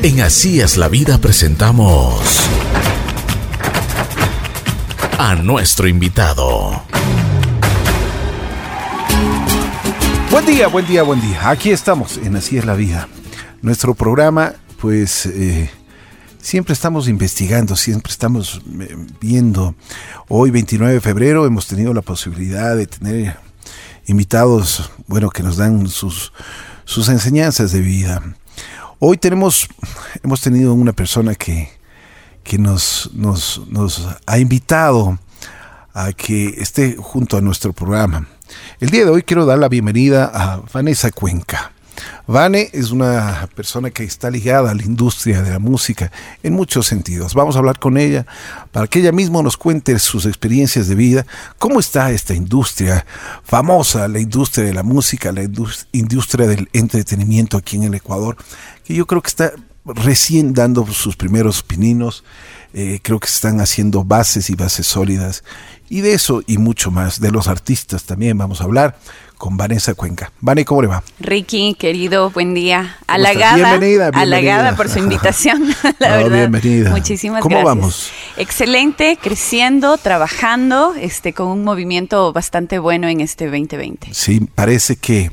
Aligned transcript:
En 0.00 0.20
Así 0.20 0.60
es 0.60 0.76
la 0.76 0.86
vida 0.86 1.18
presentamos 1.18 2.20
a 5.18 5.34
nuestro 5.34 5.88
invitado. 5.88 6.84
Buen 10.30 10.46
día, 10.46 10.68
buen 10.68 10.86
día, 10.86 11.02
buen 11.02 11.20
día. 11.20 11.50
Aquí 11.50 11.70
estamos 11.70 12.16
en 12.18 12.36
Así 12.36 12.56
es 12.56 12.64
la 12.64 12.76
vida. 12.76 13.08
Nuestro 13.60 13.94
programa, 13.94 14.54
pues, 14.80 15.26
eh, 15.26 15.68
siempre 16.40 16.74
estamos 16.74 17.08
investigando, 17.08 17.74
siempre 17.74 18.12
estamos 18.12 18.62
eh, 18.78 18.96
viendo. 19.20 19.74
Hoy, 20.28 20.52
29 20.52 20.94
de 20.94 21.00
febrero, 21.00 21.44
hemos 21.44 21.66
tenido 21.66 21.92
la 21.92 22.02
posibilidad 22.02 22.76
de 22.76 22.86
tener 22.86 23.36
invitados, 24.06 24.92
bueno, 25.08 25.28
que 25.30 25.42
nos 25.42 25.56
dan 25.56 25.88
sus, 25.88 26.32
sus 26.84 27.08
enseñanzas 27.08 27.72
de 27.72 27.80
vida. 27.80 28.22
Hoy 29.00 29.16
tenemos, 29.16 29.68
hemos 30.24 30.40
tenido 30.40 30.74
una 30.74 30.92
persona 30.92 31.36
que, 31.36 31.70
que 32.42 32.58
nos, 32.58 33.08
nos, 33.14 33.62
nos 33.68 34.08
ha 34.26 34.38
invitado 34.40 35.20
a 35.94 36.12
que 36.12 36.48
esté 36.58 36.96
junto 36.98 37.36
a 37.36 37.40
nuestro 37.40 37.72
programa. 37.72 38.26
El 38.80 38.90
día 38.90 39.04
de 39.04 39.12
hoy 39.12 39.22
quiero 39.22 39.46
dar 39.46 39.60
la 39.60 39.68
bienvenida 39.68 40.28
a 40.34 40.62
Vanessa 40.72 41.12
Cuenca. 41.12 41.70
Vane 42.26 42.70
es 42.72 42.90
una 42.90 43.48
persona 43.54 43.90
que 43.90 44.04
está 44.04 44.30
ligada 44.30 44.70
a 44.70 44.74
la 44.74 44.82
industria 44.82 45.42
de 45.42 45.50
la 45.50 45.58
música 45.58 46.12
en 46.42 46.52
muchos 46.52 46.86
sentidos. 46.86 47.34
Vamos 47.34 47.56
a 47.56 47.60
hablar 47.60 47.78
con 47.78 47.96
ella 47.96 48.26
para 48.70 48.86
que 48.86 48.98
ella 48.98 49.12
misma 49.12 49.42
nos 49.42 49.56
cuente 49.56 49.98
sus 49.98 50.26
experiencias 50.26 50.88
de 50.88 50.94
vida, 50.94 51.26
cómo 51.58 51.80
está 51.80 52.10
esta 52.10 52.34
industria 52.34 53.06
famosa, 53.44 54.08
la 54.08 54.20
industria 54.20 54.66
de 54.66 54.74
la 54.74 54.82
música, 54.82 55.32
la 55.32 55.42
industria 55.92 56.46
del 56.46 56.68
entretenimiento 56.72 57.56
aquí 57.56 57.76
en 57.76 57.84
el 57.84 57.94
Ecuador, 57.94 58.36
que 58.88 58.94
yo 58.94 59.06
creo 59.06 59.20
que 59.20 59.28
está 59.28 59.52
recién 59.84 60.54
dando 60.54 60.86
sus 60.86 61.14
primeros 61.14 61.62
pininos. 61.62 62.24
Eh, 62.72 63.00
creo 63.02 63.20
que 63.20 63.28
se 63.28 63.34
están 63.34 63.60
haciendo 63.60 64.02
bases 64.02 64.48
y 64.48 64.54
bases 64.54 64.86
sólidas. 64.86 65.44
Y 65.90 66.00
de 66.00 66.14
eso 66.14 66.42
y 66.46 66.56
mucho 66.56 66.90
más, 66.90 67.20
de 67.20 67.30
los 67.30 67.48
artistas 67.48 68.04
también 68.04 68.38
vamos 68.38 68.62
a 68.62 68.64
hablar 68.64 68.98
con 69.36 69.58
Vanessa 69.58 69.92
Cuenca. 69.92 70.32
Vane, 70.40 70.64
¿cómo 70.64 70.80
le 70.80 70.88
va? 70.88 71.02
Ricky, 71.20 71.74
querido, 71.78 72.30
buen 72.30 72.54
día. 72.54 72.96
Halagada, 73.06 73.56
bienvenida, 73.56 74.10
bienvenida. 74.10 74.20
halagada 74.20 74.76
por 74.76 74.88
su 74.88 75.00
invitación, 75.00 75.64
la 75.98 76.16
verdad. 76.16 76.48
Bienvenida. 76.48 76.90
Muchísimas 76.90 77.42
¿Cómo 77.42 77.56
gracias. 77.56 77.76
vamos? 77.76 78.10
Excelente, 78.38 79.18
creciendo, 79.20 79.98
trabajando, 79.98 80.94
este, 80.98 81.34
con 81.34 81.48
un 81.48 81.62
movimiento 81.62 82.32
bastante 82.32 82.78
bueno 82.78 83.06
en 83.06 83.20
este 83.20 83.50
2020. 83.50 84.08
Sí, 84.14 84.40
parece 84.54 84.96
que 84.96 85.30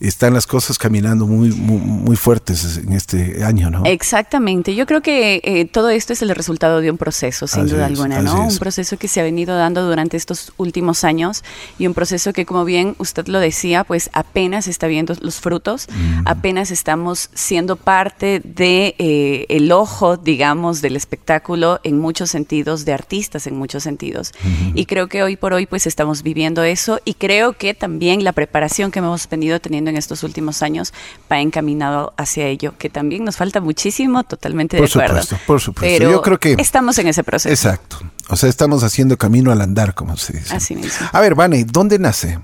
están 0.00 0.34
las 0.34 0.46
cosas 0.46 0.78
caminando 0.78 1.26
muy, 1.26 1.50
muy, 1.50 1.78
muy, 1.78 2.16
fuertes 2.16 2.78
en 2.78 2.92
este 2.92 3.44
año, 3.44 3.70
¿no? 3.70 3.84
Exactamente. 3.84 4.74
Yo 4.74 4.86
creo 4.86 5.00
que 5.00 5.40
eh, 5.44 5.64
todo 5.64 5.90
esto 5.90 6.12
es 6.12 6.22
el 6.22 6.30
resultado 6.30 6.80
de 6.80 6.90
un 6.90 6.98
proceso, 6.98 7.46
sin 7.46 7.62
Así 7.62 7.70
duda 7.72 7.86
es, 7.86 7.90
alguna, 7.92 8.22
¿no? 8.22 8.46
Un 8.46 8.58
proceso 8.58 8.96
que 8.96 9.08
se 9.08 9.20
ha 9.20 9.22
venido 9.22 9.56
dando 9.56 9.86
durante 9.86 10.16
estos 10.16 10.52
últimos 10.56 11.04
años 11.04 11.44
y 11.78 11.86
un 11.86 11.94
proceso 11.94 12.32
que, 12.32 12.44
como 12.44 12.64
bien 12.64 12.94
usted 12.98 13.26
lo 13.28 13.38
decía, 13.40 13.84
pues 13.84 14.10
apenas 14.12 14.68
está 14.68 14.86
viendo 14.86 15.14
los 15.20 15.36
frutos, 15.40 15.86
Mm. 15.88 16.22
apenas 16.26 16.70
estamos 16.70 17.30
siendo 17.34 17.76
parte 17.76 18.40
de 18.44 18.94
eh, 18.98 19.46
el 19.48 19.72
ojo, 19.72 20.16
digamos, 20.16 20.82
del 20.82 20.96
espectáculo 20.96 21.80
en 21.84 21.98
muchos 21.98 22.30
sentidos, 22.30 22.84
de 22.84 22.92
artistas 22.92 23.46
en 23.46 23.56
muchos 23.56 23.82
sentidos. 23.82 24.32
Y 24.74 24.86
creo 24.86 25.08
que 25.08 25.22
hoy 25.22 25.36
por 25.36 25.52
hoy, 25.52 25.66
pues 25.66 25.86
estamos 25.86 26.22
viviendo 26.22 26.62
eso 26.62 27.00
y 27.04 27.14
creo 27.14 27.54
que 27.54 27.74
también 27.74 28.24
la 28.24 28.32
preparación 28.32 28.90
que 28.90 28.98
hemos 28.98 29.28
venido 29.28 29.60
teniendo 29.60 29.85
en 29.88 29.96
estos 29.96 30.22
últimos 30.22 30.62
años 30.62 30.92
va 31.30 31.40
encaminado 31.40 32.12
hacia 32.16 32.46
ello, 32.46 32.74
que 32.78 32.90
también 32.90 33.24
nos 33.24 33.36
falta 33.36 33.60
muchísimo, 33.60 34.22
totalmente 34.24 34.76
Por 34.78 34.86
de 34.88 34.92
acuerdo. 34.92 35.22
supuesto, 35.22 35.46
por 35.46 35.60
supuesto. 35.60 35.98
Pero 35.98 36.10
Yo 36.10 36.22
creo 36.22 36.38
que- 36.38 36.56
estamos 36.58 36.98
en 36.98 37.08
ese 37.08 37.24
proceso. 37.24 37.52
Exacto. 37.52 37.98
O 38.28 38.36
sea, 38.36 38.48
estamos 38.48 38.82
haciendo 38.82 39.16
camino 39.16 39.52
al 39.52 39.60
andar, 39.60 39.94
como 39.94 40.16
se 40.16 40.32
dice. 40.32 40.54
Así 40.54 40.74
mismo. 40.74 41.06
A 41.12 41.20
ver, 41.20 41.34
Vane, 41.34 41.64
¿dónde 41.64 41.98
nace? 41.98 42.38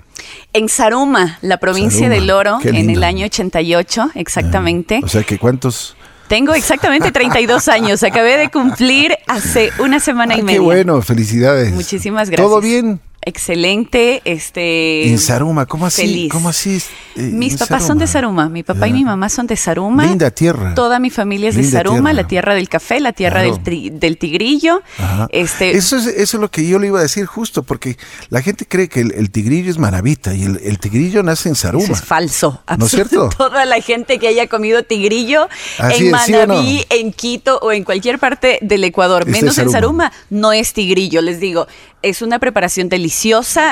En 0.53 0.69
Saruma, 0.69 1.37
la 1.41 1.57
provincia 1.57 1.99
Saruma, 2.07 2.15
del 2.15 2.31
Oro, 2.31 2.59
qué 2.61 2.69
en 2.69 2.89
el 2.89 3.03
año 3.03 3.25
88, 3.25 4.11
exactamente. 4.15 5.01
O 5.03 5.07
sea, 5.07 5.23
que 5.23 5.37
cuántos... 5.37 5.95
Tengo 6.29 6.53
exactamente 6.53 7.11
32 7.11 7.67
años. 7.67 8.01
Acabé 8.01 8.37
de 8.37 8.49
cumplir 8.49 9.15
hace 9.27 9.71
una 9.79 9.99
semana 9.99 10.33
Ah, 10.35 10.37
y 10.37 10.39
qué 10.39 10.43
media. 10.45 10.61
bueno, 10.61 11.01
felicidades. 11.01 11.73
Muchísimas 11.73 12.29
gracias. 12.29 12.47
¿Todo 12.47 12.61
bien? 12.61 13.01
Excelente. 13.25 14.21
Este. 14.25 15.07
en 15.07 15.19
Saruma, 15.19 15.65
¿cómo 15.65 15.85
así? 15.85 16.01
feliz. 16.01 16.31
¿Cómo 16.31 16.49
así? 16.49 16.77
eh, 17.15 17.21
Mis 17.21 17.57
papás 17.57 17.85
son 17.85 17.97
de 17.97 18.07
Saruma. 18.07 18.49
Mi 18.49 18.63
papá 18.63 18.87
y 18.87 18.93
mi 18.93 19.03
mamá 19.03 19.29
son 19.29 19.47
de 19.47 19.55
Saruma. 19.55 20.05
Linda 20.05 20.31
tierra. 20.31 20.73
Toda 20.75 20.99
mi 20.99 21.09
familia 21.09 21.49
es 21.49 21.55
de 21.55 21.63
Saruma, 21.63 22.09
tierra. 22.09 22.13
la 22.13 22.27
tierra 22.27 22.55
del 22.55 22.69
café, 22.69 22.99
la 22.99 23.13
tierra 23.13 23.41
Claro. 23.43 23.57
del, 23.57 23.63
tri- 23.63 23.91
del 23.91 24.17
tigrillo. 24.17 24.81
Ajá. 24.97 25.27
Este, 25.31 25.71
Eso, 25.77 25.97
es, 25.97 26.07
eso 26.07 26.37
es 26.37 26.41
lo 26.41 26.49
que 26.51 26.67
yo 26.67 26.79
le 26.79 26.87
iba 26.87 26.99
a 26.99 27.03
decir 27.03 27.25
justo, 27.25 27.63
porque 27.63 27.97
la 28.29 28.41
gente 28.41 28.65
cree 28.67 28.89
que 28.89 29.01
el, 29.01 29.11
el 29.13 29.31
tigrillo 29.31 29.69
es 29.71 29.77
maravita 29.77 30.33
y 30.33 30.43
el, 30.43 30.59
el 30.63 30.79
tigrillo 30.79 31.23
nace 31.23 31.49
en 31.49 31.55
Saruma. 31.55 31.83
Eso 31.83 31.93
es 31.93 32.01
falso. 32.03 32.61
¿No 32.77 32.85
es 32.85 32.91
cierto? 32.91 33.29
Toda 33.37 33.65
la 33.65 33.79
gente 33.81 34.19
que 34.19 34.27
haya 34.27 34.47
comido 34.47 34.83
tigrillo 34.83 35.47
Así 35.79 36.05
en. 36.07 36.11
Manabí, 36.11 36.85
en 36.89 37.11
Quito 37.13 37.59
o 37.61 37.71
en 37.71 37.83
cualquier 37.83 38.19
parte 38.19 38.59
del 38.61 38.83
Ecuador, 38.83 39.25
menos 39.27 39.57
en. 39.57 39.69
Saruma, 39.69 40.11
no 40.29 40.51
es 40.53 40.73
tigrillo. 40.73 41.21
Les 41.21 41.39
digo, 41.39 41.67
es 42.01 42.21
una 42.21 42.37
preparación 42.39 42.89
deliciosa, 42.89 43.12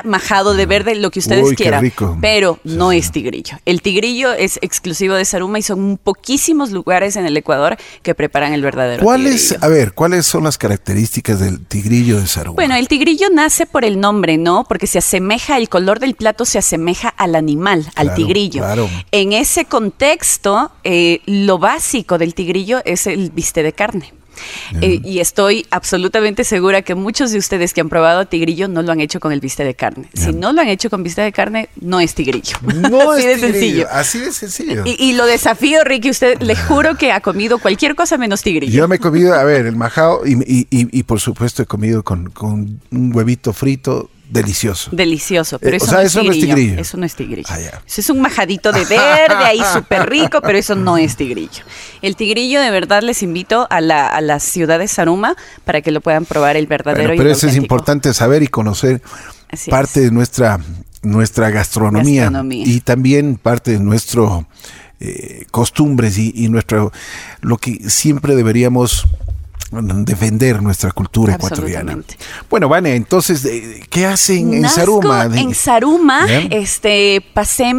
majado 0.04 0.54
de 0.54 0.66
verde, 0.66 0.96
lo 0.96 1.12
que 1.12 1.20
ustedes 1.20 1.44
Uy, 1.44 1.50
qué 1.56 1.64
quieran. 1.64 1.82
rico. 1.82 2.18
Pero 2.22 2.60
Sí, 2.64 2.76
no 2.78 2.92
sí. 2.92 2.98
es 2.98 3.12
tigrillo. 3.12 3.58
El 3.66 3.82
tigrillo 3.82 4.34
es 4.34 4.58
exclusivo 4.62 5.16
de 5.16 5.26
Saruma 5.26 5.60
y 5.60 5.62
son 5.62 5.98
poquísimos 6.02 6.72
lugares 6.72 7.16
en 7.16 7.26
el 7.26 7.36
Ecuador 7.38 7.78
que 8.04 8.16
preparan 8.16 8.54
el 8.54 8.62
verdadero 8.62 9.04
¿Cuáles, 9.04 9.50
tigrillo. 9.50 9.66
a 9.66 9.68
ver, 9.70 9.94
cuáles 9.94 10.26
son 10.26 10.44
las 10.44 10.58
características 10.58 11.40
del 11.40 11.66
tigrillo 11.66 12.20
de 12.20 12.28
Saruma? 12.28 12.56
Bueno, 12.56 12.76
el 12.76 12.88
tigrillo 12.88 13.28
nace 13.34 13.66
por 13.66 13.86
el 13.86 14.00
nombre, 14.00 14.38
¿no? 14.38 14.66
Porque 14.68 14.88
se 14.88 15.00
asemeja, 15.00 15.58
el 15.58 15.70
color 15.70 16.00
del 16.00 16.16
plato 16.16 16.46
se 16.46 16.58
asemeja 16.60 17.10
al 17.10 17.36
animal, 17.36 17.86
al 17.96 18.14
tigrillo. 18.16 18.62
claro. 18.62 18.90
En 19.12 19.34
ese 19.34 19.66
contexto, 19.66 20.72
eh, 20.84 21.22
lo 21.26 21.58
básico 21.58 22.18
del 22.18 22.34
tigrillo 22.34 22.82
es 22.86 23.08
el 23.08 23.32
biste 23.32 23.64
de 23.64 23.74
carne. 23.74 24.14
Eh, 24.82 25.00
y 25.04 25.20
estoy 25.20 25.66
absolutamente 25.72 26.44
segura 26.44 26.82
que 26.82 26.96
muchos 26.96 27.32
de 27.32 27.38
ustedes 27.38 27.74
que 27.74 27.82
han 27.82 27.90
probado 27.90 28.26
tigrillo 28.26 28.68
no 28.68 28.82
lo 28.82 28.92
han 28.92 29.00
hecho 29.02 29.20
con 29.20 29.32
el 29.32 29.40
biste 29.40 29.64
de 29.64 29.76
carne. 29.76 30.10
Si 30.14 30.32
no 30.34 30.54
lo 30.54 30.62
han 30.62 30.68
hecho 30.68 30.90
con 30.90 31.04
biste 31.04 31.22
de 31.22 31.32
carne, 31.32 31.70
no 31.80 32.00
es 32.00 32.14
tigrillo. 32.16 32.58
no 32.90 33.12
Así 33.12 33.24
es 33.26 33.42
de 33.42 33.48
tigrillo, 33.52 33.52
sencillo. 33.52 33.88
Así 33.92 34.20
de 34.20 34.32
sencillo. 34.32 34.84
Y, 34.86 34.96
y 35.04 35.14
lo 35.14 35.26
desafío, 35.26 35.84
Ricky, 35.84 36.10
usted 36.10 36.42
le 36.42 36.56
juro 36.56 36.96
que 36.98 37.12
ha 37.12 37.22
comido 37.22 37.60
cualquier 37.60 37.96
cosa 37.96 38.18
menos 38.18 38.42
tigrillo. 38.42 38.72
Yo 38.74 38.88
me 38.88 38.96
he 38.96 39.00
comido, 39.00 39.34
a 39.36 39.44
ver, 39.44 39.66
el 39.66 39.76
majao 39.76 40.26
y, 40.26 40.34
y- 40.46 40.68
y- 40.70 41.00
y 41.00 41.04
por 41.04 41.20
supuesto 41.20 41.64
he 41.64 41.66
comido 41.66 42.04
con, 42.04 42.30
con 42.30 42.80
un 42.92 43.16
huevito 43.16 43.54
frito 43.54 44.10
delicioso. 44.32 44.90
Delicioso, 44.92 45.60
pero 45.60 45.74
Eh, 45.74 45.78
eso, 45.78 45.86
o 45.86 45.90
sea, 45.90 45.98
no, 46.00 46.04
eso 46.06 46.20
es 46.22 46.26
no 46.26 46.32
es 46.32 46.40
tigrillo. 46.40 46.80
Eso 46.82 46.98
no 46.98 47.06
es 47.06 47.16
tigrillo. 47.16 47.48
Ah. 47.50 47.60
Eso 47.86 48.02
es 48.02 48.10
un 48.10 48.22
majadito 48.22 48.72
de 48.72 48.86
verde 48.86 49.44
ahí 49.46 49.62
súper 49.74 50.10
rico, 50.10 50.42
pero 50.42 50.58
eso 50.58 50.76
no 50.76 50.98
es 50.98 51.16
tigrillo. 51.16 51.64
El 52.02 52.16
tigrillo, 52.16 52.62
de 52.62 52.72
verdad, 52.72 53.02
les 53.04 53.22
invito 53.24 53.68
a 53.70 53.82
la, 53.82 54.08
a 54.08 54.22
la 54.22 54.40
ciudad 54.40 54.80
de 54.80 54.88
Saruma 54.88 55.36
para 55.66 55.82
que 55.82 55.92
lo 55.92 56.02
puedan 56.02 56.26
probar 56.26 56.56
el 56.58 56.68
verdadero 56.68 57.10
Bueno, 57.10 57.22
pero 57.22 57.32
eso 57.32 57.48
es 57.48 57.56
importante 57.56 58.14
saber 58.14 58.42
y 58.44 58.48
conocer 58.48 59.02
Así 59.50 59.70
parte 59.70 60.00
es. 60.00 60.06
de 60.06 60.12
nuestra, 60.12 60.60
nuestra 61.02 61.50
gastronomía, 61.50 62.24
Gastronomía. 62.24 62.64
y 62.68 62.80
también 62.80 63.36
parte 63.38 63.72
de 63.72 63.80
nuestro 63.80 64.48
eh, 65.00 65.46
costumbres 65.52 66.18
y, 66.18 66.32
y 66.36 66.48
nuestro 66.50 66.92
lo 67.42 67.58
que 67.58 67.90
siempre 67.90 68.36
deberíamos 68.36 69.06
defender 69.72 70.62
nuestra 70.62 70.92
cultura 70.92 71.36
ecuatoriana. 71.36 71.98
Bueno, 72.50 72.68
Vane, 72.68 72.96
entonces, 72.96 73.46
eh, 73.46 73.82
¿qué 73.90 74.06
hacen 74.06 74.54
en 74.54 74.62
Nazco 74.64 74.80
Saruma? 74.80 75.30
En 75.34 75.56
Saruma, 75.56 76.28
¿Ya? 76.28 76.40
este, 76.50 77.24
pasé 77.34 77.74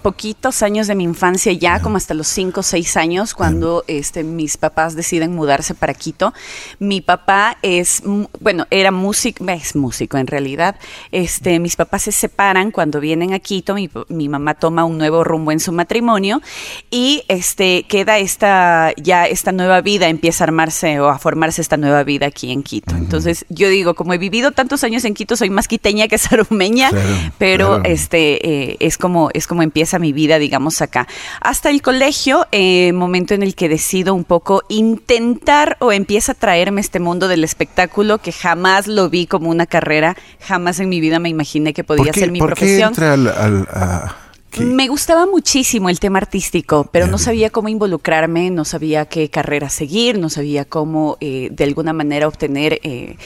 poquitos 0.00 0.62
años 0.62 0.86
de 0.86 0.94
mi 0.94 1.02
infancia 1.02 1.52
ya, 1.52 1.80
como 1.80 1.96
hasta 1.96 2.14
los 2.14 2.28
5 2.28 2.60
o 2.60 2.62
6 2.62 2.96
años, 2.96 3.34
cuando 3.34 3.82
este, 3.88 4.22
mis 4.22 4.56
papás 4.56 4.94
deciden 4.94 5.34
mudarse 5.34 5.74
para 5.74 5.94
Quito. 5.94 6.32
Mi 6.78 7.00
papá 7.00 7.58
es, 7.62 8.02
bueno, 8.40 8.66
era 8.70 8.92
músico, 8.92 9.44
es 9.48 9.74
músico 9.74 10.18
en 10.18 10.28
realidad. 10.28 10.76
Este, 11.10 11.58
mis 11.58 11.74
papás 11.74 12.02
se 12.02 12.12
separan 12.12 12.70
cuando 12.70 13.00
vienen 13.00 13.32
a 13.34 13.40
Quito, 13.40 13.74
mi, 13.74 13.90
mi 14.08 14.28
mamá 14.28 14.54
toma 14.54 14.84
un 14.84 14.96
nuevo 14.96 15.24
rumbo 15.24 15.50
en 15.50 15.58
su 15.58 15.72
matrimonio 15.72 16.40
y 16.88 17.24
este, 17.26 17.84
queda 17.88 18.18
esta, 18.18 18.92
ya 18.96 19.26
esta 19.26 19.50
nueva 19.50 19.80
vida, 19.80 20.08
empieza 20.08 20.44
a 20.44 20.46
armarse 20.46 21.00
o 21.00 21.08
a 21.08 21.18
formarse 21.18 21.31
esta 21.58 21.76
nueva 21.76 22.02
vida 22.04 22.26
aquí 22.26 22.50
en 22.52 22.62
Quito. 22.62 22.94
Entonces, 22.96 23.44
yo 23.48 23.68
digo, 23.68 23.94
como 23.94 24.12
he 24.14 24.18
vivido 24.18 24.52
tantos 24.52 24.84
años 24.84 25.04
en 25.04 25.14
Quito, 25.14 25.36
soy 25.36 25.50
más 25.50 25.68
quiteña 25.68 26.08
que 26.08 26.18
sarumeña, 26.18 26.90
Claro, 26.90 27.08
pero 27.38 27.66
claro. 27.68 27.82
este 27.84 28.70
eh, 28.72 28.76
es 28.80 28.98
como 28.98 29.30
es 29.34 29.46
como 29.46 29.62
empieza 29.62 29.98
mi 29.98 30.12
vida, 30.12 30.38
digamos 30.38 30.80
acá. 30.82 31.06
Hasta 31.40 31.70
el 31.70 31.82
colegio, 31.82 32.46
eh, 32.52 32.92
momento 32.92 33.34
en 33.34 33.42
el 33.42 33.54
que 33.54 33.68
decido 33.68 34.14
un 34.14 34.24
poco 34.24 34.62
intentar 34.68 35.76
o 35.80 35.92
empieza 35.92 36.32
a 36.32 36.34
traerme 36.34 36.80
este 36.80 37.00
mundo 37.00 37.28
del 37.28 37.44
espectáculo 37.44 38.18
que 38.18 38.32
jamás 38.32 38.86
lo 38.86 39.08
vi 39.10 39.26
como 39.26 39.50
una 39.50 39.66
carrera, 39.66 40.16
jamás 40.40 40.78
en 40.80 40.88
mi 40.88 41.00
vida 41.00 41.18
me 41.18 41.28
imaginé 41.28 41.72
que 41.72 41.84
¿Por 41.84 41.96
podía 41.96 42.12
qué, 42.12 42.20
ser 42.20 42.32
mi 42.32 42.38
por 42.38 42.50
qué 42.54 42.60
profesión. 42.60 42.88
entra 42.90 43.12
al, 43.14 43.28
al- 43.28 43.68
a- 43.72 44.16
Me 44.58 44.88
gustaba 44.88 45.26
muchísimo 45.26 45.88
el 45.88 45.98
tema 45.98 46.18
artístico, 46.18 46.88
pero 46.92 47.06
no 47.06 47.16
sabía 47.18 47.50
cómo 47.50 47.68
involucrarme, 47.68 48.50
no 48.50 48.64
sabía 48.64 49.06
qué 49.06 49.30
carrera 49.30 49.70
seguir, 49.70 50.18
no 50.18 50.28
sabía 50.28 50.64
cómo 50.64 51.16
eh, 51.20 51.48
de 51.50 51.64
alguna 51.64 51.92
manera 51.92 52.28
obtener... 52.28 52.74
Eh, 52.82 53.16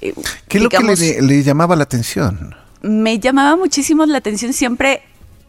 eh, 0.00 0.14
¿Qué 0.48 0.58
es 0.58 0.64
lo 0.64 0.68
que 0.68 0.78
le, 0.78 1.22
le 1.22 1.42
llamaba 1.42 1.74
la 1.74 1.82
atención? 1.82 2.54
Me 2.82 3.18
llamaba 3.18 3.56
muchísimo 3.56 4.06
la 4.06 4.18
atención 4.18 4.52
siempre 4.52 5.02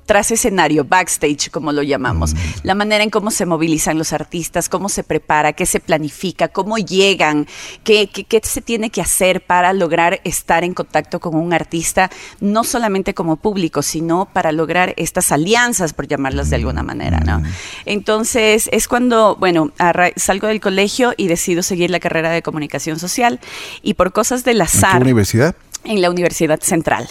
tras 0.08 0.32
escenario, 0.32 0.86
backstage, 0.86 1.52
como 1.52 1.72
lo 1.72 1.84
llamamos. 1.84 2.34
Mm. 2.34 2.38
La 2.64 2.76
manera 2.76 3.04
en 3.04 3.10
cómo 3.10 3.30
se 3.30 3.46
movilizan 3.46 3.98
los 3.98 4.14
artistas, 4.14 4.70
cómo 4.70 4.90
se 4.90 5.04
prepara, 5.04 5.54
qué 5.54 5.66
se 5.66 5.80
planifica, 5.80 6.48
cómo 6.48 6.78
llegan, 6.78 7.46
qué, 7.84 8.08
qué, 8.08 8.42
se 8.44 8.62
tiene 8.62 8.90
que 8.90 9.02
hacer 9.02 9.42
para 9.42 9.74
lograr 9.74 10.22
estar 10.24 10.64
en 10.64 10.74
contacto 10.74 11.20
con 11.20 11.36
un 11.36 11.54
artista, 11.54 12.10
no 12.40 12.64
solamente 12.64 13.14
como 13.14 13.36
público, 13.36 13.82
sino 13.82 14.30
para 14.32 14.52
lograr 14.52 14.94
estas 14.96 15.32
alianzas, 15.32 15.92
por 15.92 16.08
llamarlas 16.08 16.50
de 16.50 16.56
alguna 16.56 16.84
manera, 16.84 17.20
¿no? 17.20 17.42
Mm. 17.42 17.46
Entonces, 17.86 18.70
es 18.72 18.88
cuando, 18.88 19.36
bueno, 19.36 19.72
salgo 20.16 20.48
del 20.48 20.62
colegio 20.62 21.14
y 21.18 21.28
decido 21.28 21.64
seguir 21.64 21.92
la 21.92 22.00
carrera 22.00 22.32
de 22.32 22.42
comunicación 22.42 22.98
social 22.98 23.42
y 23.84 23.96
por 23.96 24.14
cosas 24.14 24.46
del 24.46 24.62
azar. 24.62 24.94
¿En 24.94 25.00
qué 25.00 25.04
universidad? 25.04 25.56
En 25.88 26.02
la 26.02 26.10
Universidad 26.10 26.60
Central. 26.62 27.10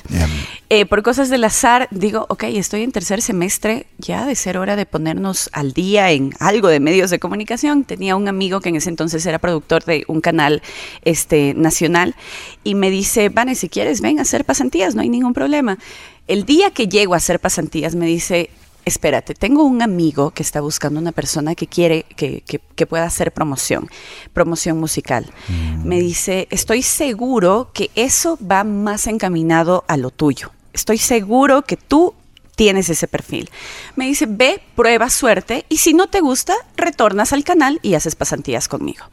Eh, 0.68 0.84
por 0.84 1.02
cosas 1.02 1.30
del 1.30 1.44
azar, 1.44 1.88
digo, 1.90 2.26
ok, 2.28 2.44
estoy 2.44 2.82
en 2.82 2.92
tercer 2.92 3.22
semestre, 3.22 3.86
ya 3.98 4.26
de 4.26 4.34
ser 4.34 4.58
hora 4.58 4.76
de 4.76 4.84
ponernos 4.84 5.48
al 5.52 5.72
día 5.72 6.10
en 6.10 6.32
algo 6.40 6.68
de 6.68 6.80
medios 6.80 7.10
de 7.10 7.18
comunicación. 7.18 7.84
Tenía 7.84 8.16
un 8.16 8.28
amigo 8.28 8.60
que 8.60 8.70
en 8.70 8.76
ese 8.76 8.90
entonces 8.90 9.24
era 9.26 9.38
productor 9.38 9.84
de 9.84 10.04
un 10.08 10.20
canal 10.20 10.62
este, 11.02 11.54
nacional 11.54 12.14
y 12.64 12.74
me 12.74 12.90
dice, 12.90 13.28
Vane, 13.28 13.54
si 13.54 13.68
quieres, 13.68 14.00
ven 14.00 14.18
a 14.18 14.22
hacer 14.22 14.44
pasantías, 14.44 14.94
no 14.94 15.02
hay 15.02 15.08
ningún 15.08 15.34
problema. 15.34 15.78
El 16.26 16.44
día 16.44 16.70
que 16.70 16.88
llego 16.88 17.14
a 17.14 17.18
hacer 17.18 17.38
pasantías 17.38 17.94
me 17.94 18.06
dice, 18.06 18.50
espérate, 18.86 19.34
tengo 19.34 19.64
un 19.64 19.82
amigo 19.82 20.30
que 20.30 20.42
está 20.42 20.60
buscando 20.60 20.98
una 21.00 21.12
persona 21.12 21.54
que 21.54 21.66
quiere 21.66 22.04
que, 22.04 22.86
pueda 22.86 23.04
hacer 23.04 23.32
promoción, 23.32 23.90
promoción 24.32 24.78
musical. 24.78 25.26
Mm. 25.48 25.86
Me 25.86 26.00
dice, 26.00 26.46
estoy 26.50 26.82
seguro 26.82 27.70
que 27.74 27.90
eso 27.96 28.38
va 28.40 28.62
más 28.64 29.08
encaminado 29.08 29.84
a 29.88 29.96
lo 29.96 30.10
tuyo. 30.10 30.52
Estoy 30.72 30.98
seguro 30.98 31.62
que 31.62 31.76
tú 31.76 32.14
tienes 32.54 32.88
ese 32.88 33.08
perfil. 33.08 33.50
Me 33.96 34.06
dice, 34.06 34.26
ve, 34.26 34.62
prueba 34.76 35.10
suerte 35.10 35.66
y 35.68 35.78
si 35.78 35.92
no 35.92 36.06
te 36.06 36.20
gusta, 36.20 36.54
retornas 36.76 37.32
al 37.32 37.42
canal 37.42 37.80
y 37.82 37.94
haces 37.94 38.14
pasantías 38.14 38.68
conmigo. 38.68 39.04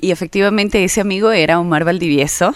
Y 0.00 0.10
efectivamente 0.10 0.84
ese 0.84 1.00
amigo 1.00 1.32
era 1.32 1.58
Omar 1.58 1.84
Valdivieso. 1.84 2.54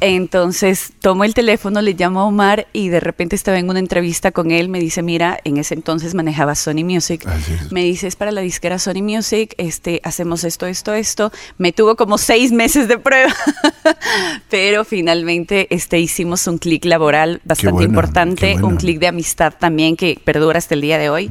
Entonces 0.00 0.92
tomo 1.00 1.24
el 1.24 1.32
teléfono, 1.32 1.80
le 1.80 1.94
llamo 1.94 2.20
a 2.20 2.24
Omar 2.24 2.66
y 2.72 2.88
de 2.88 3.00
repente 3.00 3.34
estaba 3.34 3.58
en 3.58 3.70
una 3.70 3.78
entrevista 3.78 4.30
con 4.30 4.50
él. 4.50 4.68
Me 4.68 4.78
dice, 4.78 5.02
mira, 5.02 5.38
en 5.44 5.56
ese 5.56 5.74
entonces 5.74 6.14
manejaba 6.14 6.54
Sony 6.54 6.84
Music. 6.84 7.26
Me 7.70 7.82
dice, 7.82 8.08
es 8.08 8.16
para 8.16 8.30
la 8.30 8.42
disquera 8.42 8.78
Sony 8.78 9.02
Music, 9.02 9.54
este, 9.56 10.00
hacemos 10.04 10.44
esto, 10.44 10.66
esto, 10.66 10.92
esto. 10.92 11.32
Me 11.56 11.72
tuvo 11.72 11.96
como 11.96 12.18
seis 12.18 12.52
meses 12.52 12.88
de 12.88 12.98
prueba, 12.98 13.34
pero 14.50 14.84
finalmente 14.84 15.68
este, 15.74 15.98
hicimos 15.98 16.46
un 16.46 16.58
clic 16.58 16.84
laboral 16.84 17.40
bastante 17.44 17.84
importante, 17.84 18.56
un 18.62 18.76
clic 18.76 18.98
de 18.98 19.06
amistad 19.06 19.54
también 19.58 19.96
que 19.96 20.20
perdura 20.22 20.58
hasta 20.58 20.74
el 20.74 20.82
día 20.82 20.98
de 20.98 21.08
hoy. 21.08 21.30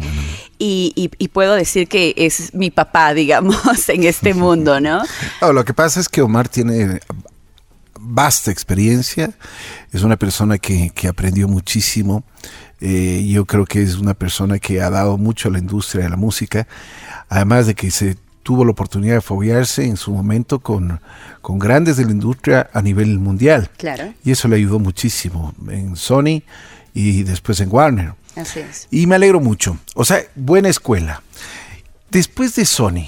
Y, 0.57 1.09
puedo 1.33 1.53
decir 1.53 1.87
que 1.87 2.13
es 2.15 2.53
mi 2.53 2.71
papá, 2.71 3.13
digamos, 3.13 3.89
en 3.89 4.03
este 4.03 4.33
mundo, 4.33 4.79
¿no? 4.79 5.03
Lo 5.53 5.65
que 5.65 5.73
pasa 5.73 5.99
es 5.99 6.09
que 6.09 6.21
Omar 6.21 6.49
tiene 6.49 6.99
vasta 7.99 8.51
experiencia, 8.51 9.31
es 9.91 10.03
una 10.03 10.17
persona 10.17 10.57
que, 10.57 10.91
aprendió 11.09 11.47
muchísimo, 11.47 12.23
eh, 12.81 13.25
yo 13.27 13.45
creo 13.45 13.65
que 13.65 13.81
es 13.81 13.95
una 13.95 14.13
persona 14.13 14.59
que 14.59 14.81
ha 14.81 14.89
dado 14.89 15.17
mucho 15.17 15.49
a 15.49 15.51
la 15.51 15.59
industria 15.59 16.03
de 16.03 16.09
la 16.09 16.17
música, 16.17 16.67
además 17.29 17.67
de 17.67 17.75
que 17.75 17.89
se 17.89 18.17
tuvo 18.43 18.63
la 18.63 18.71
oportunidad 18.71 19.15
de 19.15 19.21
foguearse 19.21 19.85
en 19.85 19.97
su 19.97 20.11
momento 20.11 20.59
con, 20.59 21.01
con 21.41 21.57
grandes 21.57 21.97
de 21.97 22.05
la 22.05 22.11
industria 22.11 22.69
a 22.73 22.81
nivel 22.81 23.17
mundial. 23.17 23.71
Claro. 23.77 24.13
Y 24.23 24.31
eso 24.31 24.47
le 24.47 24.57
ayudó 24.57 24.77
muchísimo 24.77 25.55
en 25.67 25.95
Sony 25.95 26.43
y 26.93 27.23
después 27.23 27.59
en 27.59 27.69
Warner. 27.71 28.13
Así 28.35 28.59
es. 28.59 28.87
Y 28.91 29.07
me 29.07 29.15
alegro 29.15 29.39
mucho. 29.39 29.79
O 29.95 30.05
sea, 30.05 30.21
buena 30.35 30.69
escuela. 30.69 31.23
Después 32.09 32.55
de 32.55 32.65
Sony, 32.65 33.07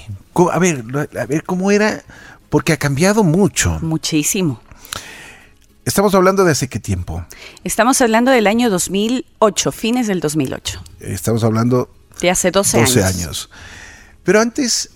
a 0.52 0.58
ver, 0.58 0.84
a 1.18 1.26
ver 1.26 1.44
cómo 1.44 1.70
era, 1.70 2.02
porque 2.50 2.72
ha 2.72 2.76
cambiado 2.76 3.24
mucho. 3.24 3.78
Muchísimo. 3.80 4.60
Estamos 5.84 6.14
hablando 6.14 6.44
de 6.44 6.52
hace 6.52 6.68
qué 6.68 6.78
tiempo? 6.78 7.24
Estamos 7.64 8.00
hablando 8.02 8.30
del 8.30 8.46
año 8.46 8.68
2008, 8.68 9.72
fines 9.72 10.06
del 10.06 10.20
2008. 10.20 10.82
Estamos 11.00 11.44
hablando 11.44 11.90
de 12.20 12.30
hace 12.30 12.50
12, 12.50 12.80
12 12.80 13.04
años. 13.04 13.48
Pero 14.22 14.40
antes 14.40 14.90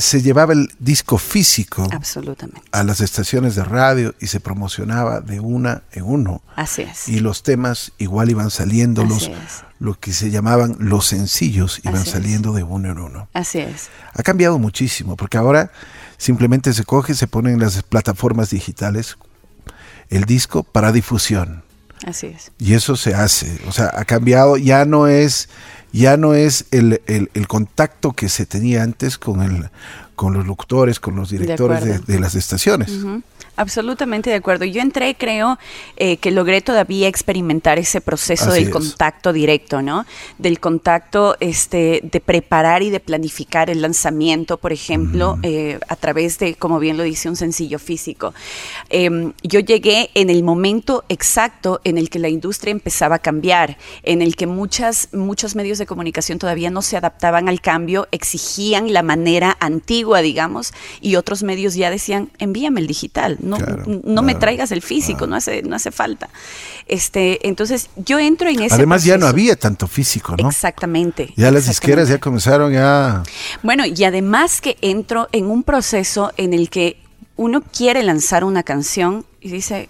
se 0.00 0.22
llevaba 0.22 0.52
el 0.52 0.72
disco 0.78 1.18
físico 1.18 1.86
Absolutamente. 1.92 2.62
a 2.72 2.82
las 2.82 3.00
estaciones 3.00 3.54
de 3.54 3.64
radio 3.64 4.14
y 4.20 4.26
se 4.26 4.40
promocionaba 4.40 5.20
de 5.20 5.40
una 5.40 5.82
en 5.92 6.04
uno. 6.04 6.42
Así 6.56 6.82
es. 6.82 7.08
Y 7.08 7.20
los 7.20 7.42
temas 7.42 7.92
igual 7.98 8.30
iban 8.30 8.50
saliendo, 8.50 9.04
los, 9.04 9.30
lo 9.78 9.98
que 9.98 10.12
se 10.12 10.30
llamaban 10.30 10.76
los 10.78 11.06
sencillos 11.06 11.80
iban 11.84 12.04
saliendo 12.04 12.52
de 12.52 12.62
uno 12.62 12.90
en 12.90 12.98
uno. 12.98 13.28
Así 13.34 13.58
es. 13.58 13.88
Ha 14.14 14.22
cambiado 14.22 14.58
muchísimo, 14.58 15.16
porque 15.16 15.38
ahora 15.38 15.70
simplemente 16.16 16.72
se 16.72 16.84
coge, 16.84 17.14
se 17.14 17.26
pone 17.26 17.52
en 17.52 17.60
las 17.60 17.82
plataformas 17.82 18.50
digitales 18.50 19.16
el 20.08 20.24
disco 20.24 20.62
para 20.62 20.92
difusión. 20.92 21.62
Así 22.06 22.28
es. 22.28 22.50
Y 22.58 22.72
eso 22.72 22.96
se 22.96 23.14
hace, 23.14 23.60
o 23.68 23.72
sea, 23.72 23.90
ha 23.94 24.04
cambiado, 24.06 24.56
ya 24.56 24.86
no 24.86 25.06
es 25.06 25.50
ya 25.92 26.16
no 26.16 26.34
es 26.34 26.66
el, 26.70 27.00
el, 27.06 27.48
contacto 27.48 28.12
que 28.12 28.28
se 28.28 28.46
tenía 28.46 28.82
antes 28.82 29.18
con, 29.18 29.42
el, 29.42 29.70
con 30.20 30.34
los 30.34 30.46
locutores, 30.46 31.00
con 31.00 31.16
los 31.16 31.30
directores 31.30 32.06
de, 32.06 32.20
las 32.20 32.34
estaciones. 32.34 32.92
Absolutamente 33.56 34.28
de 34.28 34.36
acuerdo. 34.36 34.66
Yo 34.66 34.82
entré, 34.82 35.14
creo, 35.14 35.58
eh, 35.96 36.18
que 36.18 36.30
logré 36.30 36.60
todavía 36.60 37.08
experimentar 37.08 37.78
ese 37.78 38.02
proceso 38.02 38.52
del 38.52 38.70
contacto 38.70 39.32
directo, 39.32 39.80
¿no? 39.80 40.04
Del 40.36 40.60
contacto 40.60 41.36
este, 41.40 42.00
de 42.02 42.20
preparar 42.20 42.82
y 42.82 42.90
de 42.90 43.00
planificar 43.00 43.70
el 43.70 43.80
lanzamiento, 43.80 44.58
por 44.58 44.72
ejemplo, 44.72 45.38
eh, 45.42 45.78
a 45.88 45.96
través 45.96 46.38
de, 46.38 46.54
como 46.54 46.78
bien 46.78 46.98
lo 46.98 47.02
dice, 47.02 47.30
un 47.30 47.36
sencillo 47.36 47.78
físico. 47.78 48.34
Em, 48.90 49.32
yo 49.42 49.60
llegué 49.60 50.10
en 50.14 50.28
el 50.28 50.42
momento 50.42 51.04
exacto 51.08 51.80
en 51.84 51.96
el 51.96 52.10
que 52.10 52.18
la 52.18 52.28
industria 52.28 52.72
empezaba 52.72 53.16
a 53.16 53.20
cambiar, 53.20 53.78
en 54.02 54.20
el 54.20 54.36
que 54.36 54.46
muchas, 54.46 55.08
muchos 55.12 55.54
medios 55.54 55.78
de 55.78 55.86
comunicación 55.86 56.38
todavía 56.38 56.70
no 56.70 56.82
se 56.82 56.98
adaptaban 56.98 57.48
al 57.48 57.62
cambio, 57.62 58.06
exigían 58.10 58.92
la 58.92 59.02
manera 59.02 59.56
antigua, 59.60 60.09
digamos, 60.18 60.72
y 61.00 61.16
otros 61.16 61.42
medios 61.42 61.74
ya 61.74 61.90
decían, 61.90 62.30
envíame 62.38 62.80
el 62.80 62.86
digital 62.86 63.38
no, 63.40 64.22
me 64.22 64.34
traigas 64.34 64.72
el 64.72 64.82
físico, 64.82 65.26
no 65.26 65.36
hace, 65.36 65.62
no 65.62 65.76
hace 65.76 65.90
falta. 65.90 66.28
Este, 66.86 67.46
entonces 67.46 67.90
yo 67.96 68.18
entro 68.18 68.48
en 68.48 68.62
ese 68.62 68.74
Además 68.74 69.04
ya 69.04 69.16
no 69.16 69.26
había 69.26 69.56
tanto 69.56 69.86
físico, 69.86 70.36
¿no? 70.36 70.48
Exactamente. 70.48 71.32
Ya 71.36 71.50
las 71.50 71.66
disqueras 71.66 72.08
ya 72.08 72.18
comenzaron 72.18 72.72
ya. 72.72 73.22
Bueno, 73.62 73.84
y 73.86 74.04
además 74.04 74.60
que 74.60 74.76
entro 74.80 75.28
en 75.32 75.46
un 75.46 75.62
proceso 75.62 76.32
en 76.36 76.54
el 76.54 76.70
que 76.70 77.00
uno 77.36 77.62
quiere 77.62 78.02
lanzar 78.02 78.44
una 78.44 78.62
canción 78.62 79.24
y 79.40 79.50
dice, 79.50 79.88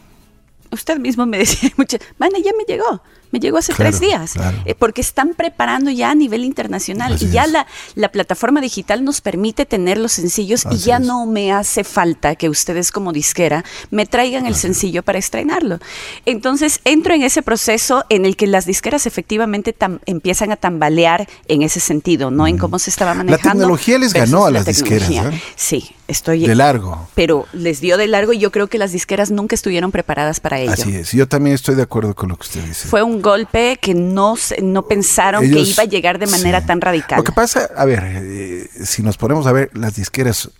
usted 0.70 0.98
mismo 0.98 1.26
me 1.26 1.38
decía 1.38 1.70
mucho, 1.76 1.98
bueno, 2.18 2.38
ya 2.38 2.52
me 2.56 2.64
llegó 2.64 3.02
me 3.30 3.40
llegó 3.40 3.58
hace 3.58 3.72
tres 3.74 4.00
días, 4.00 4.34
eh, 4.64 4.74
porque 4.74 5.00
están 5.00 5.34
preparando 5.34 5.90
ya 5.90 6.10
a 6.10 6.14
nivel 6.14 6.44
internacional 6.44 7.16
y 7.20 7.28
ya 7.30 7.46
la, 7.46 7.66
la, 7.94 8.10
plataforma 8.10 8.60
digital 8.60 9.04
nos 9.04 9.20
permite 9.20 9.66
tener 9.66 9.98
los 9.98 10.12
sencillos 10.12 10.66
y 10.70 10.78
ya 10.78 10.98
no 10.98 11.26
me 11.26 11.52
hace 11.52 11.84
falta 11.84 12.34
que 12.34 12.48
ustedes 12.48 12.90
como 12.90 13.12
disquera 13.12 13.64
me 13.90 14.06
traigan 14.06 14.46
el 14.46 14.54
sencillo 14.54 15.02
para 15.02 15.18
estrenarlo. 15.18 15.78
Entonces 16.26 16.80
entro 16.84 17.14
en 17.14 17.22
ese 17.22 17.42
proceso 17.42 18.04
en 18.08 18.26
el 18.26 18.36
que 18.36 18.46
las 18.46 18.66
disqueras 18.66 19.06
efectivamente 19.06 19.74
empiezan 20.06 20.52
a 20.52 20.56
tambalear 20.56 21.28
en 21.48 21.62
ese 21.62 21.80
sentido, 21.80 22.30
¿no? 22.30 22.46
En 22.46 22.58
cómo 22.58 22.78
se 22.78 22.90
estaba 22.90 23.14
manejando. 23.14 23.46
La 23.46 23.52
tecnología 23.52 23.98
les 23.98 24.12
ganó 24.12 24.46
a 24.46 24.50
las 24.50 24.66
disqueras. 24.66 25.10
¿eh? 25.10 25.42
Sí, 25.56 25.94
estoy... 26.10 26.46
De 26.46 26.54
largo. 26.54 27.08
Pero 27.14 27.46
les 27.52 27.80
dio 27.80 27.96
de 27.96 28.06
largo 28.06 28.32
y 28.32 28.38
yo 28.38 28.50
creo 28.50 28.66
que 28.66 28.78
las 28.78 28.92
disqueras 28.92 29.30
nunca 29.30 29.54
estuvieron 29.54 29.92
preparadas 29.92 30.40
para 30.40 30.58
ello. 30.58 30.72
Así 30.72 30.94
es, 30.94 31.12
yo 31.12 31.26
también 31.28 31.54
estoy 31.54 31.74
de 31.74 31.82
acuerdo 31.82 32.14
con 32.14 32.28
lo 32.28 32.36
que 32.36 32.42
usted 32.42 32.64
dice. 32.64 32.88
Fue 32.88 33.02
un 33.02 33.22
golpe 33.22 33.78
que 33.80 33.94
no, 33.94 34.34
no 34.62 34.86
pensaron 34.86 35.42
que 35.42 35.60
iba 35.60 35.82
a 35.82 35.86
llegar 35.86 36.18
de 36.18 36.26
manera 36.26 36.64
tan 36.64 36.80
radical. 36.80 37.18
Lo 37.18 37.24
que 37.24 37.32
pasa, 37.32 37.70
a 37.76 37.84
ver, 37.84 38.02
eh, 38.04 38.68
si 38.84 39.02
nos 39.02 39.16
ponemos 39.16 39.46
a 39.46 39.52
ver, 39.52 39.70
las 39.74 39.96
disqueras 39.96 40.50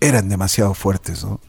eran 0.00 0.28
demasiado 0.28 0.74
fuertes, 0.74 1.24
¿no? 1.24 1.40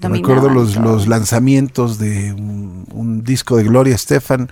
recuerdo 0.00 0.50
los, 0.50 0.76
los, 0.76 1.06
lanzamientos 1.06 1.98
de 1.98 2.32
un, 2.32 3.22
disco 3.24 3.56
de 3.56 3.64
Gloria 3.64 3.94
Estefan, 3.94 4.50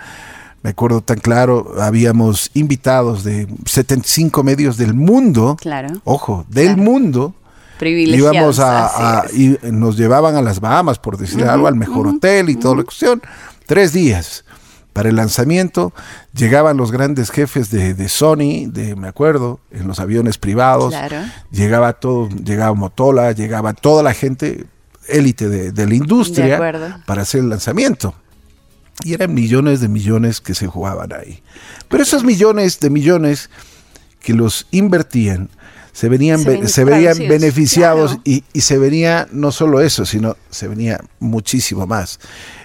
me 0.62 0.70
acuerdo 0.70 1.00
tan 1.02 1.18
claro, 1.18 1.74
habíamos 1.80 2.50
invitados 2.54 3.22
de 3.24 3.46
75 3.66 4.42
medios 4.42 4.76
del 4.76 4.94
mundo, 4.94 5.56
claro, 5.60 5.88
ojo, 6.04 6.46
del 6.48 6.76
mundo, 6.76 7.34
íbamos 7.82 8.58
a, 8.60 9.24
y 9.32 9.56
nos 9.70 9.96
llevaban 9.96 10.36
a 10.36 10.42
las 10.42 10.60
Bahamas, 10.60 10.98
por 10.98 11.16
decir 11.16 11.44
algo, 11.44 11.66
al 11.66 11.74
mejor 11.76 12.06
hotel 12.06 12.50
y 12.50 12.56
toda 12.56 12.76
la 12.76 12.82
cuestión, 12.84 13.22
tres 13.66 13.92
días 13.92 14.44
para 14.92 15.08
el 15.08 15.16
lanzamiento, 15.16 15.92
llegaban 16.34 16.76
los 16.76 16.92
grandes 16.92 17.30
jefes 17.30 17.70
de, 17.70 17.94
de 17.94 18.08
Sony, 18.08 18.66
de 18.68 18.94
me 18.94 19.08
acuerdo, 19.08 19.58
en 19.72 19.88
los 19.88 19.98
aviones 19.98 20.38
privados, 20.38 20.90
Claro. 20.94 21.16
llegaba 21.50 21.94
todo, 21.94 22.28
llegaba 22.28 22.74
Motola, 22.74 23.32
llegaba 23.32 23.72
toda 23.74 24.04
la 24.04 24.14
gente 24.14 24.66
élite 25.08 25.48
de, 25.48 25.72
de 25.72 25.86
la 25.86 25.94
industria 25.94 26.58
para 27.06 27.22
hacer 27.22 27.40
el 27.40 27.48
lanzamiento. 27.48 28.14
Y 29.02 29.12
eran 29.14 29.34
millones 29.34 29.80
de 29.80 29.88
millones 29.88 30.40
que 30.40 30.54
se 30.54 30.68
jugaban 30.68 31.12
ahí. 31.12 31.42
Pero 31.88 32.04
esos 32.04 32.22
millones 32.22 32.78
de 32.78 32.90
millones 32.90 33.50
que 34.20 34.32
los 34.32 34.68
invertían, 34.70 35.50
se 35.94 36.08
venían, 36.10 36.40
Se 36.40 36.50
ven 36.50 36.68
se 36.68 36.84
traducidos, 36.84 37.18
beneficiados 37.28 38.10
claro. 38.10 38.22
y, 38.26 38.44
y 38.52 38.60
se 38.60 38.76
venía 38.78 39.26
no 39.32 39.50
solo 39.52 39.80
eso, 39.80 40.04
sino 40.04 40.36
se 40.50 40.68
venía 40.68 41.00
muchísimo 41.20 41.86
más. 41.86 42.20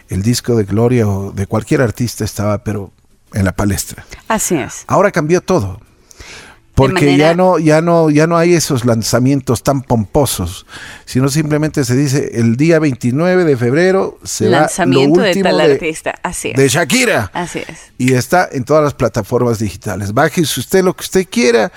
El 0.10 0.22
disco 0.24 0.56
de 0.58 0.64
Gloria 0.66 1.08
o 1.08 1.32
de 1.32 1.46
cualquier 1.48 1.82
artista 1.82 2.26
estaba, 2.26 2.64
pero 2.64 2.92
en 3.34 3.46
la 3.46 3.52
palestra. 3.56 4.04
Así 4.28 4.56
es. 4.56 4.84
Ahora 4.88 5.12
cambió 5.12 5.40
todo. 5.42 5.80
Porque 6.74 7.08
manera- 7.08 7.18
ya 7.32 7.36
no, 7.36 7.60
ya 7.60 7.82
no, 7.82 8.10
ya 8.10 8.26
no 8.26 8.38
hay 8.38 8.54
esos 8.54 8.86
lanzamientos 8.86 9.64
tan 9.64 9.82
pomposos, 9.82 10.66
sino 11.06 11.28
simplemente 11.28 11.84
se 11.84 11.94
dice 11.94 12.32
el 12.36 12.56
día 12.56 12.80
29 12.80 13.44
de 13.44 13.58
febrero 13.58 14.18
se 14.24 14.46
Lanzamiento 14.50 15.12
va 15.12 15.18
lo 15.18 15.24
de 15.24 15.30
último 15.30 15.50
tal 15.50 15.58
de, 15.68 15.74
artista. 15.74 16.16
Así 16.24 16.52
es. 16.52 16.56
de 16.56 16.70
Shakira 16.70 17.32
Así 17.34 17.60
es. 17.60 17.78
y 17.98 18.14
está 18.14 18.48
en 18.50 18.64
todas 18.64 18.82
las 18.82 18.94
plataformas 18.94 19.60
digitales. 19.60 20.14
Bájese 20.14 20.60
usted 20.62 20.82
lo 20.84 20.96
que 20.96 21.02
usted 21.04 21.28
quiera, 21.30 21.70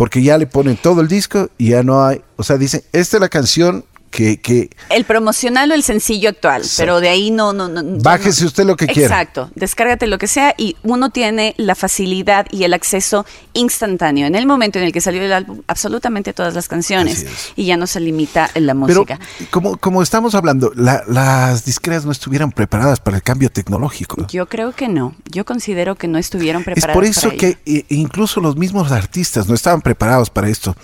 porque 0.00 0.22
ya 0.22 0.38
le 0.38 0.46
ponen 0.46 0.78
todo 0.78 1.02
el 1.02 1.08
disco 1.08 1.50
y 1.58 1.72
ya 1.72 1.82
no 1.82 2.02
hay, 2.02 2.22
o 2.36 2.42
sea, 2.42 2.56
dicen, 2.56 2.82
esta 2.90 3.18
es 3.18 3.20
la 3.20 3.28
canción 3.28 3.84
que, 4.10 4.40
que 4.40 4.70
El 4.88 5.04
promocional 5.04 5.70
o 5.70 5.74
el 5.74 5.82
sencillo 5.82 6.30
actual, 6.30 6.62
pero 6.76 7.00
de 7.00 7.08
ahí 7.08 7.30
no, 7.30 7.52
no, 7.52 7.68
no. 7.68 7.82
Bájese 8.02 8.42
no. 8.42 8.48
usted 8.48 8.64
lo 8.64 8.76
que 8.76 8.86
quiera. 8.86 9.08
Exacto, 9.08 9.50
descárgate 9.54 10.06
lo 10.06 10.18
que 10.18 10.26
sea 10.26 10.54
y 10.58 10.76
uno 10.82 11.10
tiene 11.10 11.54
la 11.58 11.74
facilidad 11.74 12.46
y 12.50 12.64
el 12.64 12.74
acceso 12.74 13.24
instantáneo. 13.52 14.26
En 14.26 14.34
el 14.34 14.46
momento 14.46 14.78
en 14.78 14.84
el 14.86 14.92
que 14.92 15.00
salió 15.00 15.22
el 15.22 15.32
álbum, 15.32 15.62
absolutamente 15.68 16.32
todas 16.32 16.54
las 16.54 16.66
canciones 16.68 17.22
es. 17.22 17.52
y 17.56 17.64
ya 17.66 17.76
no 17.76 17.86
se 17.86 18.00
limita 18.00 18.50
en 18.54 18.66
la 18.66 18.74
Pero 18.86 19.00
música. 19.02 19.20
como, 19.50 19.76
como 19.76 20.02
estamos 20.02 20.34
hablando, 20.34 20.72
la- 20.74 21.04
las 21.06 21.64
disqueras 21.64 22.04
no 22.04 22.12
estuvieran 22.12 22.52
preparadas 22.52 23.00
para 23.00 23.16
el 23.16 23.22
cambio 23.22 23.50
tecnológico. 23.50 24.26
Yo 24.28 24.46
creo 24.46 24.72
que 24.72 24.88
no. 24.88 25.14
Yo 25.30 25.44
considero 25.44 25.94
que 25.94 26.08
no 26.08 26.18
estuvieron 26.18 26.62
Es 26.62 26.66
preparados. 26.66 26.94
por 26.94 27.04
eso 27.04 27.28
para 27.28 27.36
que 27.38 27.58
ello. 27.64 27.84
incluso 27.90 28.40
los 28.40 28.56
mismos 28.56 28.90
artistas 28.92 29.48
no 29.48 29.54
estaban 29.54 29.80
preparados 29.82 30.30
para 30.30 30.48
esto. 30.48 30.74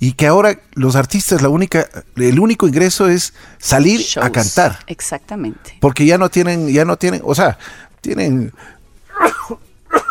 Y 0.00 0.12
que 0.12 0.26
ahora 0.28 0.58
los 0.74 0.94
artistas, 0.94 1.42
la 1.42 1.48
única, 1.48 1.88
el 2.16 2.38
único 2.38 2.68
ingreso 2.68 3.08
es 3.08 3.34
salir 3.58 4.00
a 4.20 4.30
cantar. 4.30 4.78
Exactamente. 4.86 5.76
Porque 5.80 6.06
ya 6.06 6.18
no 6.18 6.28
tienen, 6.30 6.68
ya 6.68 6.84
no 6.84 6.96
tienen, 6.96 7.20
o 7.24 7.34
sea, 7.34 7.58
tienen, 8.00 8.52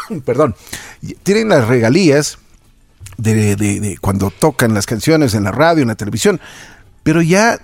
perdón, 0.26 0.56
tienen 1.24 1.50
las 1.50 1.68
regalías 1.68 2.38
de, 3.18 3.56
de- 3.56 3.80
de 3.80 3.98
cuando 3.98 4.30
tocan 4.32 4.74
las 4.74 4.86
canciones 4.86 5.34
en 5.34 5.44
la 5.44 5.52
radio, 5.52 5.82
en 5.82 5.88
la 5.90 5.96
televisión, 5.96 6.40
pero 7.04 7.22
ya 7.22 7.60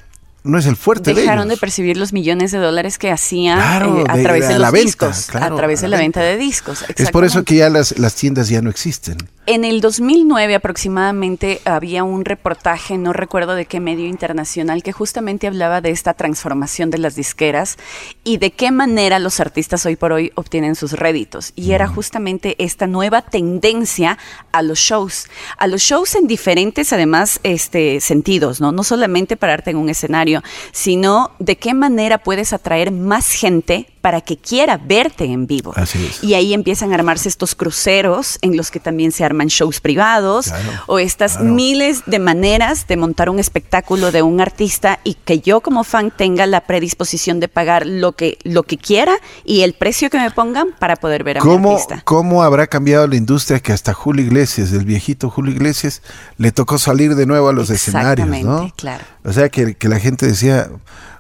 no 0.46 0.58
es 0.58 0.66
el 0.66 0.76
fuerte 0.76 1.14
de 1.14 1.22
Dejaron 1.22 1.48
de 1.48 1.54
ellos. 1.54 1.62
percibir 1.62 1.96
los 1.96 2.12
millones 2.12 2.52
de 2.52 2.58
dólares 2.58 2.98
que 2.98 3.12
hacían 3.12 3.58
Claro, 3.60 4.00
eh, 4.02 4.06
a 4.10 4.22
través 4.22 4.48
de 4.50 4.60
la 4.60 4.72
venta, 4.72 5.12
claro, 5.30 5.56
a 5.56 5.58
través 5.58 5.80
de 5.82 5.88
la 5.88 5.98
venta 5.98 6.20
de 6.22 6.38
discos. 6.38 6.84
Es 6.98 7.12
por 7.12 7.24
eso 7.24 7.44
que 7.44 7.56
ya 7.56 7.70
las, 7.70 7.98
las 7.98 8.16
tiendas 8.16 8.50
ya 8.50 8.62
no 8.62 8.70
existen. 8.70 9.18
En 9.46 9.66
el 9.66 9.82
2009 9.82 10.56
aproximadamente 10.56 11.60
había 11.66 12.06
un 12.06 12.24
reportaje, 12.24 12.98
no 12.98 13.12
recuerdo 13.12 13.56
de 13.56 13.66
qué 13.66 13.82
medio 13.82 14.08
internacional, 14.08 14.84
que 14.84 14.94
justamente 14.94 15.48
hablaba 15.48 15.82
de 15.82 15.90
esta 15.90 16.14
transformación 16.14 16.90
de 16.90 17.00
las 17.00 17.18
disqueras 17.18 17.78
y 18.24 18.38
de 18.38 18.52
qué 18.52 18.72
manera 18.72 19.20
los 19.20 19.42
artistas 19.42 19.86
hoy 19.86 19.98
por 19.98 20.14
hoy 20.14 20.32
obtienen 20.36 20.76
sus 20.76 20.94
réditos. 20.94 21.52
Y 21.58 21.74
era 21.74 21.90
justamente 21.90 22.56
esta 22.58 22.88
nueva 22.88 23.22
tendencia 23.22 24.18
a 24.54 24.62
los 24.62 24.80
shows, 24.80 25.28
a 25.58 25.68
los 25.68 25.82
shows 25.82 26.16
en 26.16 26.28
diferentes 26.28 26.94
además 26.94 27.42
este, 27.44 28.00
sentidos, 28.00 28.62
¿no? 28.62 28.72
No 28.72 28.86
solamente 28.86 29.36
pararte 29.36 29.72
en 29.72 29.78
un 29.78 29.90
escenario, 29.90 30.42
sino 30.72 31.32
de 31.40 31.58
qué 31.58 31.74
manera 31.74 32.20
puedes 32.20 32.54
atraer 32.54 32.92
más 32.92 33.28
gente 33.28 33.93
para 34.04 34.20
que 34.20 34.36
quiera 34.36 34.76
verte 34.76 35.24
en 35.24 35.48
vivo. 35.48 35.72
Así 35.78 36.06
es. 36.06 36.22
Y 36.22 36.34
ahí 36.34 36.54
empiezan 36.54 36.92
a 36.92 36.96
armarse 36.96 37.30
estos 37.30 37.56
cruceros 37.56 38.38
en 38.42 38.58
los 38.58 38.70
que 38.70 38.82
también 38.82 39.14
se 39.14 39.24
arman 39.24 39.48
shows 39.48 39.80
privados 39.80 40.48
Claro, 40.48 40.72
o 40.88 41.00
estas 41.00 41.38
claro. 41.38 41.54
miles 41.54 42.04
de 42.06 42.20
maneras 42.20 42.86
de 42.86 42.98
montar 42.98 43.30
un 43.30 43.40
espectáculo 43.40 44.12
de 44.12 44.22
un 44.22 44.42
artista 44.42 45.00
y 45.06 45.14
que 45.14 45.40
yo 45.40 45.62
como 45.62 45.86
fan 45.86 46.12
tenga 46.12 46.46
la 46.48 46.68
predisposición 46.68 47.40
de 47.40 47.48
pagar 47.48 47.86
lo 47.86 48.12
que, 48.12 48.40
lo 48.44 48.64
que 48.64 48.78
quiera 48.78 49.16
y 49.46 49.62
el 49.62 49.72
precio 49.72 50.10
que 50.10 50.20
me 50.20 50.32
pongan 50.32 50.76
para 50.78 50.98
poder 50.98 51.24
ver 51.24 51.38
a 51.38 51.42
mi 51.42 51.50
¿Cómo, 51.50 51.72
artista. 51.72 52.02
¿Cómo 52.04 52.44
habrá 52.44 52.68
cambiado 52.68 53.08
la 53.08 53.16
industria 53.16 53.62
que 53.62 53.72
hasta 53.72 53.94
Julio 53.94 54.26
Iglesias, 54.26 54.74
el 54.74 54.84
viejito 54.84 55.30
Julio 55.30 55.54
Iglesias, 55.54 56.02
le 56.38 56.52
tocó 56.52 56.78
salir 56.78 57.16
de 57.16 57.26
nuevo 57.26 57.48
a 57.48 57.54
los 57.54 57.70
escenarios, 57.70 58.28
¿no? 58.28 58.70
Claro. 58.76 59.06
O 59.24 59.32
sea, 59.32 59.48
que, 59.48 59.76
que 59.76 59.88
la 59.88 60.02
gente 60.02 60.28
decía, 60.28 60.70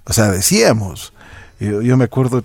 o 0.04 0.12
sea, 0.12 0.32
decíamos, 0.32 1.13
yo, 1.64 1.82
yo 1.82 1.98
me 1.98 2.06
acuerdo, 2.06 2.44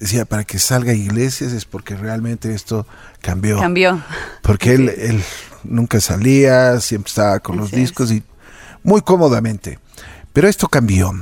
decía, 0.00 0.24
para 0.24 0.44
que 0.44 0.58
salga 0.58 0.92
Iglesias 0.92 1.52
es 1.52 1.64
porque 1.64 1.96
realmente 1.96 2.54
esto 2.54 2.86
cambió. 3.20 3.58
Cambió. 3.58 4.02
Porque 4.42 4.74
él, 4.74 4.88
él 4.88 5.22
nunca 5.64 6.00
salía, 6.00 6.80
siempre 6.80 7.08
estaba 7.08 7.40
con 7.40 7.56
los 7.56 7.72
es. 7.72 7.78
discos 7.78 8.10
y 8.10 8.22
muy 8.82 9.02
cómodamente. 9.02 9.78
Pero 10.32 10.48
esto 10.48 10.68
cambió. 10.68 11.12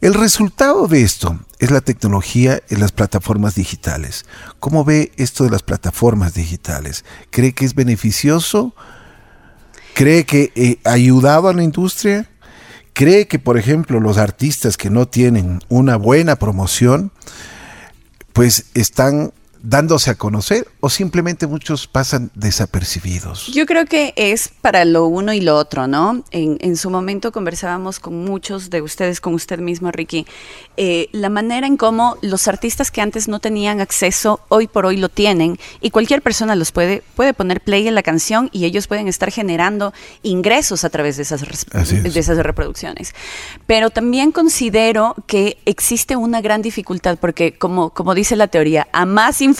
El 0.00 0.12
resultado 0.12 0.86
de 0.86 1.02
esto 1.02 1.38
es 1.58 1.70
la 1.70 1.80
tecnología 1.80 2.60
en 2.68 2.80
las 2.80 2.92
plataformas 2.92 3.54
digitales. 3.54 4.26
¿Cómo 4.60 4.84
ve 4.84 5.12
esto 5.16 5.44
de 5.44 5.50
las 5.50 5.62
plataformas 5.62 6.34
digitales? 6.34 7.04
¿Cree 7.30 7.52
que 7.52 7.64
es 7.64 7.74
beneficioso? 7.74 8.74
¿Cree 9.94 10.24
que 10.24 10.52
eh, 10.56 10.78
ha 10.84 10.92
ayudado 10.92 11.48
a 11.48 11.54
la 11.54 11.62
industria? 11.62 12.28
¿Cree 12.94 13.26
que, 13.26 13.40
por 13.40 13.58
ejemplo, 13.58 13.98
los 14.00 14.18
artistas 14.18 14.76
que 14.76 14.88
no 14.88 15.06
tienen 15.06 15.60
una 15.68 15.96
buena 15.96 16.36
promoción, 16.36 17.10
pues 18.32 18.66
están 18.74 19.32
dándose 19.64 20.10
a 20.10 20.14
conocer 20.14 20.68
o 20.80 20.90
simplemente 20.90 21.46
muchos 21.46 21.86
pasan 21.86 22.30
desapercibidos? 22.34 23.46
Yo 23.48 23.64
creo 23.64 23.86
que 23.86 24.12
es 24.16 24.50
para 24.60 24.84
lo 24.84 25.06
uno 25.06 25.32
y 25.32 25.40
lo 25.40 25.56
otro, 25.56 25.86
¿no? 25.86 26.22
En, 26.30 26.58
en 26.60 26.76
su 26.76 26.90
momento 26.90 27.32
conversábamos 27.32 27.98
con 27.98 28.24
muchos 28.24 28.68
de 28.68 28.82
ustedes, 28.82 29.20
con 29.20 29.32
usted 29.34 29.58
mismo, 29.58 29.90
Ricky, 29.90 30.26
eh, 30.76 31.08
la 31.12 31.30
manera 31.30 31.66
en 31.66 31.78
cómo 31.78 32.16
los 32.20 32.46
artistas 32.46 32.90
que 32.90 33.00
antes 33.00 33.26
no 33.26 33.40
tenían 33.40 33.80
acceso, 33.80 34.40
hoy 34.48 34.66
por 34.66 34.84
hoy 34.84 34.98
lo 34.98 35.08
tienen, 35.08 35.58
y 35.80 35.90
cualquier 35.90 36.20
persona 36.20 36.54
los 36.56 36.70
puede, 36.70 37.02
puede 37.16 37.32
poner 37.32 37.62
play 37.62 37.88
en 37.88 37.94
la 37.94 38.02
canción 38.02 38.50
y 38.52 38.66
ellos 38.66 38.86
pueden 38.86 39.08
estar 39.08 39.30
generando 39.30 39.94
ingresos 40.22 40.84
a 40.84 40.90
través 40.90 41.16
de 41.16 41.22
esas, 41.22 41.42
es. 41.42 42.14
de 42.14 42.20
esas 42.20 42.36
reproducciones. 42.36 43.14
Pero 43.66 43.88
también 43.88 44.30
considero 44.30 45.14
que 45.26 45.56
existe 45.64 46.16
una 46.16 46.42
gran 46.42 46.60
dificultad, 46.60 47.16
porque 47.18 47.56
como, 47.56 47.90
como 47.90 48.14
dice 48.14 48.36
la 48.36 48.48
teoría, 48.48 48.88
a 48.92 49.06
más 49.06 49.40
información, 49.40 49.53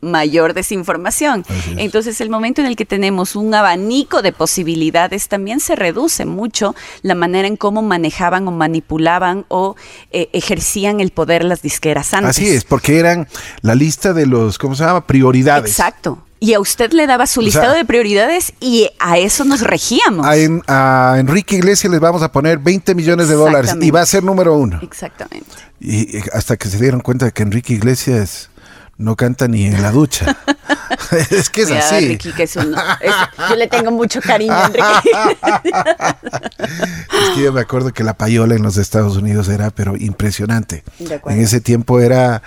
mayor 0.00 0.54
desinformación. 0.54 1.44
Entonces, 1.76 2.20
el 2.20 2.30
momento 2.30 2.60
en 2.60 2.66
el 2.68 2.76
que 2.76 2.84
tenemos 2.86 3.34
un 3.36 3.52
abanico 3.54 4.22
de 4.22 4.32
posibilidades, 4.32 5.28
también 5.28 5.60
se 5.60 5.74
reduce 5.76 6.24
mucho 6.24 6.74
la 7.02 7.14
manera 7.14 7.48
en 7.48 7.56
cómo 7.56 7.82
manejaban 7.82 8.46
o 8.46 8.50
manipulaban 8.52 9.44
o 9.48 9.74
eh, 10.12 10.28
ejercían 10.32 11.00
el 11.00 11.10
poder 11.10 11.44
las 11.44 11.62
disqueras 11.62 12.14
antes. 12.14 12.30
Así 12.30 12.46
es, 12.48 12.64
porque 12.64 12.98
eran 12.98 13.26
la 13.62 13.74
lista 13.74 14.12
de 14.12 14.26
los, 14.26 14.58
¿cómo 14.58 14.74
se 14.76 14.84
llama? 14.84 15.06
Prioridades. 15.06 15.70
Exacto. 15.70 16.24
Y 16.40 16.54
a 16.54 16.60
usted 16.60 16.92
le 16.92 17.08
daba 17.08 17.26
su 17.26 17.40
O 17.40 17.42
listado 17.42 17.72
sea, 17.72 17.78
de 17.78 17.84
prioridades 17.84 18.52
y 18.60 18.88
a 19.00 19.18
eso 19.18 19.44
nos 19.44 19.60
regíamos. 19.60 20.24
A, 20.24 20.36
en- 20.36 20.62
a 20.68 21.16
Enrique 21.18 21.56
Iglesias 21.56 21.90
les 21.90 21.98
vamos 21.98 22.22
a 22.22 22.30
poner 22.30 22.58
20 22.58 22.94
millones 22.94 23.26
de 23.28 23.34
dólares 23.34 23.74
y 23.80 23.90
va 23.90 24.02
a 24.02 24.06
ser 24.06 24.22
número 24.22 24.54
uno. 24.56 24.78
Exactamente. 24.80 25.50
Y 25.80 26.16
y 26.18 26.22
hasta 26.32 26.56
que 26.56 26.68
se 26.68 26.78
dieron 26.78 27.00
cuenta 27.00 27.24
de 27.26 27.32
que 27.32 27.42
Enrique 27.42 27.72
Iglesias 27.72 28.50
no 28.98 29.16
canta 29.16 29.48
ni 29.48 29.64
en 29.64 29.80
la 29.80 29.90
ducha. 29.92 30.36
es 31.30 31.48
que 31.50 31.62
es 31.62 31.70
así. 31.70 32.08
Ricky, 32.08 32.32
que 32.32 32.42
es 32.42 32.56
un- 32.56 32.74
es- 33.00 33.48
yo 33.48 33.56
le 33.56 33.66
tengo 33.68 33.90
mucho 33.90 34.20
cariño 34.20 34.52
a 34.52 34.66
Enrique. 34.66 35.10
Es 36.60 37.34
que 37.34 37.42
yo 37.42 37.52
me 37.52 37.60
acuerdo 37.60 37.92
que 37.92 38.04
la 38.04 38.14
payola 38.14 38.54
en 38.54 38.62
los 38.62 38.76
Estados 38.76 39.16
Unidos 39.16 39.48
era, 39.48 39.70
pero 39.70 39.96
impresionante. 39.96 40.84
De. 40.98 41.20
En 41.26 41.40
ese 41.40 41.60
tiempo 41.60 42.00
era, 42.00 42.42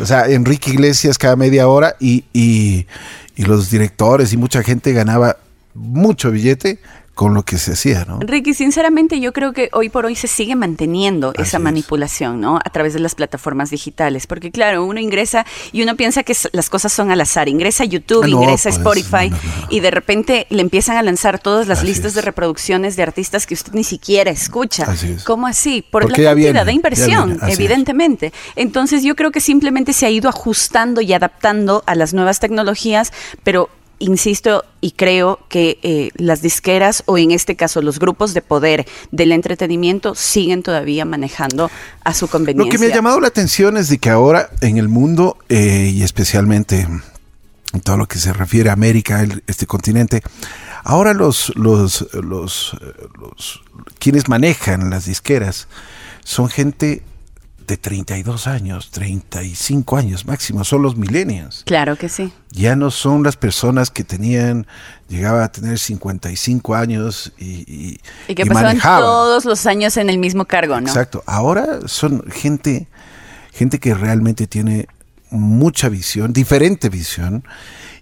o 0.00 0.06
sea, 0.06 0.26
Enrique 0.28 0.70
Iglesias 0.70 1.18
cada 1.18 1.36
media 1.36 1.68
hora 1.68 1.96
y, 2.00 2.24
y, 2.32 2.86
y 3.36 3.42
los 3.44 3.70
directores 3.70 4.32
y 4.32 4.36
mucha 4.36 4.62
gente 4.62 4.92
ganaba 4.92 5.36
mucho 5.74 6.30
billete 6.30 6.80
con 7.18 7.34
lo 7.34 7.42
que 7.42 7.58
se 7.58 7.72
hacía, 7.72 8.04
¿no? 8.04 8.20
Ricky, 8.20 8.54
sinceramente 8.54 9.18
yo 9.18 9.32
creo 9.32 9.52
que 9.52 9.70
hoy 9.72 9.88
por 9.88 10.06
hoy 10.06 10.14
se 10.14 10.28
sigue 10.28 10.54
manteniendo 10.54 11.32
esa 11.36 11.58
manipulación, 11.58 12.40
¿no? 12.40 12.60
A 12.64 12.70
través 12.70 12.92
de 12.92 13.00
las 13.00 13.16
plataformas 13.16 13.70
digitales, 13.70 14.28
porque 14.28 14.52
claro, 14.52 14.84
uno 14.84 15.00
ingresa 15.00 15.44
y 15.72 15.82
uno 15.82 15.96
piensa 15.96 16.22
que 16.22 16.36
las 16.52 16.70
cosas 16.70 16.92
son 16.92 17.10
al 17.10 17.20
azar, 17.20 17.48
ingresa 17.48 17.82
a 17.82 17.86
YouTube, 17.86 18.22
ah, 18.22 18.28
ingresa 18.28 18.68
a 18.68 18.72
pues, 18.72 18.76
Spotify 18.76 19.32
y 19.68 19.80
de 19.80 19.90
repente 19.90 20.46
le 20.50 20.62
empiezan 20.62 20.96
a 20.96 21.02
lanzar 21.02 21.40
todas 21.40 21.66
las 21.66 21.82
listas 21.82 22.14
de 22.14 22.20
reproducciones 22.20 22.94
de 22.94 23.02
artistas 23.02 23.48
que 23.48 23.54
usted 23.54 23.72
ni 23.72 23.82
siquiera 23.82 24.30
escucha. 24.30 24.84
Así 24.84 25.16
¿Cómo 25.26 25.48
así? 25.48 25.82
Por 25.82 26.08
la 26.08 26.14
cantidad 26.14 26.64
de 26.64 26.72
inversión, 26.72 27.40
evidentemente. 27.48 28.32
Entonces 28.54 29.02
yo 29.02 29.16
creo 29.16 29.32
que 29.32 29.40
simplemente 29.40 29.92
se 29.92 30.06
ha 30.06 30.10
ido 30.10 30.28
ajustando 30.28 31.00
y 31.00 31.12
adaptando 31.12 31.82
a 31.86 31.96
las 31.96 32.14
nuevas 32.14 32.38
tecnologías, 32.38 33.12
pero 33.42 33.70
insisto 33.98 34.64
y 34.80 34.92
creo 34.92 35.40
que 35.48 35.78
eh, 35.82 36.10
las 36.16 36.42
disqueras 36.42 37.02
o 37.06 37.18
en 37.18 37.30
este 37.30 37.56
caso 37.56 37.82
los 37.82 37.98
grupos 37.98 38.34
de 38.34 38.42
poder 38.42 38.86
del 39.10 39.32
entretenimiento 39.32 40.14
siguen 40.14 40.62
todavía 40.62 41.04
manejando 41.04 41.70
a 42.04 42.14
su 42.14 42.28
conveniencia. 42.28 42.72
Lo 42.72 42.78
que 42.78 42.78
me 42.78 42.92
ha 42.92 42.94
llamado 42.94 43.20
la 43.20 43.28
atención 43.28 43.76
es 43.76 43.88
de 43.88 43.98
que 43.98 44.10
ahora 44.10 44.50
en 44.60 44.78
el 44.78 44.88
mundo 44.88 45.36
eh, 45.48 45.90
y 45.92 46.02
especialmente 46.02 46.86
en 47.72 47.80
todo 47.80 47.96
lo 47.96 48.06
que 48.06 48.18
se 48.18 48.32
refiere 48.32 48.70
a 48.70 48.72
América, 48.72 49.26
este 49.46 49.66
continente, 49.66 50.22
ahora 50.84 51.12
los, 51.12 51.52
los, 51.56 52.08
los, 52.14 52.76
los 53.20 53.62
quienes 53.98 54.28
manejan 54.28 54.90
las 54.90 55.04
disqueras 55.04 55.68
son 56.24 56.48
gente 56.48 57.02
de 57.68 57.76
32 57.76 58.46
años, 58.46 58.90
35 58.90 59.96
años 59.98 60.26
máximo, 60.26 60.64
son 60.64 60.82
los 60.82 60.96
millennials. 60.96 61.62
Claro 61.66 61.96
que 61.96 62.08
sí. 62.08 62.32
Ya 62.50 62.74
no 62.74 62.90
son 62.90 63.22
las 63.22 63.36
personas 63.36 63.90
que 63.90 64.04
tenían, 64.04 64.66
llegaba 65.08 65.44
a 65.44 65.52
tener 65.52 65.78
55 65.78 66.74
años 66.74 67.32
y, 67.38 68.00
y, 68.26 68.34
que 68.34 68.46
pasaban 68.46 68.80
todos 68.80 69.44
los 69.44 69.66
años 69.66 69.98
en 69.98 70.08
el 70.08 70.16
mismo 70.16 70.46
cargo, 70.46 70.80
¿no? 70.80 70.88
Exacto. 70.88 71.22
Ahora 71.26 71.86
son 71.86 72.24
gente, 72.30 72.88
gente 73.52 73.78
que 73.78 73.92
realmente 73.92 74.46
tiene 74.46 74.88
mucha 75.30 75.90
visión, 75.90 76.32
diferente 76.32 76.88
visión, 76.88 77.44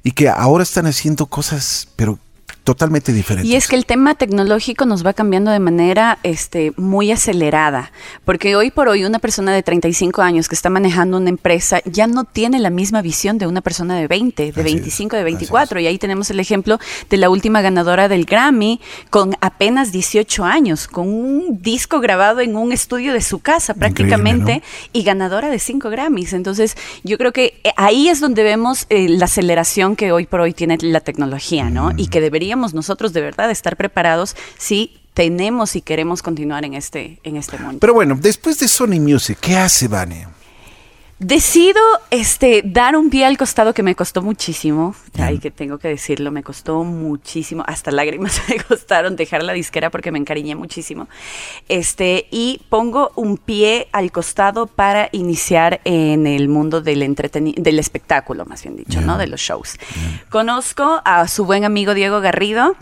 y 0.05 0.13
que 0.13 0.29
ahora 0.29 0.63
están 0.63 0.87
haciendo 0.87 1.27
cosas, 1.27 1.89
pero 1.97 2.21
totalmente 2.67 3.13
diferente. 3.13 3.49
Y 3.49 3.55
es 3.55 3.69
que 3.69 3.77
el 3.77 3.87
tema 3.87 4.17
tecnológico 4.17 4.87
nos 4.87 5.07
va 5.07 5.13
cambiando 5.13 5.53
de 5.53 5.61
manera 5.61 6.19
este, 6.25 6.73
muy 6.77 7.13
acelerada, 7.13 7.93
porque 8.25 8.57
hoy 8.57 8.73
por 8.73 8.89
hoy 8.89 9.05
una 9.05 9.21
persona 9.21 9.53
de 9.53 9.63
35 9.63 10.21
años 10.21 10.49
que 10.49 10.57
está 10.57 10.69
manejando 10.69 11.17
una 11.17 11.29
empresa 11.29 11.81
ya 11.85 12.09
no 12.09 12.25
tiene 12.25 12.59
la 12.59 12.71
misma 12.71 13.03
visión 13.03 13.39
de 13.39 13.47
una 13.47 13.61
persona 13.61 13.97
de 13.97 14.09
20, 14.09 14.51
de 14.51 14.63
25, 14.65 15.15
de 15.15 15.23
24. 15.23 15.79
Y 15.79 15.87
ahí 15.87 15.97
tenemos 15.97 16.29
el 16.31 16.41
ejemplo 16.41 16.81
de 17.09 17.17
la 17.17 17.31
última 17.31 17.63
ganadora 17.63 18.09
del 18.09 18.25
Grammy 18.25 18.81
con 19.11 19.37
apenas 19.41 19.93
18 19.93 20.45
años, 20.45 20.89
con 20.89 21.07
un 21.07 21.63
disco 21.63 22.01
grabado 22.01 22.41
en 22.41 22.57
un 22.57 22.73
estudio 22.73 23.13
de 23.13 23.21
su 23.21 23.39
casa 23.39 23.75
prácticamente 23.75 24.65
y 24.93 25.05
ganadora 25.05 25.51
de 25.51 25.61
5 25.61 25.89
Grammys. 25.89 26.33
Entonces 26.33 26.77
yo 27.05 27.17
creo 27.17 27.33
que 27.33 27.61
eh, 27.63 27.71
ahí 27.77 28.09
es 28.09 28.19
donde 28.19 28.43
vemos 28.43 28.87
eh, 28.89 29.09
la 29.09 29.27
aceleración 29.27 29.95
que 29.95 30.11
hoy 30.11 30.27
por 30.27 30.41
hoy 30.41 30.53
tiene 30.53 30.77
la 30.81 30.99
tecnología, 30.99 31.71
¿no? 31.71 31.93
Y 31.97 32.09
que 32.09 32.21
nosotros 32.57 33.13
de 33.13 33.21
verdad 33.21 33.51
estar 33.51 33.77
preparados 33.77 34.37
si 34.59 34.99
tenemos 35.15 35.77
y 35.77 35.81
queremos 35.81 36.23
continuar 36.23 36.65
en 36.65 36.75
este, 36.75 37.21
en 37.23 37.37
este 37.37 37.59
mundo. 37.59 37.79
Pero 37.81 37.95
bueno, 37.95 38.19
después 38.21 38.59
de 38.59 38.69
Sony 38.69 39.01
Music, 39.01 39.39
¿qué 39.41 39.57
hace 39.57 39.89
Vane? 39.89 40.36
Decido 41.19 41.81
este, 42.11 42.61
dar 42.63 42.95
un 42.95 43.09
pie 43.09 43.25
al 43.25 43.39
costado 43.39 43.73
que 43.73 43.83
me 43.83 43.95
costó 43.95 44.21
muchísimo. 44.21 44.95
Ay, 45.19 45.39
que 45.39 45.51
tengo 45.51 45.79
que 45.79 45.89
decirlo, 45.89 46.31
me 46.31 46.43
costó 46.43 46.85
muchísimo. 46.85 47.65
Hasta 47.67 47.91
lágrimas 47.91 48.43
me 48.51 48.63
costaron 48.63 49.17
dejar 49.17 49.43
la 49.43 49.55
disquera 49.55 49.89
porque 49.89 50.13
me 50.13 50.19
encariñé 50.19 50.57
muchísimo. 50.57 51.09
Este, 51.71 52.27
y 52.31 52.61
pongo 52.69 53.13
un 53.17 53.39
pie 53.39 53.89
al 53.93 54.13
costado 54.13 54.67
para 54.67 55.09
iniciar 55.13 55.81
en 55.85 56.27
el 56.27 56.49
mundo 56.49 56.83
del 56.83 57.03
entretenimiento, 57.03 57.63
del 57.63 57.79
espectáculo, 57.79 58.45
más 58.45 58.63
bien 58.63 58.77
dicho, 58.77 59.01
¿no? 59.01 59.17
De 59.17 59.27
los 59.27 59.41
shows. 59.41 59.79
Conozco 60.29 61.01
a 61.07 61.27
su 61.29 61.47
buen 61.47 61.65
amigo 61.65 61.95
Diego 61.95 62.21
Garrido 62.21 62.77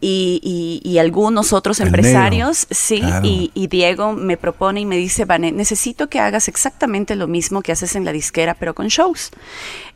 y, 0.00 0.96
algunos 0.98 1.52
otros 1.52 1.78
empresarios, 1.78 2.66
sí. 2.70 3.00
Y, 3.22 3.52
y 3.54 3.68
Diego 3.68 4.12
me 4.12 4.36
propone 4.36 4.80
y 4.80 4.86
me 4.86 4.96
dice, 4.96 5.24
Vane, 5.24 5.52
necesito 5.52 6.08
que 6.08 6.18
hagas 6.18 6.48
exactamente 6.48 7.14
lo 7.14 7.28
mismo 7.28 7.62
que 7.62 7.75
haces 7.76 7.96
en 7.96 8.04
la 8.04 8.12
disquera, 8.12 8.54
pero 8.54 8.74
con 8.74 8.88
shows. 8.88 9.30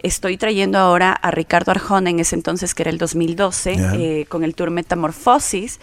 Estoy 0.01 0.37
trayendo 0.37 0.79
ahora 0.79 1.13
a 1.13 1.31
Ricardo 1.31 1.73
Arjona 1.73 2.11
en 2.11 2.21
ese 2.21 2.37
entonces, 2.37 2.75
que 2.75 2.83
era 2.83 2.91
el 2.91 2.99
2012, 2.99 3.77
eh, 3.77 4.27
con 4.29 4.45
el 4.45 4.55
tour 4.55 4.71
Metamorfosis 4.71 5.81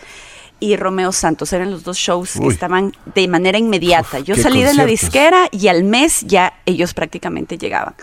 y 0.59 0.75
Romeo 0.75 1.11
Santos. 1.11 1.53
Eran 1.53 1.71
los 1.71 1.83
dos 1.83 1.97
shows 1.97 2.33
que 2.39 2.47
estaban 2.47 2.93
de 3.13 3.27
manera 3.27 3.57
inmediata. 3.57 4.19
Yo 4.19 4.35
salí 4.35 4.63
de 4.63 4.73
la 4.73 4.85
disquera 4.85 5.49
y 5.51 5.67
al 5.67 5.83
mes 5.83 6.21
ya 6.25 6.53
ellos 6.65 6.93
prácticamente 6.93 7.57
llegaban. 7.57 7.95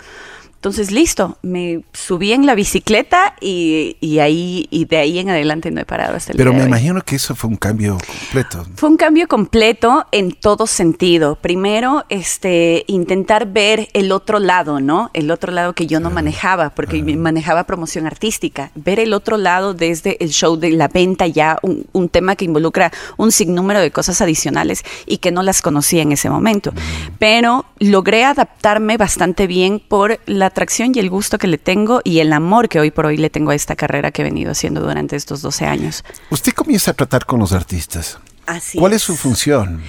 Entonces, 0.65 0.91
listo, 0.91 1.37
me 1.43 1.85
subí 1.93 2.33
en 2.33 2.47
la 2.47 2.55
bicicleta 2.55 3.37
y, 3.39 3.99
ahí 4.19 4.67
y 4.71 4.87
de 4.87 4.97
ahí 4.97 5.19
en 5.19 5.29
adelante 5.29 5.71
no 5.71 5.83
he 5.83 5.85
parado 5.85 6.17
hasta 6.17 6.33
el 6.33 6.39
Pero 6.39 6.55
me 6.55 6.65
imagino 6.65 7.03
que 7.03 7.17
eso 7.17 7.35
fue 7.35 7.51
un 7.51 7.57
cambio 7.57 7.99
completo. 7.99 8.65
Fue 8.75 8.89
un 8.89 8.97
cambio 8.97 9.29
completo 9.29 10.07
en 10.11 10.33
todo 10.33 10.67
sentido. 10.67 11.37
Primero, 11.37 12.07
este, 12.09 12.85
intentar 12.87 13.53
ver 13.53 13.91
el 13.93 14.11
otro 14.11 14.39
lado, 14.39 14.81
¿no? 14.81 15.11
El 15.13 15.31
otro 15.31 15.53
lado 15.53 15.75
que 15.75 15.87
yo 15.87 16.01
no 16.01 16.09
manejaba, 16.09 16.71
porque 16.71 17.03
manejaba 17.03 17.65
promoción 17.65 18.07
artística. 18.07 18.71
Ver 18.75 19.01
el 19.01 19.13
otro 19.13 19.37
lado 19.37 19.75
desde 19.75 20.17
el 20.25 20.31
show 20.31 20.57
de 20.57 20.71
la 20.71 20.89
venta 20.89 21.27
ya, 21.27 21.59
un, 21.61 21.85
un, 21.93 22.09
tema 22.09 22.37
que 22.37 22.47
involucra 22.47 22.91
un 23.19 23.33
sinnúmero 23.33 23.81
de 23.81 23.91
cosas 23.91 24.23
adicionales 24.23 24.83
y 25.05 25.19
que 25.19 25.31
no 25.31 25.43
las 25.43 25.61
conocía 25.61 26.01
en 26.01 26.13
ese 26.13 26.31
momento. 26.31 26.73
Pero 27.19 27.67
logré 27.81 28.25
adaptarme 28.25 28.97
bastante 28.97 29.47
bien 29.47 29.79
por 29.79 30.21
la 30.25 30.54
atracción 30.55 30.93
y 30.95 31.01
el 31.01 31.11
gusto 31.11 31.37
que 31.37 31.49
le 31.49 31.59
tengo 31.59 32.01
y 32.05 32.21
el 32.21 32.33
amor 32.33 32.69
que 32.69 32.79
hoy 32.79 32.93
por 32.93 33.07
hoy 33.07 33.17
le 33.17 33.29
tengo 33.29 33.51
a 33.51 33.57
esta 33.57 33.75
carrera 33.75 34.13
que 34.13 34.23
he 34.23 34.25
venido 34.25 34.53
haciendo 34.53 34.81
durante 34.81 35.17
estos 35.17 35.43
12 35.43 35.67
años. 35.67 36.05
Usted 36.31 36.53
comienza 36.53 36.93
a 36.93 36.95
tratar 36.95 37.27
con 37.27 37.41
los 37.41 37.53
artistas. 37.53 38.19
Así 38.47 38.79
¿Cuál 38.79 38.93
es 38.93 39.03
su 39.03 39.17
función? 39.17 39.83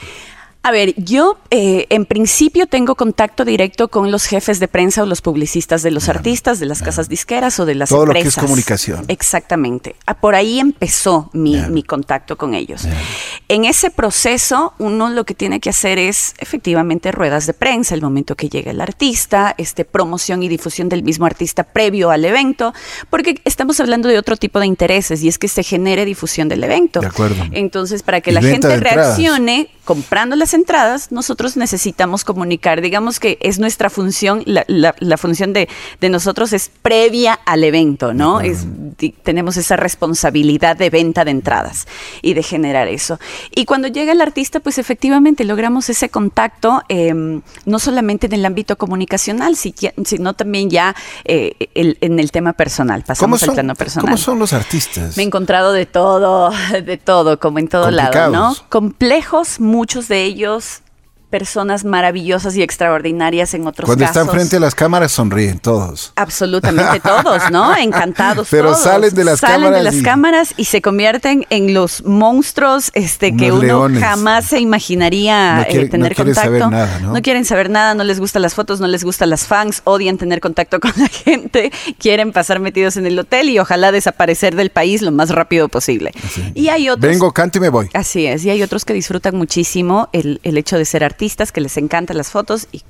A 0.66 0.72
ver, 0.72 0.96
yo 0.98 1.38
eh, 1.52 1.86
en 1.92 2.06
principio 2.06 2.66
tengo 2.66 2.96
contacto 2.96 3.46
directo 3.46 3.88
con 3.88 4.10
los 4.10 4.26
jefes 4.26 4.60
de 4.60 4.68
prensa 4.68 5.04
o 5.04 5.06
los 5.06 5.22
publicistas 5.22 5.84
de 5.84 5.92
los 5.92 6.10
artistas, 6.10 6.60
de 6.60 6.66
las 6.66 6.82
casas 6.82 7.08
disqueras 7.08 7.60
o 7.60 7.68
de 7.68 7.76
las 7.76 7.90
Todo 7.90 8.06
empresas. 8.06 8.34
Todo 8.34 8.42
lo 8.42 8.48
que 8.48 8.62
es 8.62 8.66
comunicación. 8.66 9.06
Exactamente. 9.08 9.96
Ah, 10.08 10.16
por 10.16 10.34
ahí 10.34 10.60
empezó 10.60 11.30
mi, 11.34 11.84
contacto 11.84 12.36
con 12.36 12.56
ellos. 12.56 12.88
En 13.48 13.66
ese 13.66 13.92
proceso, 13.92 14.74
uno 14.80 15.10
lo 15.10 15.24
que 15.24 15.36
tiene 15.36 15.60
que 15.60 15.70
hacer 15.70 16.00
es 16.00 16.34
efectivamente 16.40 17.12
ruedas 17.12 17.46
de 17.46 17.54
prensa, 17.54 17.94
el 17.94 18.02
momento 18.02 18.36
que 18.36 18.50
llega 18.50 18.72
el 18.72 18.82
artista, 18.82 19.54
este, 19.60 19.86
promoción 19.86 20.42
y 20.42 20.48
difusión 20.48 20.90
del 20.90 21.04
mismo 21.04 21.28
artista 21.28 21.64
previo 21.64 22.10
al 22.10 22.26
evento, 22.26 22.74
porque 23.12 23.40
estamos 23.46 23.80
hablando 23.80 24.10
de 24.10 24.18
otro 24.18 24.36
tipo 24.36 24.60
de 24.60 24.66
intereses 24.66 25.22
y 25.22 25.28
es 25.28 25.38
que 25.38 25.48
se 25.48 25.62
genere 25.62 26.06
difusión 26.06 26.50
del 26.50 26.64
evento. 26.64 27.02
De 27.02 27.06
acuerdo. 27.06 27.44
Entonces, 27.52 28.02
para 28.02 28.22
que 28.22 28.32
la 28.32 28.42
gente 28.42 28.76
reaccione 28.78 29.70
comprando 29.84 30.36
las 30.36 30.55
entradas, 30.56 31.12
nosotros 31.12 31.58
necesitamos 31.58 32.24
comunicar. 32.24 32.82
Digamos 32.82 33.20
que 33.20 33.38
es 33.42 33.60
nuestra 33.60 33.90
función, 33.90 34.44
la, 34.46 34.66
la, 34.68 35.18
función 35.18 35.54
de, 35.54 35.70
de, 36.02 36.10
nosotros 36.10 36.54
es 36.54 36.72
previa 36.82 37.34
al 37.46 37.64
evento, 37.64 38.14
¿no? 38.14 38.42
Es, 38.42 38.66
tenemos 39.24 39.58
esa 39.58 39.76
responsabilidad 39.76 40.76
de 40.76 40.90
venta 40.90 41.26
de 41.26 41.32
entradas 41.32 41.88
y 42.22 42.34
de 42.34 42.44
generar 42.44 42.88
eso. 42.88 43.20
Y 43.54 43.66
cuando 43.66 43.88
llega 43.88 44.12
el 44.12 44.22
artista, 44.22 44.60
pues 44.60 44.78
efectivamente 44.78 45.44
logramos 45.44 45.90
ese 45.90 46.10
contacto, 46.10 46.82
em, 46.90 47.42
no 47.66 47.80
solamente 47.80 48.28
en 48.28 48.34
el 48.34 48.46
ámbito 48.46 48.78
comunicacional, 48.78 49.56
sino 49.56 50.34
también 50.34 50.70
ya 50.70 50.96
eh, 51.26 51.56
en 51.76 52.20
el 52.20 52.32
tema 52.32 52.54
personal. 52.54 53.04
Pasamos 53.06 53.44
al 53.44 53.54
plano 53.54 53.76
personal. 53.76 54.06
¿Cómo 54.06 54.18
son 54.18 54.40
los 54.40 54.54
artistas? 54.54 55.18
Me 55.18 55.24
he 55.24 55.26
encontrado 55.26 55.74
de 55.74 55.86
todo, 55.86 56.52
de 56.86 56.98
todo, 56.98 57.40
como 57.40 57.60
en 57.60 57.68
todo 57.68 57.92
lado, 57.92 58.32
¿no? 58.32 58.56
Complejos, 58.70 59.60
muchos 59.60 60.08
de 60.08 60.24
ellos 60.24 60.45
Dios 60.46 60.84
personas 61.30 61.84
maravillosas 61.84 62.56
y 62.56 62.62
extraordinarias 62.62 63.54
en 63.54 63.68
otros 63.68 63.88
Cuando 63.88 64.06
están 64.06 64.30
frente 64.30 64.58
a 64.58 64.60
las 64.60 64.76
cámaras 64.76 65.12
sonríen 65.12 65.60
todos. 65.60 66.14
Absolutamente 66.16 67.00
todos, 67.00 67.52
¿no? 67.52 67.76
Encantados 67.86 68.48
Pero 68.50 68.76
salen 68.76 69.14
de 69.14 69.24
las 69.24 69.40
salen 69.40 69.62
cámaras 69.62 69.78
de 69.80 69.84
las 69.84 69.96
y... 69.96 70.04
cámaras 70.04 70.54
y 70.58 70.66
se 70.66 70.82
convierten 70.82 71.46
en 71.50 71.74
los 71.74 72.04
monstruos 72.06 72.92
este 72.94 73.36
que 73.36 73.52
uno 73.52 73.88
jamás 74.00 74.46
se 74.46 74.60
imaginaría 74.60 75.66
eh, 75.68 75.90
tener 75.90 76.16
contacto. 76.16 76.70
¿no? 76.70 77.22
quieren 77.22 77.44
saber 77.44 77.70
nada, 77.70 77.96
no 77.96 78.04
les 78.04 78.20
gustan 78.20 78.42
las 78.42 78.54
fotos, 78.54 78.80
no 78.80 78.88
les 78.88 79.04
gustan 79.04 79.30
las 79.30 79.48
fans, 79.48 79.82
odian 79.84 80.18
tener 80.18 80.40
contacto 80.40 80.80
con 80.80 80.94
la 80.96 81.08
gente, 81.10 81.72
quieren 81.98 82.32
pasar 82.32 82.60
metidos 82.60 82.98
en 82.98 83.08
el 83.08 83.18
hotel 83.18 83.50
y 83.50 83.60
ojalá 83.60 83.92
desaparecer 83.92 84.56
del 84.56 84.70
país 84.70 85.02
lo 85.02 85.12
más 85.12 85.32
rápido 85.32 85.70
posible. 85.70 86.12
Y 86.54 86.70
hay 86.70 86.90
otros 86.90 87.12
Vengo, 87.12 87.32
canto 87.32 87.58
y 87.58 87.62
me 87.62 87.70
voy. 87.70 87.90
Así 87.94 88.26
es, 88.28 88.46
y 88.46 88.52
hay 88.52 88.62
otros 88.62 88.86
que 88.86 88.94
disfrutan 88.94 89.36
muchísimo 89.36 90.10
el, 90.14 90.40
el 90.44 90.58
hecho 90.58 90.78
de 90.78 90.86
ser 90.86 91.04
artistas 91.04 91.15
que 91.16 91.62
les 91.62 91.78
encantan 91.78 92.18
las 92.18 92.30
fotos 92.30 92.68
y 92.72 92.84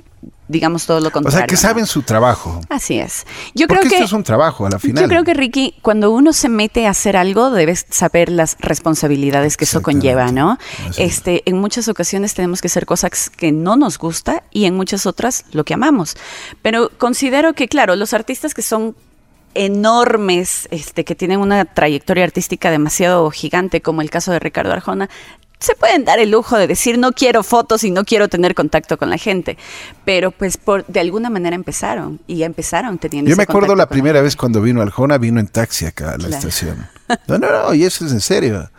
digamos 0.48 0.86
todo 0.86 1.00
lo 1.00 1.10
O 1.10 1.12
contrario. 1.12 1.40
sea, 1.40 1.48
que 1.48 1.58
saben 1.58 1.86
su 1.86 2.02
trabajo. 2.04 2.62
Así 2.70 3.00
es. 3.00 3.26
Yo 3.54 3.68
Porque 3.68 3.82
creo 3.82 3.90
que 3.90 3.96
esto 3.96 4.06
es 4.06 4.14
un 4.14 4.24
trabajo 4.24 4.66
a 4.66 4.70
la 4.70 4.80
final. 4.80 5.04
Yo 5.04 5.10
creo 5.10 5.24
que 5.24 5.34
Ricky, 5.34 5.76
cuando 5.82 6.12
uno 6.12 6.34
se 6.34 6.50
mete 6.50 6.88
a 6.88 6.92
hacer 6.92 7.18
algo, 7.18 7.50
debes 7.52 7.86
saber 7.90 8.30
las 8.30 8.58
responsabilidades 8.60 9.58
que 9.58 9.66
eso 9.66 9.82
conlleva, 9.82 10.32
¿no? 10.32 10.58
Este, 10.98 11.44
en 11.46 11.58
muchas 11.60 11.88
ocasiones 11.88 12.34
tenemos 12.34 12.62
que 12.62 12.68
hacer 12.68 12.86
cosas 12.86 13.30
que 13.30 13.52
no 13.52 13.76
nos 13.76 13.98
gusta 13.98 14.44
y 14.52 14.66
en 14.66 14.76
muchas 14.76 15.06
otras 15.06 15.46
lo 15.52 15.64
que 15.64 15.74
amamos. 15.74 16.16
Pero 16.62 16.92
considero 16.98 17.54
que, 17.54 17.68
claro, 17.68 17.96
los 17.96 18.14
artistas 18.14 18.54
que 18.54 18.62
son 18.62 18.96
enormes, 19.56 20.68
este, 20.70 21.06
que 21.06 21.16
tienen 21.16 21.40
una 21.40 21.66
trayectoria 21.66 22.24
artística 22.24 22.70
demasiado 22.70 23.30
gigante, 23.32 23.82
como 23.82 24.02
el 24.02 24.10
caso 24.10 24.32
de 24.32 24.40
Ricardo 24.40 24.74
Arjona, 24.74 25.10
se 25.60 25.76
pueden 25.76 26.06
dar 26.06 26.20
el 26.20 26.32
lujo 26.32 26.58
de 26.58 26.68
decir 26.68 26.98
no 26.98 27.12
quiero 27.14 27.44
fotos 27.44 27.84
y 27.84 27.92
no 27.92 28.04
quiero 28.04 28.28
tener 28.28 28.54
contacto 28.56 28.98
con 28.98 29.10
la 29.10 29.18
gente, 29.18 29.58
pero 30.04 30.32
pues 30.32 30.58
por 30.58 30.86
de 30.88 31.00
alguna 31.00 31.30
manera 31.30 31.56
empezaron 31.56 32.20
y 32.28 32.38
ya 32.38 32.46
empezaron 32.46 32.98
teniendo 32.98 33.30
Yo 33.30 33.34
ese 33.34 33.38
me 33.40 33.44
acuerdo 33.44 33.76
la 33.76 33.88
primera 33.88 34.22
vez 34.22 34.36
cuando 34.36 34.62
vino 34.62 34.82
Aljona, 34.82 35.18
vino 35.18 35.40
en 35.40 35.48
taxi 35.48 35.86
acá 35.86 36.10
a 36.10 36.18
la 36.18 36.28
Claro. 36.28 36.36
estación. 36.36 36.88
No, 37.28 37.38
no, 37.38 37.52
no, 37.52 37.74
y 37.74 37.84
eso 37.84 38.06
es 38.06 38.12
en 38.12 38.22
serio. 38.22 38.70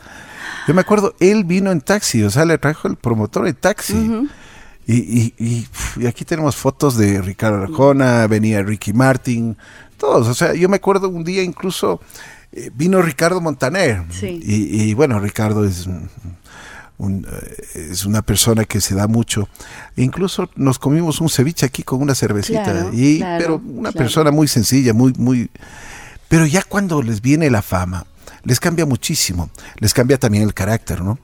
Yo 0.68 0.74
me 0.74 0.80
acuerdo, 0.80 1.14
él 1.20 1.44
vino 1.44 1.70
en 1.70 1.80
taxi, 1.80 2.22
o 2.24 2.30
sea, 2.30 2.44
le 2.44 2.58
trajo 2.58 2.88
el 2.88 2.96
promotor 2.96 3.46
en 3.46 3.54
taxi. 3.54 4.28
y, 4.86 5.32
y, 5.38 5.66
y 5.96 6.06
aquí 6.06 6.24
tenemos 6.24 6.56
fotos 6.56 6.96
de 6.96 7.22
Ricardo 7.22 7.62
Arjona, 7.62 8.26
venía 8.26 8.62
Ricky 8.62 8.92
Martin, 8.92 9.56
todos. 9.96 10.26
O 10.28 10.34
sea, 10.34 10.54
yo 10.54 10.68
me 10.68 10.76
acuerdo 10.76 11.08
un 11.08 11.22
día 11.24 11.42
incluso 11.42 12.00
eh, 12.52 12.70
vino 12.74 13.00
Ricardo 13.00 13.40
Montaner. 13.40 14.02
Sí. 14.10 14.40
Y, 14.42 14.82
y 14.90 14.94
bueno, 14.94 15.18
Ricardo 15.20 15.64
es, 15.64 15.86
un- 16.98 17.26
eh, 17.30 17.88
es 17.92 18.04
una 18.06 18.22
persona 18.22 18.64
que 18.64 18.80
se 18.80 18.94
da 18.94 19.06
mucho. 19.06 19.48
Incluso 19.96 20.48
nos 20.56 20.78
comimos 20.78 21.20
un 21.20 21.28
ceviche 21.28 21.66
aquí 21.66 21.82
con 21.82 22.00
una 22.02 22.14
cervecita. 22.14 22.64
Claro, 22.64 22.90
y, 22.92 23.18
claro, 23.18 23.38
pero 23.38 23.54
una 23.64 23.90
claro. 23.92 24.04
persona 24.04 24.30
muy 24.30 24.48
sencilla, 24.48 24.92
muy, 24.92 25.12
muy... 25.16 25.50
Pero 26.28 26.46
ya 26.46 26.62
cuando 26.62 27.02
les 27.02 27.20
viene 27.20 27.50
la 27.50 27.62
fama, 27.62 28.06
les 28.42 28.58
cambia 28.60 28.86
muchísimo. 28.86 29.50
Les 29.78 29.94
cambia 29.94 30.18
también 30.18 30.44
el 30.44 30.54
carácter, 30.54 31.02
¿no? 31.02 31.18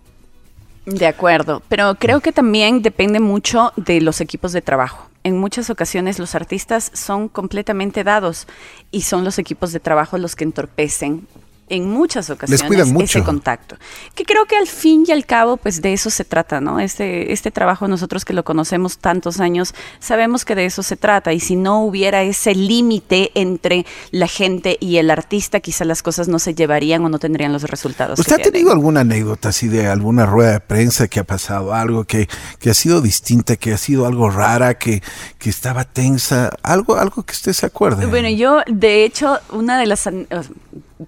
De 0.87 1.07
acuerdo, 1.07 1.63
pero 1.69 1.95
creo 1.95 2.21
que 2.21 2.33
también 2.33 2.83
depende 2.83 3.21
mucho 3.21 3.73
de 3.77 4.01
los 4.01 4.21
equipos 4.21 4.53
de 4.53 4.63
trabajo. 4.63 5.09
En 5.23 5.39
muchas 5.39 5.71
ocasiones 5.71 6.19
los 6.19 6.35
artistas 6.35 6.91
son 6.95 7.29
completamente 7.29 8.03
dados 8.03 8.49
y 8.91 9.03
son 9.03 9.23
los 9.23 9.39
equipos 9.39 9.73
de 9.73 9.79
trabajo 9.79 10.19
los 10.19 10.35
que 10.35 10.43
entorpecen 10.43 11.29
en 11.73 11.89
muchas 11.89 12.29
ocasiones 12.29 12.93
mucho. 12.93 13.19
ese 13.19 13.23
contacto. 13.23 13.77
Que 14.15 14.25
creo 14.25 14.45
que 14.45 14.57
al 14.57 14.67
fin 14.67 15.05
y 15.09 15.13
al 15.13 15.25
cabo, 15.25 15.57
pues 15.57 15.81
de 15.81 15.95
eso 15.95 16.11
se 16.11 16.25
trata, 16.25 16.61
¿no? 16.61 16.81
Este, 16.81 17.33
este 17.33 17.51
trabajo, 17.51 17.89
nosotros 17.89 18.27
que 18.27 18.35
lo 18.35 18.45
conocemos 18.45 18.99
tantos 18.99 19.41
años, 19.41 19.75
sabemos 19.99 20.45
que 20.45 20.55
de 20.55 20.67
eso 20.67 20.83
se 20.83 20.97
trata. 20.97 21.33
Y 21.33 21.41
si 21.41 21.57
no 21.57 21.83
hubiera 21.83 22.23
ese 22.23 22.55
límite 22.55 23.31
entre 23.35 23.87
la 24.11 24.29
gente 24.29 24.77
y 24.81 24.99
el 24.99 25.11
artista, 25.11 25.61
quizá 25.61 25.87
las 25.87 26.03
cosas 26.03 26.29
no 26.29 26.39
se 26.39 26.55
llevarían 26.55 27.03
o 27.07 27.09
no 27.09 27.19
tendrían 27.19 27.55
los 27.55 27.63
resultados. 27.63 28.19
¿Usted 28.19 28.35
ha 28.35 28.39
que 28.39 28.51
tenido 28.51 28.71
alguna 28.71 29.01
anécdota 29.01 29.49
así 29.49 29.69
de 29.69 29.87
alguna 29.87 30.27
rueda 30.27 30.53
de 30.53 30.61
prensa 30.61 31.09
que 31.09 31.21
ha 31.21 31.25
pasado 31.25 31.73
algo 31.73 32.05
que, 32.05 32.29
que 32.59 32.69
ha 32.69 32.75
sido 32.75 33.01
distinta, 33.01 33.57
que 33.57 33.73
ha 33.73 33.79
sido 33.79 34.05
algo 34.05 34.29
rara, 34.29 34.75
que, 34.75 35.03
que 35.39 35.49
estaba 35.49 35.85
tensa? 35.85 36.51
Algo, 36.63 36.97
algo 36.97 37.23
que 37.23 37.33
usted 37.33 37.55
se 37.55 37.65
acuerde. 37.65 38.05
Bueno, 38.05 38.29
yo 38.29 38.59
de 38.67 39.07
hecho, 39.07 39.39
una 39.51 39.79
de 39.79 39.87
las... 39.87 40.07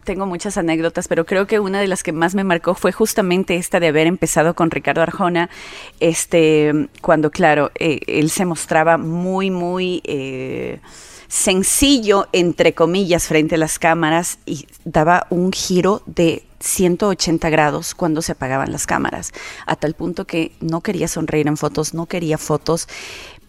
Tengo 0.02 0.26
muchas 0.26 0.56
anécdotas, 0.56 1.08
pero 1.08 1.26
creo 1.26 1.46
que 1.46 1.60
una 1.60 1.80
de 1.80 1.88
las 1.88 2.02
que 2.02 2.12
más 2.12 2.34
me 2.34 2.44
marcó 2.44 2.74
fue 2.74 2.92
justamente 2.92 3.56
esta 3.56 3.80
de 3.80 3.88
haber 3.88 4.06
empezado 4.06 4.54
con 4.54 4.70
Ricardo 4.70 5.02
Arjona, 5.02 5.50
este, 6.00 6.88
cuando, 7.00 7.30
claro, 7.30 7.70
eh, 7.76 8.00
él 8.06 8.30
se 8.30 8.44
mostraba 8.44 8.98
muy, 8.98 9.50
muy 9.50 10.02
eh, 10.04 10.80
sencillo, 11.28 12.28
entre 12.32 12.74
comillas, 12.74 13.26
frente 13.26 13.56
a 13.56 13.58
las 13.58 13.78
cámaras 13.78 14.38
y 14.46 14.66
daba 14.84 15.26
un 15.30 15.52
giro 15.52 16.02
de 16.06 16.44
180 16.64 17.50
grados 17.50 17.94
cuando 17.94 18.22
se 18.22 18.32
apagaban 18.32 18.72
las 18.72 18.86
cámaras, 18.86 19.32
a 19.66 19.76
tal 19.76 19.94
punto 19.94 20.26
que 20.26 20.52
no 20.60 20.80
quería 20.80 21.08
sonreír 21.08 21.46
en 21.46 21.56
fotos, 21.56 21.92
no 21.92 22.06
quería 22.06 22.38
fotos 22.38 22.88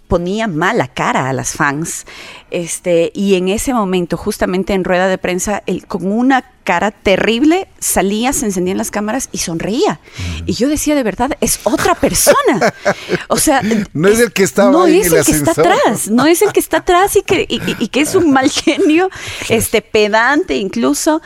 ponía 0.07 0.47
mala 0.47 0.87
cara 0.87 1.29
a 1.29 1.33
las 1.33 1.53
fans. 1.53 2.05
Este, 2.51 3.11
y 3.13 3.35
en 3.35 3.49
ese 3.49 3.73
momento, 3.73 4.17
justamente 4.17 4.73
en 4.73 4.83
rueda 4.83 5.07
de 5.07 5.17
prensa, 5.17 5.63
él 5.65 5.85
con 5.87 6.11
una 6.11 6.43
cara 6.63 6.91
terrible 6.91 7.67
salía, 7.79 8.33
se 8.33 8.45
encendían 8.45 8.77
las 8.77 8.91
cámaras 8.91 9.29
y 9.31 9.39
sonreía. 9.39 9.99
Y 10.45 10.53
yo 10.53 10.67
decía, 10.69 10.95
de 10.95 11.03
verdad, 11.03 11.37
es 11.41 11.59
otra 11.63 11.95
persona. 11.95 12.73
O 13.27 13.37
sea, 13.37 13.61
No 13.93 14.07
es 14.07 14.19
el 14.19 14.31
que 14.31 14.43
estaba 14.43 14.71
no 14.71 14.85
en 14.87 14.95
es 14.95 15.07
el 15.07 15.15
el 15.15 15.25
que 15.25 15.31
está 15.31 15.51
atrás, 15.51 16.09
no 16.09 16.25
es 16.25 16.41
el 16.41 16.51
que 16.53 16.59
está 16.59 16.77
atrás 16.77 17.15
y 17.15 17.21
que, 17.23 17.45
y- 17.49 17.55
y- 17.55 17.75
y 17.79 17.87
que 17.89 18.01
es 18.01 18.15
un 18.15 18.31
mal 18.31 18.49
genio, 18.51 19.09
este 19.49 19.81
pedante 19.81 20.55
incluso. 20.57 21.21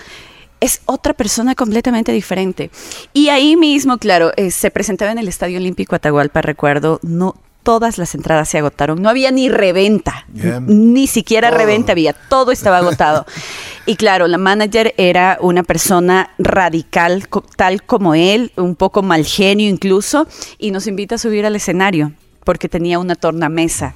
Es 0.61 0.81
otra 0.85 1.13
persona 1.13 1.55
completamente 1.55 2.11
diferente. 2.11 2.69
Y 3.13 3.29
ahí 3.29 3.55
mismo, 3.55 3.97
claro, 3.97 4.33
eh, 4.35 4.51
se 4.51 4.69
presentaba 4.71 5.09
en 5.11 5.17
el 5.17 5.29
Estadio 5.29 5.57
Olímpico 5.57 5.95
Atahualpa, 5.95 6.41
recuerdo, 6.41 6.99
no 7.01 7.35
todas 7.69 7.99
las 7.99 8.15
entradas 8.15 8.49
se 8.49 8.57
agotaron, 8.57 8.99
no 8.99 9.09
había 9.09 9.29
ni 9.29 9.47
reventa, 9.47 10.25
ni 10.65 11.05
siquiera 11.05 11.51
reventa 11.51 11.91
había, 11.91 12.13
todo 12.13 12.51
estaba 12.51 12.79
agotado. 12.79 13.27
y 13.85 13.95
claro, 13.95 14.27
la 14.27 14.39
manager 14.39 14.95
era 14.97 15.37
una 15.39 15.61
persona 15.61 16.31
radical, 16.39 17.27
co- 17.27 17.43
tal 17.55 17.83
como 17.83 18.15
él, 18.15 18.51
un 18.55 18.75
poco 18.75 19.03
mal 19.03 19.23
genio 19.23 19.69
incluso, 19.69 20.25
y 20.57 20.71
nos 20.71 20.87
invita 20.87 21.13
a 21.13 21.17
subir 21.19 21.45
al 21.45 21.55
escenario 21.55 22.11
porque 22.49 22.67
tenía 22.67 22.97
una 22.97 23.13
tornamesa. 23.13 23.93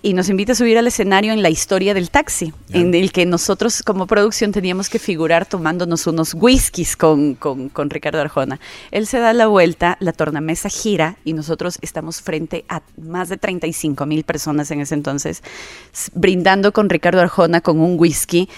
Y 0.00 0.14
nos 0.14 0.28
invita 0.28 0.52
a 0.52 0.54
subir 0.54 0.78
al 0.78 0.86
escenario 0.86 1.32
en 1.32 1.42
la 1.42 1.50
historia 1.50 1.92
del 1.92 2.08
taxi, 2.08 2.52
en 2.70 2.94
el 2.94 3.10
que 3.10 3.26
nosotros 3.26 3.82
como 3.82 4.06
producción 4.06 4.52
teníamos 4.52 4.88
que 4.88 5.00
figurar 5.00 5.44
tomándonos 5.44 6.06
unos 6.06 6.32
whiskies 6.32 6.96
con, 6.96 7.34
con, 7.34 7.68
con 7.68 7.90
Ricardo 7.90 8.20
Arjona. 8.20 8.60
Él 8.92 9.08
se 9.08 9.18
da 9.18 9.32
la 9.32 9.48
vuelta, 9.48 9.96
la 9.98 10.12
tornamesa 10.12 10.68
gira 10.68 11.16
y 11.24 11.32
nosotros 11.32 11.78
estamos 11.82 12.22
frente 12.22 12.64
a 12.68 12.80
más 12.96 13.28
de 13.28 13.38
35 13.38 14.06
mil 14.06 14.22
personas 14.22 14.70
en 14.70 14.82
ese 14.82 14.94
entonces, 14.94 15.42
brindando 16.14 16.72
con 16.72 16.88
Ricardo 16.88 17.20
Arjona 17.20 17.60
con 17.60 17.80
un 17.80 17.98
whisky. 17.98 18.48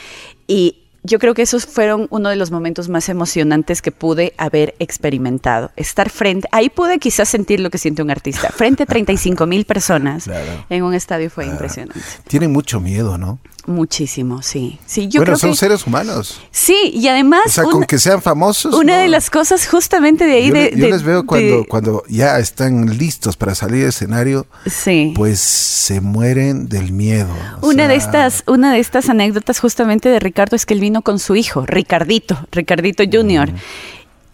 Y 0.46 0.87
yo 1.04 1.18
creo 1.18 1.32
que 1.34 1.42
esos 1.42 1.64
fueron 1.66 2.06
uno 2.10 2.28
de 2.28 2.36
los 2.36 2.50
momentos 2.50 2.88
más 2.88 3.08
emocionantes 3.08 3.80
que 3.82 3.92
pude 3.92 4.34
haber 4.36 4.74
experimentado. 4.78 5.70
Estar 5.76 6.10
frente, 6.10 6.48
ahí 6.52 6.68
pude 6.70 6.98
quizás 6.98 7.28
sentir 7.28 7.60
lo 7.60 7.70
que 7.70 7.78
siente 7.78 8.02
un 8.02 8.10
artista, 8.10 8.50
frente 8.50 8.82
a 8.82 8.86
35 8.86 9.46
mil 9.46 9.64
personas 9.64 10.24
Claro. 10.28 10.64
en 10.68 10.82
un 10.82 10.94
estadio 10.94 11.30
fue 11.30 11.46
impresionante. 11.46 12.00
Tienen 12.26 12.52
mucho 12.52 12.80
miedo, 12.80 13.16
¿no? 13.18 13.38
Muchísimo, 13.68 14.40
sí. 14.40 14.78
Sí, 14.86 15.08
yo 15.08 15.20
bueno, 15.20 15.24
creo 15.32 15.38
son 15.38 15.50
que 15.50 15.56
seres 15.56 15.86
humanos. 15.86 16.40
sí 16.50 16.90
y 16.94 17.06
además 17.06 17.42
O 17.46 17.50
sea, 17.50 17.64
una, 17.64 17.72
con 17.72 17.84
que 17.84 17.98
sean 17.98 18.22
famosos. 18.22 18.74
una 18.74 18.96
no. 18.96 19.02
de 19.02 19.08
las 19.08 19.28
cosas 19.28 19.68
justamente 19.68 20.24
de 20.24 20.32
ahí 20.32 20.48
yo, 20.48 20.54
de, 20.54 20.70
yo 20.74 20.84
de- 20.86 20.90
les 20.90 21.02
veo 21.02 21.26
cuando, 21.26 21.58
de- 21.58 21.66
cuando 21.66 22.02
ya 22.08 22.38
están 22.38 22.96
listos 22.96 23.36
para 23.36 23.54
salir 23.54 23.80
del 23.80 23.90
escenario, 23.90 24.46
sí. 24.64 25.12
pues 25.14 25.38
se 25.40 26.00
mueren 26.00 26.68
del 26.70 26.92
miedo. 26.92 27.28
Una 27.60 27.88
de 27.88 27.96
estas, 27.96 28.42
una 28.46 28.72
de 28.72 28.78
estas 28.78 29.10
anécdotas 29.10 29.60
justamente 29.60 30.08
de 30.08 30.18
Ricardo 30.18 30.56
es 30.56 30.64
que 30.64 30.72
él 30.72 30.80
vino 30.80 31.02
con 31.02 31.18
su 31.18 31.36
hijo, 31.36 31.66
Ricardito, 31.66 32.38
Ricardito 32.50 33.04
Junior. 33.10 33.50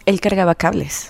Él 0.07 0.21
cargaba 0.21 0.55
cables. 0.55 1.09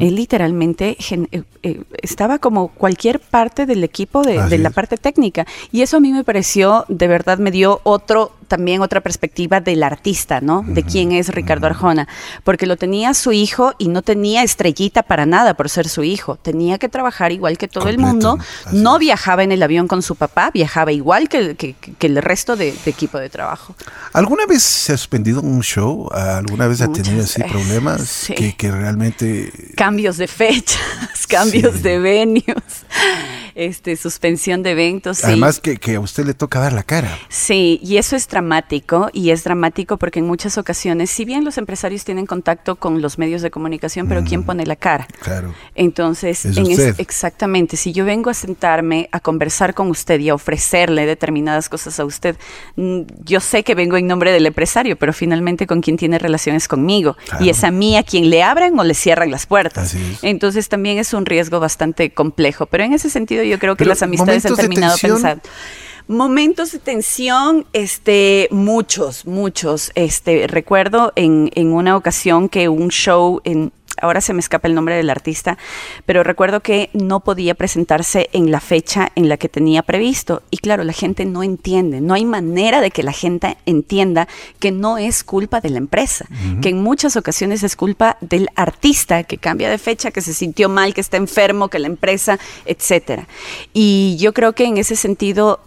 Él 0.00 0.16
literalmente 0.16 0.96
gen- 0.98 1.28
eh, 1.30 1.42
eh, 1.62 1.82
estaba 2.02 2.38
como 2.38 2.68
cualquier 2.68 3.20
parte 3.20 3.66
del 3.66 3.84
equipo 3.84 4.22
de, 4.22 4.32
de 4.48 4.58
la 4.58 4.70
parte 4.70 4.96
técnica. 4.96 5.46
Y 5.70 5.82
eso 5.82 5.98
a 5.98 6.00
mí 6.00 6.12
me 6.12 6.24
pareció, 6.24 6.84
de 6.88 7.06
verdad, 7.06 7.38
me 7.38 7.50
dio 7.52 7.80
otro, 7.84 8.32
también 8.50 8.82
otra 8.82 9.00
perspectiva 9.00 9.60
del 9.60 9.82
artista, 9.82 10.40
¿no? 10.42 10.62
De 10.66 10.82
quién 10.82 11.12
es 11.12 11.28
Ricardo 11.28 11.66
Arjona. 11.68 12.08
Porque 12.44 12.66
lo 12.66 12.76
tenía 12.76 13.14
su 13.14 13.30
hijo 13.32 13.72
y 13.78 13.88
no 13.88 14.02
tenía 14.02 14.42
estrellita 14.42 15.04
para 15.04 15.24
nada 15.24 15.54
por 15.54 15.70
ser 15.70 15.88
su 15.88 16.02
hijo. 16.02 16.36
Tenía 16.36 16.76
que 16.78 16.88
trabajar 16.88 17.30
igual 17.32 17.56
que 17.56 17.68
todo 17.68 17.88
el 17.88 17.98
mundo. 17.98 18.38
así 18.66 18.76
No 18.76 18.98
viajaba 18.98 19.44
en 19.44 19.52
el 19.52 19.62
avión 19.62 19.86
con 19.88 20.02
su 20.02 20.16
papá, 20.16 20.50
viajaba 20.52 20.90
igual 20.92 21.28
que, 21.28 21.38
el- 21.38 21.56
que- 21.56 21.74
que 21.74 22.06
el 22.08 22.16
resto 22.20 22.56
de, 22.56 22.72
de 22.84 22.90
equipo 22.90 23.18
de 23.18 23.30
trabajo. 23.30 23.76
¿Alguna 24.12 24.44
vez 24.46 24.62
se 24.64 24.92
ha 24.92 24.96
suspendido 24.96 25.40
un 25.40 25.62
show? 25.62 26.08
¿Alguna 26.12 26.66
vez 26.66 26.80
ha 26.80 26.92
tenido 26.92 27.22
así 27.22 27.40
veces, 27.40 27.52
problemas 27.52 28.02
sí. 28.02 28.34
que, 28.34 28.56
que 28.56 28.70
realmente... 28.72 29.52
Cambios 29.76 30.16
de 30.16 30.26
fechas, 30.26 30.80
cambios 31.28 31.76
Sí. 31.76 31.82
de 31.82 31.98
venues, 32.00 32.44
este, 33.54 33.96
suspensión 33.96 34.62
de 34.62 34.72
eventos. 34.72 35.18
sí. 35.18 35.24
Además 35.26 35.60
que, 35.60 35.76
que 35.76 35.94
a 35.94 36.00
usted 36.00 36.24
le 36.26 36.34
toca 36.34 36.58
dar 36.60 36.72
la 36.72 36.82
cara. 36.82 37.16
Sí, 37.28 37.78
y 37.82 37.96
eso 37.98 38.16
es 38.16 38.26
dramático, 38.40 39.10
y 39.12 39.30
es 39.30 39.44
dramático 39.44 39.96
porque 39.98 40.18
en 40.18 40.26
muchas 40.26 40.56
ocasiones, 40.58 41.10
si 41.10 41.24
bien 41.24 41.44
los 41.44 41.58
empresarios 41.58 42.04
tienen 42.04 42.26
contacto 42.26 42.76
con 42.76 43.00
los 43.02 43.18
medios 43.18 43.42
de 43.42 43.50
comunicación, 43.50 44.08
pero 44.08 44.24
¿quién 44.24 44.44
pone 44.44 44.64
la 44.66 44.76
cara? 44.76 45.06
Claro. 45.20 45.54
Entonces, 45.74 46.44
Es 46.44 46.56
en 46.56 46.66
es- 46.70 46.98
exactamente, 46.98 47.76
si 47.76 47.92
yo 47.92 48.04
vengo 48.04 48.30
a 48.30 48.34
sentarme 48.34 49.08
a 49.12 49.20
conversar 49.20 49.74
con 49.74 49.88
usted 49.88 50.18
y 50.20 50.30
a 50.30 50.34
ofrecerle 50.34 51.06
determinadas 51.06 51.68
cosas 51.68 52.00
a 52.00 52.04
usted, 52.04 52.36
mm, 52.76 53.00
yo 53.24 53.40
sé 53.40 53.62
que 53.62 53.74
vengo 53.74 53.96
en 53.96 54.06
nombre 54.06 54.32
del 54.32 54.46
empresario, 54.46 54.96
pero 54.96 55.12
finalmente 55.12 55.66
con 55.66 55.80
quien 55.82 55.96
tiene 55.96 56.18
relaciones 56.18 56.66
conmigo. 56.66 57.16
Claro. 57.28 57.44
Y 57.44 57.50
es 57.50 57.62
a 57.62 57.70
mí 57.70 57.96
a 57.96 58.02
quien 58.02 58.30
le 58.30 58.42
abran 58.42 58.78
o 58.78 58.84
le 58.84 58.94
cierran 58.94 59.30
las 59.30 59.46
puertas. 59.46 59.94
Entonces 60.22 60.68
también 60.68 60.98
es 60.98 61.12
un 61.12 61.26
riesgo 61.26 61.60
bastante 61.60 62.10
complejo, 62.10 62.66
pero 62.66 62.84
en 62.84 62.92
ese 62.94 63.08
sentido 63.08 63.20
sentido 63.20 63.44
yo 63.44 63.58
creo 63.58 63.76
que 63.76 63.84
las 63.84 64.00
amistades 64.02 64.46
han 64.46 64.56
terminado 64.56 64.96
pensando. 64.96 65.42
Momentos 66.10 66.72
de 66.72 66.80
tensión, 66.80 67.66
este, 67.72 68.48
muchos, 68.50 69.26
muchos. 69.26 69.92
Este, 69.94 70.48
recuerdo 70.48 71.12
en, 71.14 71.52
en 71.54 71.72
una 71.72 71.96
ocasión 71.96 72.48
que 72.48 72.68
un 72.68 72.88
show 72.88 73.40
en, 73.44 73.70
ahora 74.00 74.20
se 74.20 74.34
me 74.34 74.40
escapa 74.40 74.66
el 74.66 74.74
nombre 74.74 74.96
del 74.96 75.08
artista, 75.08 75.56
pero 76.06 76.24
recuerdo 76.24 76.64
que 76.64 76.90
no 76.94 77.20
podía 77.20 77.54
presentarse 77.54 78.28
en 78.32 78.50
la 78.50 78.58
fecha 78.58 79.12
en 79.14 79.28
la 79.28 79.36
que 79.36 79.48
tenía 79.48 79.84
previsto. 79.84 80.42
Y 80.50 80.56
claro, 80.56 80.82
la 80.82 80.92
gente 80.92 81.26
no 81.26 81.44
entiende, 81.44 82.00
no 82.00 82.14
hay 82.14 82.24
manera 82.24 82.80
de 82.80 82.90
que 82.90 83.04
la 83.04 83.12
gente 83.12 83.56
entienda 83.64 84.26
que 84.58 84.72
no 84.72 84.98
es 84.98 85.22
culpa 85.22 85.60
de 85.60 85.70
la 85.70 85.78
empresa, 85.78 86.26
que 86.60 86.70
en 86.70 86.82
muchas 86.82 87.14
ocasiones 87.14 87.62
es 87.62 87.76
culpa 87.76 88.16
del 88.20 88.48
artista 88.56 89.22
que 89.22 89.38
cambia 89.38 89.70
de 89.70 89.78
fecha, 89.78 90.10
que 90.10 90.22
se 90.22 90.34
sintió 90.34 90.68
mal, 90.68 90.92
que 90.92 91.02
está 91.02 91.18
enfermo, 91.18 91.68
que 91.68 91.78
la 91.78 91.86
empresa, 91.86 92.40
etcétera. 92.64 93.28
Y 93.72 94.16
yo 94.18 94.34
creo 94.34 94.54
que 94.54 94.64
en 94.64 94.76
ese 94.76 94.96
sentido 94.96 95.60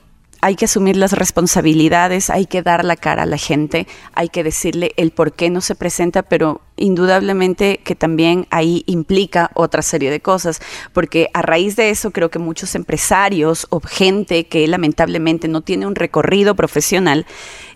hay 0.43 0.58
que 0.58 0.65
asumir 0.65 0.97
las 0.97 1.13
responsabilidades, 1.13 2.29
hay 2.29 2.47
que 2.47 2.62
dar 2.62 2.84
la 2.84 2.97
cara 2.97 3.23
a 3.23 3.25
la 3.25 3.38
gente, 3.38 3.88
hay 4.13 4.27
que 4.27 4.43
decirle 4.43 4.91
el 4.97 5.12
por 5.12 5.32
qué 5.32 5.49
no 5.49 5.62
se 5.62 5.73
presenta, 5.73 6.21
pero 6.21 6.60
indudablemente 6.75 7.79
que 7.82 7.95
también 7.95 8.45
ahí 8.49 8.84
implica 8.86 9.51
otra 9.53 9.82
serie 9.82 10.12
de 10.12 10.19
cosas, 10.19 10.60
porque 10.91 11.29
a 11.34 11.43
raíz 11.43 11.77
de 11.77 11.91
eso 11.91 12.12
creo 12.12 12.29
que 12.29 12.39
muchos 12.39 12.75
empresarios 12.75 13.67
o 13.69 13.79
gente 13.79 14.47
que 14.47 14.67
lamentablemente 14.67 15.47
no 15.47 15.62
tiene 15.62 15.88
un 15.88 15.95
recorrido 15.95 16.56
profesional, 16.56 17.25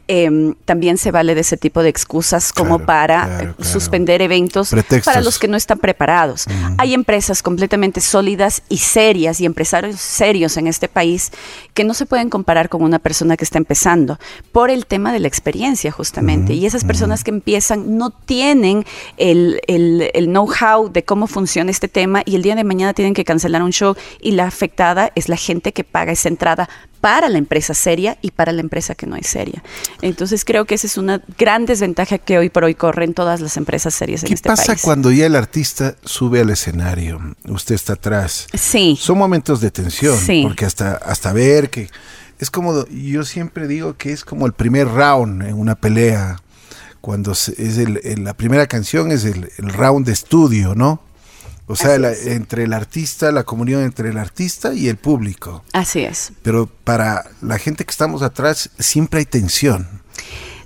Em, 0.09 0.55
también 0.63 0.97
se 0.97 1.11
vale 1.11 1.35
de 1.35 1.41
ese 1.41 1.57
tipo 1.57 1.83
de 1.83 1.89
excusas 1.89 2.53
como 2.53 2.79
para 2.79 3.41
eh, 3.41 3.53
suspender 3.61 4.21
eventos 4.21 4.73
para 5.03 5.19
los 5.19 5.37
que 5.37 5.49
no 5.49 5.57
están 5.57 5.79
preparados. 5.79 6.45
Hay 6.77 6.93
empresas 6.93 7.43
completamente 7.43 7.99
sólidas 7.99 8.63
y 8.69 8.77
serias 8.77 9.41
y 9.41 9.45
empresarios 9.45 9.99
serios 9.99 10.55
en 10.55 10.67
este 10.67 10.87
país 10.87 11.31
que 11.73 11.83
no 11.83 11.93
se 11.93 12.05
pueden 12.05 12.29
comparar 12.29 12.69
con 12.69 12.83
una 12.83 12.99
persona 12.99 13.35
que 13.35 13.43
está 13.43 13.57
empezando 13.57 14.17
por 14.53 14.69
el 14.69 14.85
tema 14.85 15.11
de 15.11 15.19
la 15.19 15.27
experiencia 15.27 15.91
justamente. 15.91 16.53
Y 16.53 16.65
esas 16.65 16.85
personas 16.85 17.25
que 17.25 17.31
empiezan 17.31 17.97
no 17.97 18.11
tienen 18.11 18.85
el, 19.17 19.59
el, 19.67 20.09
el 20.13 20.27
know-how 20.27 20.89
de 20.89 21.03
cómo 21.03 21.27
funciona 21.27 21.69
este 21.69 21.89
tema 21.89 22.21
y 22.23 22.37
el 22.37 22.43
día 22.43 22.55
de 22.55 22.63
mañana 22.63 22.93
tienen 22.93 23.13
que 23.13 23.25
cancelar 23.25 23.61
un 23.61 23.73
show 23.73 23.95
y 24.21 24.31
la 24.31 24.45
afectada 24.45 25.11
es 25.15 25.27
la 25.27 25.35
gente 25.35 25.73
que 25.73 25.83
paga 25.83 26.13
esa 26.13 26.29
entrada 26.29 26.69
para 27.07 27.29
la 27.29 27.37
empresa 27.37 27.73
seria 27.73 28.17
y 28.21 28.31
para 28.31 28.51
la 28.51 28.59
empresa 28.59 28.93
que 28.93 29.07
no 29.07 29.15
es 29.15 29.27
seria. 29.27 29.63
Entonces 30.01 30.43
creo 30.43 30.65
que 30.65 30.75
esa 30.75 30.87
es 30.87 30.97
una 30.97 31.21
gran 31.37 31.65
desventaja 31.65 32.17
que 32.17 32.37
hoy 32.37 32.49
por 32.49 32.65
hoy 32.65 32.75
corren 32.75 33.13
todas 33.13 33.39
las 33.39 33.55
empresas 33.55 33.93
serias 33.93 34.25
en 34.25 34.33
este 34.33 34.49
país. 34.49 34.59
¿Qué 34.59 34.73
pasa 34.73 34.81
cuando 34.83 35.09
ya 35.09 35.25
el 35.25 35.37
artista 35.37 35.95
sube 36.03 36.41
al 36.41 36.49
escenario? 36.49 37.21
Usted 37.45 37.75
está 37.75 37.93
atrás. 37.93 38.47
Sí. 38.53 38.97
Son 38.99 39.17
momentos 39.17 39.61
de 39.61 39.71
tensión, 39.71 40.19
porque 40.43 40.65
hasta, 40.65 40.95
hasta 40.95 41.31
ver 41.31 41.69
que... 41.69 41.89
Es 42.39 42.51
como, 42.51 42.85
yo 42.89 43.23
siempre 43.23 43.69
digo 43.69 43.95
que 43.95 44.11
es 44.11 44.25
como 44.25 44.45
el 44.45 44.51
primer 44.51 44.89
round 44.89 45.43
en 45.43 45.53
una 45.53 45.75
pelea, 45.75 46.41
cuando 46.99 47.31
es 47.31 47.47
el, 47.57 48.01
la 48.25 48.33
primera 48.33 48.67
canción 48.67 49.13
es 49.13 49.23
el, 49.23 49.49
el 49.57 49.69
round 49.69 50.05
de 50.05 50.11
estudio, 50.11 50.75
¿no? 50.75 51.01
O 51.67 51.75
sea, 51.75 51.95
entre 51.95 52.63
el 52.63 52.73
artista, 52.73 53.31
la 53.31 53.43
comunión 53.43 53.81
entre 53.81 54.09
el 54.09 54.17
artista 54.17 54.73
y 54.73 54.87
el 54.87 54.95
público. 54.95 55.65
Así 55.73 55.99
es. 55.99 56.31
Pero 56.41 56.67
para 56.83 57.25
la 57.41 57.59
gente 57.59 57.83
que 57.83 57.91
estamos 57.91 58.21
atrás 58.21 58.69
siempre 58.79 59.19
hay 59.19 59.25
tensión. 59.25 60.01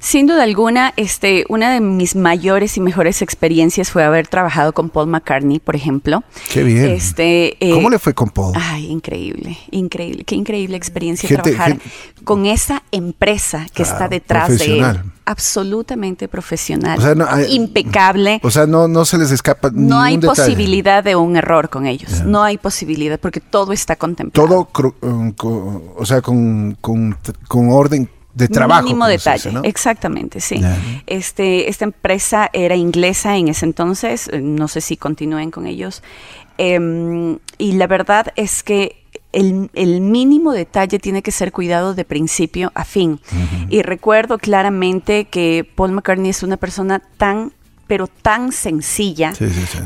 Sin 0.02 0.26
duda 0.26 0.42
alguna, 0.42 0.94
este, 0.98 1.46
una 1.48 1.72
de 1.72 1.80
mis 1.80 2.16
mayores 2.16 2.76
y 2.76 2.82
mejores 2.82 3.22
experiencias 3.22 3.92
fue 3.92 4.04
haber 4.04 4.28
trabajado 4.28 4.74
con 4.74 4.90
Paul 4.90 5.08
McCartney, 5.08 5.60
por 5.60 5.76
ejemplo. 5.76 6.24
Qué 6.52 6.64
bien. 6.64 6.90
Este, 6.90 7.56
eh, 7.64 7.72
¿Cómo 7.72 7.88
le 7.92 8.00
fue 8.00 8.16
con 8.16 8.30
Paul? 8.32 8.54
Ay, 8.60 8.88
increíble, 8.88 9.60
increíble, 9.70 10.24
qué 10.24 10.34
increíble 10.34 10.76
experiencia 10.76 11.30
trabajar 11.30 11.78
con 12.24 12.48
esa 12.48 12.82
empresa 12.92 13.68
que 13.76 13.84
está 13.84 14.10
detrás 14.10 14.58
de 14.58 14.80
él. 14.80 15.02
Absolutamente 15.24 16.28
profesional, 16.28 17.00
impecable. 17.50 18.40
O 18.44 18.50
sea, 18.50 18.66
no, 18.66 18.88
no 18.88 19.06
se 19.06 19.20
les 19.20 19.30
escapa. 19.30 19.70
No 19.72 20.02
hay 20.02 20.18
posibilidad 20.18 21.04
de 21.04 21.16
un 21.16 21.38
error 21.38 21.70
con 21.70 21.86
ellos. 21.86 22.24
No 22.26 22.42
hay 22.42 22.58
posibilidad 22.58 23.20
porque 23.20 23.40
todo 23.40 23.72
está 23.72 23.96
contemplado. 23.96 24.68
Todo, 24.74 24.96
um, 25.04 25.32
o 25.96 26.06
sea, 26.08 26.22
con, 26.22 26.76
con, 26.82 27.16
con 27.48 27.70
orden 27.70 28.10
de 28.34 28.48
trabajo. 28.48 28.84
Mínimo 28.84 29.08
detalle, 29.08 29.52
exactamente, 29.64 30.40
sí. 30.40 30.62
Este, 31.08 31.70
esta 31.70 31.86
empresa 31.86 32.50
era 32.54 32.76
inglesa 32.76 33.38
en 33.38 33.50
ese 33.50 33.66
entonces, 33.66 34.30
eh, 34.30 34.40
no 34.42 34.68
sé 34.68 34.82
si 34.82 34.98
continúen 34.98 35.52
con 35.52 35.68
ellos. 35.68 36.02
Em, 36.58 37.40
y 37.58 37.74
la 37.74 37.88
verdad 37.88 38.28
es 38.36 38.64
que 38.64 39.02
el, 39.32 39.70
mínimo 40.02 40.52
detalle 40.52 41.00
tiene 41.00 41.22
que 41.22 41.32
ser 41.32 41.52
cuidado 41.52 41.94
de 41.94 42.06
principio 42.06 42.72
a 42.76 42.86
fin. 42.86 43.20
Y 43.70 43.82
recuerdo 43.82 44.38
claramente 44.38 45.26
que 45.26 45.68
Paul 45.76 45.92
McCartney 45.94 46.30
es 46.30 46.44
una 46.44 46.58
persona 46.58 47.00
tan 47.18 47.54
pero 47.88 48.08
tan 48.08 48.54
sencilla. 48.54 49.34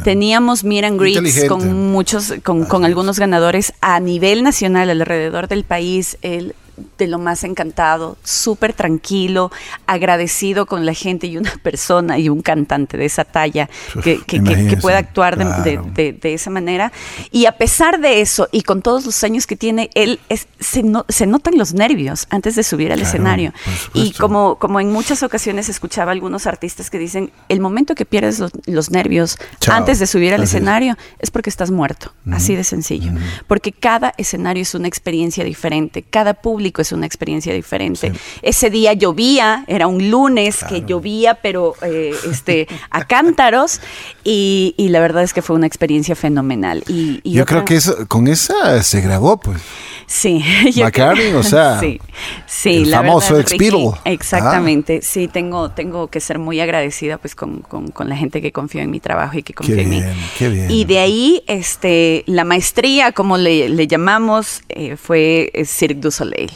Teníamos 0.04 0.64
meet 0.64 0.86
and 0.86 1.00
greets 1.00 1.46
con 1.46 1.92
muchos, 1.92 2.36
con, 2.44 2.66
con, 2.66 2.86
algunos 2.86 3.18
ganadores 3.18 3.74
a 3.82 4.00
nivel 4.00 4.44
nacional 4.44 4.92
alrededor 4.92 5.48
del 5.48 5.64
país. 5.64 6.20
El 6.22 6.54
de 6.98 7.08
lo 7.08 7.20
más 7.20 7.44
encantado, 7.44 8.18
súper 8.24 8.74
tranquilo, 8.74 9.52
agradecido 9.88 10.66
con 10.66 10.86
la 10.86 10.94
gente 10.94 11.28
y 11.28 11.38
una 11.38 11.54
persona 11.64 12.18
y 12.20 12.30
un 12.30 12.42
cantante 12.42 12.98
de 12.98 13.06
esa 13.06 13.24
talla 13.24 13.70
que, 14.04 14.22
que, 14.24 14.78
pueda 14.82 14.98
actuar 14.98 15.38
de, 15.38 16.20
esa 16.24 16.50
manera. 16.50 16.92
Y 17.32 17.46
a 17.46 17.54
pesar 17.54 18.00
de 18.00 18.22
eso, 18.22 18.48
y 18.52 18.62
con 18.62 18.82
todos 18.82 19.06
los 19.06 19.24
años 19.24 19.48
que 19.48 19.56
tiene, 19.56 19.90
él 19.96 20.20
es, 20.30 20.48
se, 20.60 20.84
se 21.10 21.26
notan 21.28 21.58
los 21.58 21.74
nervios 21.74 22.28
antes 22.30 22.56
de 22.56 22.64
subir 22.64 22.92
al 22.92 23.02
escenario. 23.02 23.54
Y 23.94 24.12
como, 24.14 24.56
como 24.56 24.80
en 24.80 24.92
muchas 24.92 25.24
ocasiones 25.24 25.70
escuchaba 25.70 26.12
algunos 26.12 26.48
artistas 26.48 26.90
que 26.90 27.00
dicen, 27.00 27.32
el 27.50 27.60
momento 27.60 27.96
que 27.96 28.06
pierdes 28.06 28.40
los, 28.40 28.92
nervios 28.92 29.38
antes 29.68 30.00
de 30.00 30.08
subir 30.08 30.34
al 30.34 30.44
escenario 30.44 30.98
es. 31.20 31.32
porque 31.32 31.50
estás 31.50 31.72
muerto, 31.72 32.14
así 32.32 32.56
de 32.56 32.64
sencillo. 32.64 33.12
Porque 33.48 33.72
cada 33.72 34.14
escenario 34.18 34.62
es 34.62 34.76
una 34.76 34.88
experiencia 34.88 35.44
diferente, 35.44 36.04
cada 36.04 36.34
público 36.34 36.65
es 36.82 36.92
una 36.92 37.06
experiencia 37.06 37.54
diferente. 37.54 38.14
Ese 38.42 38.70
día 38.70 38.94
llovía, 38.94 39.64
era 39.68 39.88
un 39.88 40.10
lunes 40.10 40.64
que 40.68 40.82
llovía, 40.82 41.36
pero 41.36 41.76
eh, 41.82 42.14
este, 42.30 42.68
a 42.90 43.04
cántaros, 43.08 43.82
y, 44.24 44.74
la 44.78 45.00
verdad 45.00 45.24
es 45.24 45.34
que 45.34 45.42
fue 45.42 45.56
una 45.56 45.68
experiencia 45.68 46.16
fenomenal. 46.16 46.84
Y, 46.88 47.22
Yo 47.30 47.46
creo 47.46 47.66
que 47.66 47.76
eso, 47.76 48.08
con 48.08 48.28
esa 48.28 48.82
se 48.84 49.02
grabó, 49.02 49.38
pues. 49.38 49.62
Sí. 50.08 50.44
McCartney, 50.78 51.34
o 51.34 51.44
sea, 51.44 51.80
sí, 51.82 52.00
sí, 52.46 52.84
el 52.84 52.92
famoso 52.92 53.40
Expiro. 53.40 53.98
Exactamente, 54.06 55.02
sí, 55.02 55.28
tengo, 55.28 55.72
tengo 55.72 56.08
que 56.08 56.20
ser 56.20 56.40
muy 56.40 56.60
agradecida 56.60 57.18
pues 57.18 57.36
con, 57.36 57.64
la 57.98 58.16
gente 58.16 58.42
que 58.42 58.52
confió 58.52 58.82
en 58.82 58.92
mi 58.92 59.00
trabajo 59.00 59.38
y 59.38 59.44
que 59.44 59.54
confió 59.54 59.78
en 59.78 59.90
mí. 59.90 60.04
Qué 60.38 60.50
bien. 60.50 60.70
Y 60.70 60.86
de 60.86 61.00
ahí, 61.00 61.44
este, 61.48 62.24
la 62.28 62.44
maestría, 62.44 63.12
como 63.12 63.38
le, 63.38 63.88
llamamos, 63.88 64.62
eh, 64.70 64.96
fue 64.96 65.52
Cirque 65.66 66.02
du 66.02 66.12
Soleil 66.12 66.52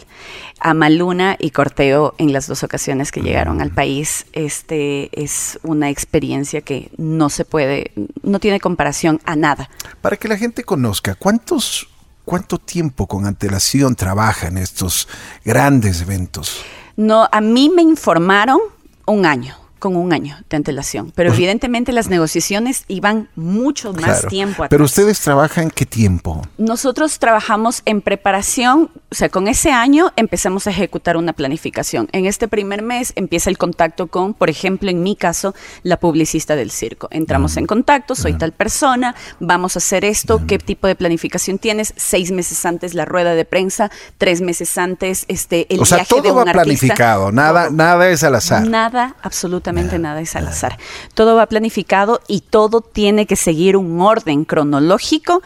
a 0.59 0.73
Maluna 0.73 1.37
y 1.39 1.51
Corteo 1.51 2.15
en 2.17 2.33
las 2.33 2.47
dos 2.47 2.63
ocasiones 2.63 3.11
que 3.11 3.21
llegaron 3.21 3.61
al 3.61 3.71
país. 3.71 4.25
Este 4.33 5.09
es 5.13 5.59
una 5.63 5.89
experiencia 5.89 6.61
que 6.61 6.91
no 6.97 7.29
se 7.29 7.45
puede, 7.45 7.91
no 8.23 8.39
tiene 8.39 8.59
comparación 8.59 9.21
a 9.25 9.35
nada. 9.35 9.69
Para 10.01 10.17
que 10.17 10.27
la 10.27 10.37
gente 10.37 10.63
conozca, 10.63 11.15
¿cuántos, 11.15 11.87
cuánto 12.29 12.59
tiempo 12.59 13.07
con 13.07 13.25
antelación 13.25 13.95
trabaja 13.95 14.49
en 14.49 14.59
estos 14.59 15.07
grandes 15.43 15.99
eventos? 16.01 16.61
No, 16.95 17.27
a 17.31 17.41
mí 17.41 17.71
me 17.75 17.81
informaron 17.81 18.59
un 19.07 19.25
año 19.25 19.58
con 19.79 19.95
un 19.95 20.13
año 20.13 20.37
de 20.49 20.57
antelación. 20.57 21.11
Pero 21.15 21.33
evidentemente 21.33 21.91
las 21.91 22.09
negociaciones 22.09 22.83
iban 22.87 23.29
mucho 23.35 23.93
más 23.93 24.27
tiempo 24.27 24.65
Pero 24.69 24.83
ustedes 24.83 25.19
trabajan 25.21 25.71
qué 25.71 25.85
tiempo? 25.85 26.41
Nosotros 26.57 27.19
trabajamos 27.19 27.81
en 27.85 28.01
preparación, 28.01 28.89
o 29.09 29.15
sea, 29.15 29.29
con 29.29 29.47
ese 29.47 29.71
año 29.71 30.11
empezamos 30.15 30.67
a 30.67 30.71
ejecutar 30.71 31.17
una 31.17 31.33
planificación. 31.33 32.07
En 32.11 32.25
este 32.25 32.47
primer 32.47 32.81
mes 32.81 33.13
empieza 33.15 33.49
el 33.49 33.57
contacto 33.57 34.07
con, 34.07 34.33
por 34.33 34.49
ejemplo, 34.49 34.89
en 34.89 35.01
mi 35.01 35.15
caso, 35.15 35.55
la 35.83 35.97
publicista 35.97 36.55
del 36.55 36.71
circo. 36.71 37.07
Entramos 37.11 37.57
en 37.57 37.65
contacto, 37.65 38.15
soy 38.15 38.33
tal 38.33 38.51
persona, 38.51 39.15
vamos 39.39 39.75
a 39.75 39.79
hacer 39.79 40.05
esto, 40.05 40.41
¿qué 40.47 40.59
tipo 40.59 40.87
de 40.87 40.95
planificación 40.95 41.57
tienes? 41.57 41.93
Seis 41.95 42.31
meses 42.31 42.65
antes 42.65 42.93
la 42.93 43.05
rueda 43.05 43.33
de 43.33 43.45
prensa, 43.45 43.89
tres 44.17 44.41
meses 44.41 44.77
antes 44.77 45.25
este, 45.27 45.73
el 45.73 45.79
o 45.79 45.85
sea, 45.85 46.03
todo 46.05 46.35
va 46.35 46.45
planificado, 46.45 47.31
nada, 47.31 47.69
nada 47.69 48.09
es 48.09 48.23
al 48.23 48.35
azar. 48.35 48.67
Nada, 48.67 49.15
absolutamente 49.21 49.68
nada 49.71 50.21
es 50.21 50.35
al 50.35 50.47
azar. 50.47 50.77
Todo 51.13 51.35
va 51.35 51.45
planificado 51.45 52.21
y 52.27 52.41
todo 52.41 52.81
tiene 52.81 53.25
que 53.25 53.35
seguir 53.35 53.77
un 53.77 54.01
orden 54.01 54.45
cronológico 54.45 55.41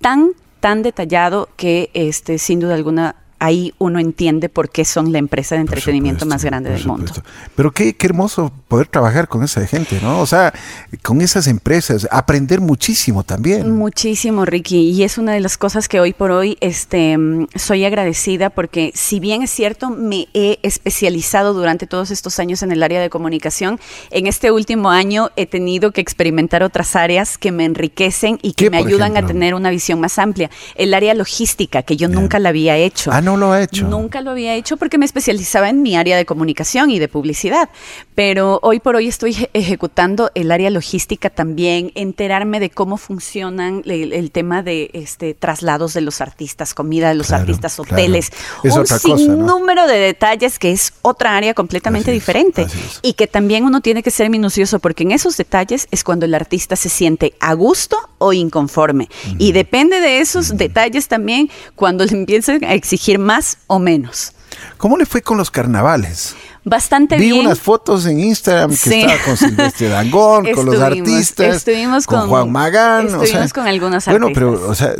tan 0.00 0.32
tan 0.60 0.82
detallado 0.82 1.48
que 1.56 1.90
este 1.94 2.38
sin 2.38 2.60
duda 2.60 2.74
alguna 2.74 3.16
ahí 3.38 3.74
uno 3.78 3.98
entiende 3.98 4.48
por 4.48 4.70
qué 4.70 4.84
son 4.84 5.12
la 5.12 5.18
empresa 5.18 5.54
de 5.54 5.62
entretenimiento 5.62 6.26
más 6.26 6.44
grande 6.44 6.70
del 6.70 6.86
mundo. 6.86 7.12
Pero 7.54 7.72
qué, 7.72 7.94
qué, 7.94 8.06
hermoso 8.06 8.52
poder 8.68 8.86
trabajar 8.86 9.28
con 9.28 9.42
esa 9.42 9.66
gente, 9.66 9.98
¿no? 10.02 10.20
O 10.20 10.26
sea, 10.26 10.54
con 11.02 11.20
esas 11.20 11.46
empresas, 11.46 12.06
aprender 12.10 12.60
muchísimo 12.60 13.24
también. 13.24 13.76
Muchísimo, 13.76 14.44
Ricky. 14.44 14.90
Y 14.90 15.02
es 15.02 15.18
una 15.18 15.32
de 15.32 15.40
las 15.40 15.58
cosas 15.58 15.88
que 15.88 16.00
hoy 16.00 16.12
por 16.12 16.30
hoy 16.30 16.56
este, 16.60 17.16
soy 17.54 17.84
agradecida 17.84 18.50
porque 18.50 18.92
si 18.94 19.20
bien 19.20 19.42
es 19.42 19.50
cierto, 19.50 19.90
me 19.90 20.28
he 20.34 20.58
especializado 20.62 21.52
durante 21.52 21.86
todos 21.86 22.10
estos 22.10 22.38
años 22.38 22.62
en 22.62 22.72
el 22.72 22.82
área 22.82 23.00
de 23.00 23.10
comunicación, 23.10 23.78
en 24.10 24.26
este 24.26 24.50
último 24.50 24.90
año 24.90 25.30
he 25.36 25.46
tenido 25.46 25.92
que 25.92 26.00
experimentar 26.00 26.62
otras 26.62 26.96
áreas 26.96 27.38
que 27.38 27.52
me 27.52 27.64
enriquecen 27.64 28.38
y 28.42 28.52
que 28.52 28.70
me 28.70 28.78
ayudan 28.78 29.16
a 29.16 29.26
tener 29.26 29.54
una 29.54 29.70
visión 29.70 30.00
más 30.00 30.18
amplia. 30.18 30.50
El 30.74 30.94
área 30.94 31.14
logística, 31.14 31.82
que 31.82 31.96
yo 31.96 32.08
nunca 32.08 32.38
la 32.38 32.50
había 32.50 32.76
hecho. 32.76 33.10
Ah, 33.12 33.20
no 33.26 33.36
lo 33.36 33.50
ha 33.50 33.60
hecho. 33.60 33.84
Nunca 33.88 34.20
lo 34.20 34.30
había 34.30 34.54
hecho 34.54 34.76
porque 34.76 34.98
me 34.98 35.04
especializaba 35.04 35.68
en 35.68 35.82
mi 35.82 35.96
área 35.96 36.16
de 36.16 36.24
comunicación 36.24 36.90
y 36.90 37.00
de 37.00 37.08
publicidad. 37.08 37.68
Pero 38.14 38.60
hoy 38.62 38.78
por 38.78 38.94
hoy 38.94 39.08
estoy 39.08 39.48
ejecutando 39.52 40.30
el 40.36 40.52
área 40.52 40.70
logística 40.70 41.28
también, 41.28 41.90
enterarme 41.96 42.60
de 42.60 42.70
cómo 42.70 42.96
funcionan 42.96 43.82
el, 43.84 44.30
tema 44.30 44.62
de 44.62 44.90
este 44.92 45.34
traslados 45.34 45.92
de 45.92 46.02
los 46.02 46.20
artistas, 46.20 46.72
comida 46.72 47.08
de 47.08 47.16
los 47.16 47.32
artistas, 47.32 47.80
hoteles, 47.80 48.30
un 48.62 48.86
sinnúmero 48.86 49.88
de 49.88 49.98
detalles 49.98 50.60
que 50.60 50.70
es 50.70 50.92
otra 51.02 51.36
área 51.36 51.52
completamente 51.52 52.12
diferente 52.12 52.68
y 53.02 53.14
que 53.14 53.26
también 53.26 53.64
uno 53.64 53.80
tiene 53.80 54.04
que 54.04 54.12
ser 54.12 54.30
minucioso 54.30 54.78
porque 54.78 55.02
en 55.02 55.10
esos 55.10 55.36
detalles 55.36 55.88
es 55.90 56.04
cuando 56.04 56.26
el 56.26 56.34
artista 56.34 56.76
se 56.76 56.88
siente 56.88 57.34
a 57.40 57.54
gusto 57.54 57.96
o 58.18 58.32
inconforme. 58.32 59.08
Y 59.38 59.50
depende 59.50 60.00
de 60.00 60.20
esos 60.20 60.56
detalles 60.56 61.08
también 61.08 61.50
cuando 61.74 62.04
le 62.04 62.12
empiecen 62.12 62.64
a 62.64 62.74
exigir 62.74 63.15
más 63.18 63.58
o 63.66 63.78
menos. 63.78 64.32
¿Cómo 64.76 64.96
le 64.96 65.06
fue 65.06 65.22
con 65.22 65.36
los 65.36 65.50
carnavales? 65.50 66.34
Bastante 66.66 67.16
Vi 67.16 67.26
bien. 67.26 67.34
Vi 67.34 67.46
unas 67.46 67.60
fotos 67.60 68.06
en 68.06 68.18
Instagram 68.18 68.70
que 68.70 69.00
estaba 69.00 69.24
con 69.24 69.36
Silvestre 69.36 69.88
Dangón, 69.88 70.52
con 70.52 70.66
los 70.66 70.80
artistas, 70.80 71.56
estuvimos 71.56 72.06
con, 72.06 72.28
Juan 72.28 72.50
Magán. 72.50 73.06
Estuvimos 73.06 73.52
con 73.52 73.68
algunos 73.68 74.08
artistas. 74.08 74.20
Bueno, 74.20 74.34
pero, 74.34 74.68
o 74.68 74.74
sea, 74.74 74.92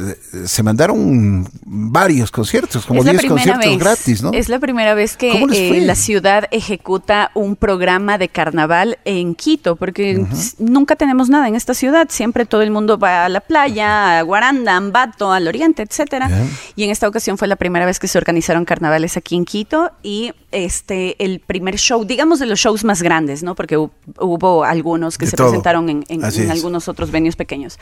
se 0.44 0.62
mandaron 0.62 1.46
varios 1.64 2.31
conciertos, 2.31 2.87
como 2.87 3.02
10 3.02 3.24
conciertos 3.26 3.79
gratis, 3.79 4.22
¿no? 4.22 4.33
Es 4.33 4.48
la 4.48 4.61
primera 4.61 4.94
vez 4.94 5.16
que 5.16 5.44
eh, 5.52 5.81
la 5.81 5.96
ciudad 5.96 6.46
ejecuta 6.52 7.33
un 7.35 7.57
programa 7.57 8.16
de 8.16 8.29
carnaval 8.29 8.98
en 9.05 9.35
Quito, 9.35 9.74
porque 9.74 10.24
nunca 10.59 10.94
tenemos 10.94 11.29
nada 11.29 11.48
en 11.48 11.57
esta 11.57 11.74
ciudad. 11.74 12.07
Siempre 12.11 12.46
todo 12.46 12.62
el 12.62 12.70
mundo 12.70 12.96
va 12.96 13.24
a 13.24 13.29
la 13.29 13.40
playa, 13.40 14.20
a 14.20 14.22
Guaranda, 14.22 14.74
a 14.74 14.76
Ambato, 14.76 15.33
al 15.33 15.48
oriente, 15.48 15.83
etcétera. 15.83 16.31
Y 16.76 16.85
en 16.85 16.90
esta 16.90 17.09
ocasión 17.09 17.38
fue 17.38 17.48
la 17.48 17.57
primera 17.57 17.87
vez 17.87 17.98
que 17.98 18.07
se 18.07 18.18
organizaron 18.18 18.64
carnavales 18.64 19.16
aquí 19.16 19.35
en 19.35 19.44
Quito 19.44 19.90
y 20.05 20.33
este 20.56 21.22
el 21.22 21.40
primer 21.40 21.76
show, 21.76 22.04
digamos 22.04 22.38
de 22.38 22.46
los 22.46 22.58
shows 22.58 22.82
más 22.82 23.02
grandes, 23.02 23.42
¿no? 23.42 23.54
Porque 23.54 23.76
hubo 23.76 24.64
algunos 24.64 25.18
que 25.18 25.26
se 25.26 25.36
presentaron 25.36 26.04
en, 26.08 26.50
algunos 26.50 26.88
otros 26.88 27.10
venues 27.10 27.36
pequeños. 27.36 27.78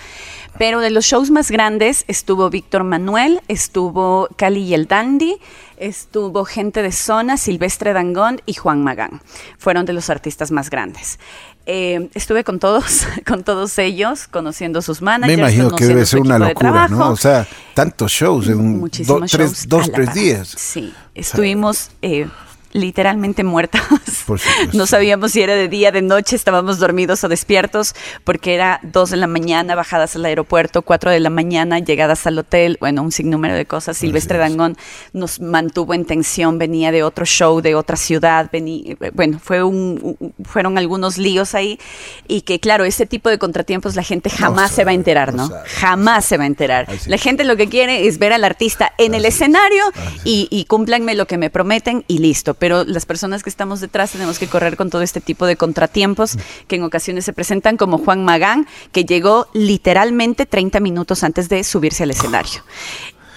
Pero 0.58 0.80
de 0.80 0.90
los 0.90 1.04
shows 1.04 1.30
más 1.30 1.50
grandes 1.50 2.04
estuvo 2.08 2.50
Víctor 2.50 2.82
Manuel, 2.82 3.40
estuvo 3.46 4.28
Cali 4.36 4.62
y 4.62 4.74
el 4.74 4.86
Dandy, 4.88 5.36
estuvo 5.76 6.44
gente 6.44 6.82
de 6.82 6.90
zona, 6.90 7.36
Silvestre 7.36 7.92
Dangón 7.92 8.42
y 8.44 8.54
Juan 8.54 8.82
Magán. 8.82 9.20
Fueron 9.56 9.86
de 9.86 9.92
los 9.92 10.10
artistas 10.10 10.50
más 10.50 10.68
grandes. 10.68 11.20
Eh, 11.66 12.10
estuve 12.14 12.42
con 12.42 12.58
todos, 12.58 13.06
con 13.26 13.44
todos 13.44 13.78
ellos, 13.78 14.26
conociendo 14.26 14.82
sus 14.82 15.00
managers. 15.00 15.36
Me 15.36 15.42
imagino 15.42 15.70
que 15.70 15.86
debe 15.86 16.04
ser 16.04 16.20
una 16.20 16.38
locura, 16.40 16.88
¿no? 16.88 17.10
O 17.10 17.16
sea, 17.16 17.46
tantos 17.72 18.10
shows 18.10 18.48
en 18.48 18.90
tres, 19.30 19.68
dos, 19.68 19.90
tres 19.92 20.12
días. 20.12 20.54
Sí, 20.58 20.92
estuvimos 21.14 21.90
eh, 22.02 22.26
literalmente 22.74 23.44
muertas. 23.44 23.82
no 24.72 24.86
sabíamos 24.86 25.32
si 25.32 25.40
era 25.40 25.54
de 25.54 25.68
día, 25.68 25.92
de 25.92 26.02
noche, 26.02 26.36
estábamos 26.36 26.78
dormidos 26.78 27.22
o 27.24 27.28
despiertos, 27.28 27.94
porque 28.24 28.54
era 28.54 28.80
dos 28.82 29.10
de 29.10 29.16
la 29.16 29.28
mañana, 29.28 29.76
bajadas 29.76 30.16
al 30.16 30.24
aeropuerto, 30.24 30.82
cuatro 30.82 31.10
de 31.10 31.20
la 31.20 31.30
mañana, 31.30 31.78
llegadas 31.78 32.26
al 32.26 32.36
hotel, 32.36 32.76
bueno, 32.80 33.02
un 33.02 33.12
sinnúmero 33.12 33.54
de 33.54 33.64
cosas. 33.64 33.96
Silvestre 33.96 34.38
Dangón 34.38 34.76
nos 35.12 35.40
mantuvo 35.40 35.94
en 35.94 36.04
tensión, 36.04 36.58
venía 36.58 36.90
de 36.90 37.04
otro 37.04 37.24
show, 37.24 37.60
de 37.60 37.76
otra 37.76 37.96
ciudad, 37.96 38.50
venía, 38.52 38.96
bueno, 39.12 39.38
fue 39.42 39.62
un, 39.62 40.34
fueron 40.44 40.76
algunos 40.76 41.16
líos 41.16 41.54
ahí, 41.54 41.78
y 42.26 42.40
que 42.40 42.58
claro, 42.58 42.84
ese 42.84 43.06
tipo 43.06 43.30
de 43.30 43.38
contratiempos 43.38 43.94
la 43.94 44.02
gente 44.02 44.30
jamás 44.30 44.72
se 44.72 44.84
va 44.84 44.90
a 44.90 44.94
enterar, 44.94 45.32
¿no? 45.32 45.48
jamás 45.66 46.24
se 46.24 46.36
va 46.38 46.44
a 46.44 46.48
enterar. 46.48 46.88
La 47.06 47.18
gente 47.18 47.44
lo 47.44 47.56
que 47.56 47.68
quiere 47.68 48.08
es 48.08 48.18
ver 48.18 48.32
al 48.32 48.42
artista 48.42 48.92
en 48.98 49.14
el 49.14 49.24
escenario 49.24 49.84
y, 50.24 50.48
y 50.50 50.64
cúmplanme 50.64 51.14
lo 51.14 51.26
que 51.26 51.38
me 51.38 51.50
prometen 51.50 52.04
y 52.08 52.18
listo 52.18 52.54
pero 52.64 52.82
las 52.82 53.04
personas 53.04 53.42
que 53.42 53.50
estamos 53.50 53.82
detrás 53.82 54.12
tenemos 54.12 54.38
que 54.38 54.46
correr 54.46 54.78
con 54.78 54.88
todo 54.88 55.02
este 55.02 55.20
tipo 55.20 55.44
de 55.44 55.54
contratiempos 55.54 56.38
que 56.66 56.76
en 56.76 56.82
ocasiones 56.82 57.26
se 57.26 57.34
presentan, 57.34 57.76
como 57.76 57.98
Juan 57.98 58.24
Magán, 58.24 58.66
que 58.90 59.04
llegó 59.04 59.48
literalmente 59.52 60.46
30 60.46 60.80
minutos 60.80 61.24
antes 61.24 61.50
de 61.50 61.62
subirse 61.62 62.04
al 62.04 62.12
escenario 62.12 62.62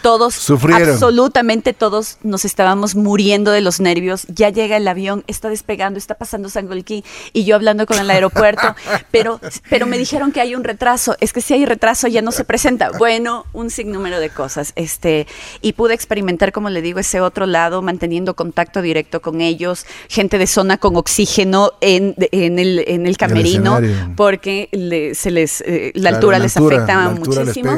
todos, 0.01 0.49
absolutamente 0.49 1.73
todos 1.73 2.17
nos 2.23 2.45
estábamos 2.45 2.95
muriendo 2.95 3.51
de 3.51 3.61
los 3.61 3.79
nervios. 3.79 4.25
Ya 4.27 4.49
llega 4.49 4.77
el 4.77 4.87
avión, 4.87 5.23
está 5.27 5.49
despegando, 5.49 5.97
está 5.97 6.15
pasando 6.15 6.49
Sangolquí 6.49 7.03
y 7.33 7.45
yo 7.45 7.55
hablando 7.55 7.85
con 7.85 7.99
el 7.99 8.09
aeropuerto, 8.09 8.75
pero, 9.11 9.39
pero 9.69 9.85
me 9.85 9.97
dijeron 9.97 10.31
que 10.31 10.41
hay 10.41 10.55
un 10.55 10.63
retraso. 10.63 11.15
Es 11.19 11.33
que 11.33 11.41
si 11.41 11.53
hay 11.53 11.65
retraso 11.65 12.07
ya 12.07 12.21
no 12.21 12.31
se 12.31 12.43
presenta. 12.43 12.91
Bueno, 12.97 13.45
un 13.53 13.69
sinnúmero 13.69 14.19
de 14.19 14.29
cosas. 14.29 14.73
Este, 14.75 15.27
y 15.61 15.73
pude 15.73 15.93
experimentar, 15.93 16.51
como 16.51 16.69
le 16.69 16.81
digo, 16.81 16.99
ese 16.99 17.21
otro 17.21 17.45
lado, 17.45 17.81
manteniendo 17.81 18.35
contacto 18.35 18.81
directo 18.81 19.21
con 19.21 19.41
ellos, 19.41 19.85
gente 20.09 20.37
de 20.37 20.47
zona 20.47 20.77
con 20.77 20.95
oxígeno 20.95 21.73
en, 21.81 22.15
en, 22.31 22.59
el, 22.59 22.83
en 22.87 23.07
el 23.07 23.17
camerino, 23.17 23.79
porque 24.15 24.69
se 25.15 25.31
les, 25.31 25.61
eh, 25.61 25.91
la, 25.95 26.09
altura 26.09 26.39
les 26.39 26.57
afecta 26.57 27.09
muchísimo. 27.09 27.77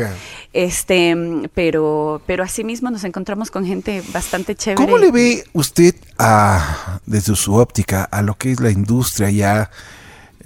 Este, 0.51 1.15
pero, 1.53 2.21
pero 2.25 2.43
asimismo 2.43 2.89
nos 2.89 3.03
encontramos 3.03 3.51
con 3.51 3.65
gente 3.65 4.01
bastante 4.11 4.55
chévere. 4.55 4.83
¿Cómo 4.83 4.97
le 4.97 5.11
ve 5.11 5.43
usted 5.53 5.95
a, 6.17 6.99
desde 7.05 7.35
su 7.35 7.53
óptica 7.55 8.03
a 8.05 8.21
lo 8.23 8.35
que 8.35 8.53
es 8.53 8.59
la 8.59 8.71
industria 8.71 9.29
ya, 9.29 9.69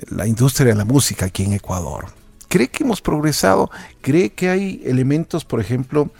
la 0.10 0.28
industria 0.28 0.68
de 0.68 0.76
la 0.76 0.86
música 0.86 1.28
aquí 1.28 1.44
en 1.44 1.54
Ecuador? 1.54 2.08
¿Cree 2.50 2.68
que 2.68 2.84
hemos 2.84 3.02
progresado? 3.02 3.72
¿Cree 4.02 4.32
que 4.32 4.50
hay 4.50 4.82
elementos, 4.86 5.46
por 5.46 5.62
ejemplo, 5.62 6.12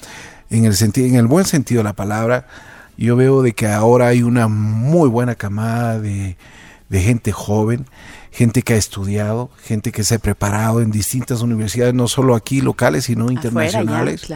en 0.50 0.66
el 0.66 0.76
sentido, 0.76 1.08
en 1.08 1.16
el 1.16 1.28
buen 1.28 1.46
sentido 1.46 1.80
de 1.80 1.84
la 1.84 1.94
palabra? 1.94 2.48
Yo 2.98 3.18
veo 3.18 3.42
de 3.42 3.52
que 3.52 3.68
ahora 3.68 4.08
hay 4.08 4.24
una 4.24 4.48
muy 4.48 5.10
buena 5.10 5.36
camada 5.36 6.00
de, 6.00 6.38
de 6.88 7.02
gente 7.02 7.34
joven 7.34 7.86
gente 8.34 8.64
que 8.64 8.74
ha 8.74 8.78
estudiado, 8.78 9.52
gente 9.64 9.92
que 9.92 10.04
se 10.04 10.16
ha 10.16 10.20
preparado 10.20 10.82
en 10.82 10.90
distintas 10.90 11.42
universidades, 11.42 11.94
no 11.94 12.08
solo 12.08 12.34
aquí 12.34 12.62
locales, 12.62 13.06
sino 13.06 13.30
internacionales. 13.30 14.28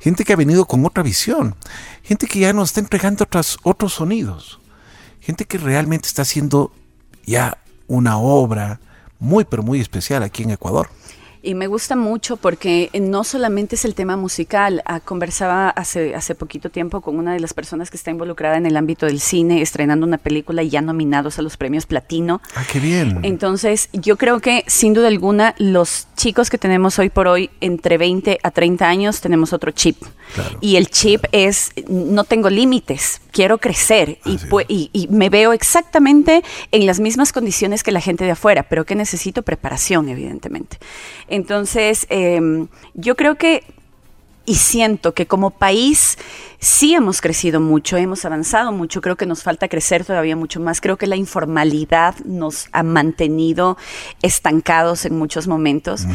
Gente 0.00 0.24
que 0.24 0.32
ha 0.32 0.36
venido 0.36 0.64
con 0.64 0.86
otra 0.86 1.02
visión, 1.02 1.56
gente 2.04 2.28
que 2.28 2.38
ya 2.38 2.52
nos 2.52 2.70
está 2.70 2.80
entregando 2.80 3.24
otras, 3.24 3.58
otros 3.64 3.94
sonidos, 3.94 4.60
gente 5.20 5.44
que 5.44 5.58
realmente 5.58 6.06
está 6.06 6.22
haciendo 6.22 6.72
ya 7.26 7.58
una 7.88 8.16
obra 8.16 8.80
muy, 9.18 9.44
pero 9.44 9.64
muy 9.64 9.80
especial 9.80 10.22
aquí 10.22 10.44
en 10.44 10.50
Ecuador. 10.50 10.88
Y 11.44 11.54
me 11.54 11.66
gusta 11.66 11.96
mucho 11.96 12.36
porque 12.36 12.88
no 13.00 13.24
solamente 13.24 13.74
es 13.74 13.84
el 13.84 13.96
tema 13.96 14.16
musical. 14.16 14.80
Ah, 14.84 15.00
conversaba 15.00 15.70
hace, 15.70 16.14
hace 16.14 16.36
poquito 16.36 16.70
tiempo 16.70 17.00
con 17.00 17.18
una 17.18 17.32
de 17.32 17.40
las 17.40 17.52
personas 17.52 17.90
que 17.90 17.96
está 17.96 18.12
involucrada 18.12 18.56
en 18.56 18.66
el 18.66 18.76
ámbito 18.76 19.06
del 19.06 19.18
cine, 19.18 19.60
estrenando 19.60 20.06
una 20.06 20.18
película 20.18 20.62
y 20.62 20.70
ya 20.70 20.80
nominados 20.80 21.40
a 21.40 21.42
los 21.42 21.56
premios 21.56 21.86
Platino. 21.86 22.40
Ah, 22.54 22.64
qué 22.70 22.78
bien. 22.78 23.18
Entonces, 23.24 23.88
yo 23.92 24.16
creo 24.16 24.38
que 24.38 24.64
sin 24.68 24.94
duda 24.94 25.08
alguna, 25.08 25.56
los 25.58 26.06
chicos 26.16 26.48
que 26.48 26.58
tenemos 26.58 27.00
hoy 27.00 27.10
por 27.10 27.26
hoy, 27.26 27.50
entre 27.60 27.98
20 27.98 28.38
a 28.40 28.50
30 28.52 28.88
años, 28.88 29.20
tenemos 29.20 29.52
otro 29.52 29.72
chip. 29.72 29.96
Y 30.60 30.76
el 30.76 30.88
chip 30.88 31.24
es, 31.32 31.72
no 31.88 32.24
tengo 32.24 32.48
límites, 32.48 33.20
quiero 33.32 33.58
crecer 33.58 34.18
y, 34.24 34.90
y, 34.92 35.08
me 35.08 35.28
veo 35.28 35.52
exactamente 35.52 36.42
en 36.70 36.86
las 36.86 37.00
mismas 37.00 37.32
condiciones 37.32 37.82
que 37.82 37.92
la 37.92 38.00
gente 38.00 38.24
de 38.24 38.30
afuera, 38.30 38.62
pero 38.62 38.86
que 38.86 38.94
necesito 38.94 39.42
preparación, 39.42 40.08
evidentemente. 40.08 40.78
Entonces, 41.32 42.06
em, 42.10 42.68
yo 42.92 43.16
creo 43.16 43.36
que 43.36 43.64
y 44.44 44.56
siento 44.56 45.14
que 45.14 45.26
como 45.26 45.50
país 45.50 46.18
sí 46.58 46.94
hemos 46.94 47.20
crecido 47.20 47.60
mucho, 47.60 47.96
hemos 47.96 48.24
avanzado 48.24 48.72
mucho, 48.72 49.00
creo 49.00 49.16
que 49.16 49.26
nos 49.26 49.42
falta 49.42 49.68
crecer 49.68 50.04
todavía 50.04 50.36
mucho 50.36 50.60
más, 50.60 50.80
creo 50.80 50.96
que 50.96 51.06
la 51.06 51.16
informalidad 51.16 52.16
nos 52.24 52.68
ha 52.72 52.82
mantenido 52.82 53.76
estancados 54.20 55.04
en 55.04 55.16
muchos 55.16 55.46
momentos. 55.48 56.06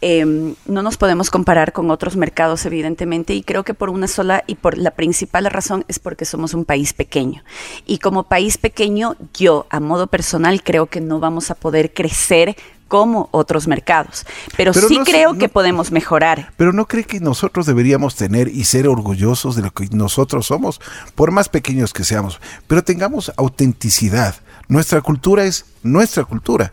Em, 0.00 0.54
no 0.66 0.82
nos 0.82 0.96
podemos 0.96 1.30
comparar 1.30 1.72
con 1.72 1.90
otros 1.90 2.16
mercados, 2.16 2.64
evidentemente, 2.66 3.34
y 3.34 3.42
creo 3.42 3.64
que 3.64 3.74
por 3.74 3.90
una 3.90 4.08
sola 4.08 4.44
y 4.46 4.56
por 4.56 4.76
la 4.76 4.90
principal 4.90 5.44
razón 5.46 5.84
es 5.88 5.98
porque 5.98 6.24
somos 6.24 6.52
un 6.54 6.64
país 6.64 6.92
pequeño. 6.92 7.42
Y 7.86 7.98
como 7.98 8.24
país 8.24 8.58
pequeño, 8.58 9.16
yo, 9.34 9.66
a 9.70 9.80
modo 9.80 10.06
personal, 10.06 10.62
creo 10.62 10.86
que 10.86 11.00
no 11.00 11.18
vamos 11.18 11.50
a 11.50 11.54
poder 11.54 11.94
crecer 11.94 12.56
como 12.88 13.28
otros 13.32 13.66
mercados. 13.66 14.26
Pero, 14.56 14.72
sí 14.72 14.98
creo 15.04 15.34
que 15.34 15.48
podemos 15.48 15.90
mejorar. 15.90 16.52
Pero 16.56 16.72
no 16.72 16.86
cree 16.86 17.04
que 17.04 17.20
nosotros 17.20 17.66
deberíamos 17.66 18.16
tener 18.16 18.48
y 18.48 18.64
ser 18.64 18.88
orgullosos 18.88 19.56
de 19.56 19.62
lo 19.62 19.70
que 19.72 19.88
nosotros 19.90 20.46
somos, 20.46 20.80
por 21.14 21.30
más 21.30 21.48
pequeños 21.48 21.92
que 21.92 22.04
seamos, 22.04 22.40
pero 22.66 22.84
tengamos 22.84 23.32
autenticidad. 23.36 24.34
Nuestra 24.68 25.00
cultura 25.02 25.44
es 25.44 25.66
nuestra 25.82 26.24
cultura. 26.24 26.72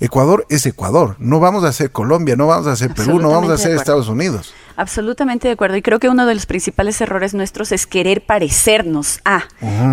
Ecuador 0.00 0.46
es 0.48 0.64
Ecuador. 0.64 1.16
No 1.18 1.40
vamos 1.40 1.62
a 1.62 1.72
ser 1.72 1.92
Colombia, 1.92 2.34
no 2.34 2.46
vamos 2.46 2.66
a 2.66 2.74
ser 2.74 2.94
Perú, 2.94 3.20
no 3.20 3.30
vamos 3.30 3.50
a 3.50 3.58
ser 3.58 3.76
Estados 3.76 4.08
Unidos. 4.08 4.54
Absolutamente 4.76 5.46
de 5.46 5.52
acuerdo. 5.52 5.76
Y 5.76 5.82
creo 5.82 5.98
que 5.98 6.08
uno 6.08 6.24
de 6.24 6.34
los 6.34 6.46
principales 6.46 6.98
errores 7.02 7.34
nuestros 7.34 7.70
es 7.70 7.86
querer 7.86 8.24
parecernos 8.24 9.20
a, 9.26 9.44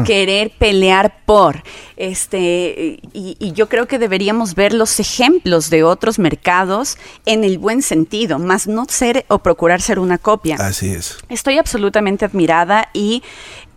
querer 0.05 0.53
pelear 0.57 1.25
por. 1.25 1.61
Este, 1.97 3.01
y, 3.11 3.51
yo 3.51 3.67
creo 3.67 3.85
que 3.87 3.99
deberíamos 3.99 4.55
ver 4.55 4.73
los 4.73 5.01
ejemplos 5.01 5.69
de 5.69 5.83
otros 5.83 6.19
mercados 6.19 6.97
en 7.25 7.43
el 7.43 7.57
buen 7.57 7.81
sentido, 7.81 8.39
más 8.39 8.67
no 8.67 8.85
ser 8.87 9.25
o 9.27 9.39
procurar 9.39 9.81
ser 9.81 9.99
una 9.99 10.17
copia. 10.17 10.55
Así 10.55 10.93
es. 10.93 11.17
Estoy 11.27 11.57
absolutamente 11.57 12.23
admirada 12.23 12.87
y 12.93 13.23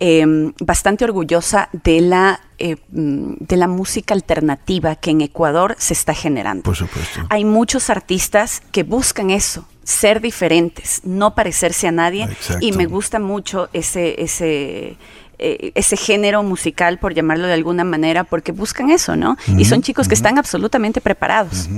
em, 0.00 0.52
bastante 0.60 1.04
orgullosa 1.04 1.68
de 1.72 2.00
la 2.00 2.40
eh, 2.58 2.76
mm, 2.90 3.34
de 3.40 3.56
la 3.56 3.68
música 3.68 4.12
alternativa 4.12 4.96
que 4.96 5.10
en 5.10 5.22
Ecuador 5.22 5.76
se 5.78 5.94
está 5.94 6.12
generando. 6.12 6.62
Por 6.62 6.76
supuesto. 6.76 7.26
Hay 7.30 7.44
muchos 7.44 7.88
artistas 7.88 8.62
que 8.72 8.82
buscan 8.82 9.30
eso, 9.30 9.66
ser 9.82 10.20
diferentes, 10.20 11.00
no 11.04 11.34
parecerse 11.34 11.88
a 11.88 11.92
nadie. 11.92 12.28
Y 12.60 12.72
me 12.72 12.86
gusta 12.86 13.18
mucho 13.18 13.70
ese, 13.72 14.22
ese, 14.22 14.96
eh, 15.38 15.72
ese 15.74 15.96
género 15.96 16.42
musical, 16.42 16.98
por 16.98 17.14
llamarlo 17.14 17.46
de 17.46 17.54
alguna 17.54 17.84
manera, 17.84 18.24
porque 18.24 18.52
buscan 18.52 18.90
eso, 18.90 19.16
¿no? 19.16 19.36
y 19.56 19.64
son 19.64 19.82
chicos 19.82 20.06
que 20.06 20.14
están 20.14 20.38
absolutamente 20.38 21.00
preparados. 21.00 21.68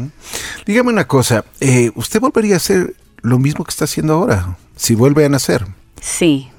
Dígame 0.66 0.90
una 0.90 1.06
cosa, 1.06 1.44
eh, 1.60 1.90
¿usted 1.94 2.20
volvería 2.20 2.54
a 2.54 2.56
hacer 2.56 2.94
lo 3.20 3.38
mismo 3.38 3.64
que 3.64 3.70
está 3.70 3.84
haciendo 3.84 4.14
ahora? 4.14 4.56
Si 4.76 4.94
vuelve 4.94 5.24
a 5.24 5.28
nacer. 5.28 5.64
Sí. 6.00 6.51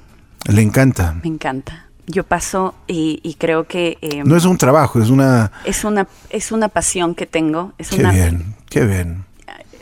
Le 0.46 0.62
encanta. 0.62 1.14
Me 1.22 1.28
encanta. 1.28 1.86
Yo 2.06 2.24
paso 2.24 2.74
y, 2.86 3.36
creo 3.38 3.66
que... 3.66 3.96
Em, 4.02 4.26
no 4.26 4.36
es 4.36 4.44
un 4.44 4.58
trabajo, 4.58 5.00
es 5.00 5.08
una... 5.08 5.50
Es 5.64 5.84
una, 5.84 6.06
es 6.28 6.52
una 6.52 6.68
pasión 6.68 7.14
que 7.14 7.26
tengo. 7.26 7.72
Es 7.78 7.88
qué 7.88 8.04
bien, 8.04 8.54
qué 8.68 8.84
bien. 8.84 9.24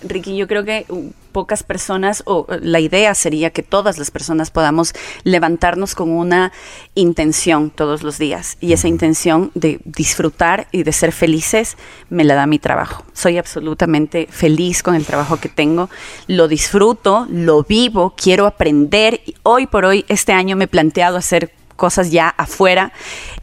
Ricky, 0.05 0.37
yo 0.37 0.47
creo 0.47 0.65
que 0.65 0.87
pocas 1.33 1.63
personas, 1.63 2.23
o 2.27 2.47
eh, 2.49 2.59
la 2.63 2.81
idea 2.81 3.15
sería 3.15 3.51
que 3.51 3.63
todas 3.63 3.99
las 3.99 4.11
personas 4.11 4.51
podamos 4.51 4.93
levantarnos 5.25 5.95
con 5.95 6.11
una 6.11 6.53
intención 6.95 7.71
todos 7.71 8.03
los 8.03 8.19
días. 8.19 8.57
Y 8.61 8.73
esa 8.73 8.89
intención 8.89 9.51
de 9.55 9.81
disfrutar 9.85 10.69
y 10.71 10.85
de 10.85 10.93
ser 10.93 11.13
felices 11.13 11.77
me 12.09 12.25
la 12.25 12.35
da 12.35 12.47
mi 12.47 12.59
trabajo. 12.59 13.05
Soy 13.13 13.39
absolutamente 13.39 14.29
feliz 14.31 14.83
con 14.83 14.95
el 14.95 15.05
trabajo 15.05 15.39
que 15.39 15.49
tengo. 15.49 15.91
Lo 16.27 16.49
disfruto, 16.49 17.27
lo 17.31 17.65
vivo, 17.65 18.15
quiero 18.17 18.47
aprender. 18.47 19.21
Hoy 19.43 19.67
por 19.67 19.85
hoy, 19.85 20.05
este 20.09 20.33
año 20.33 20.57
me 20.57 20.65
he 20.65 20.69
planteado 20.69 21.17
hacer 21.17 21.51
cosas 21.83 22.13
ya 22.13 22.29
afuera. 22.29 22.93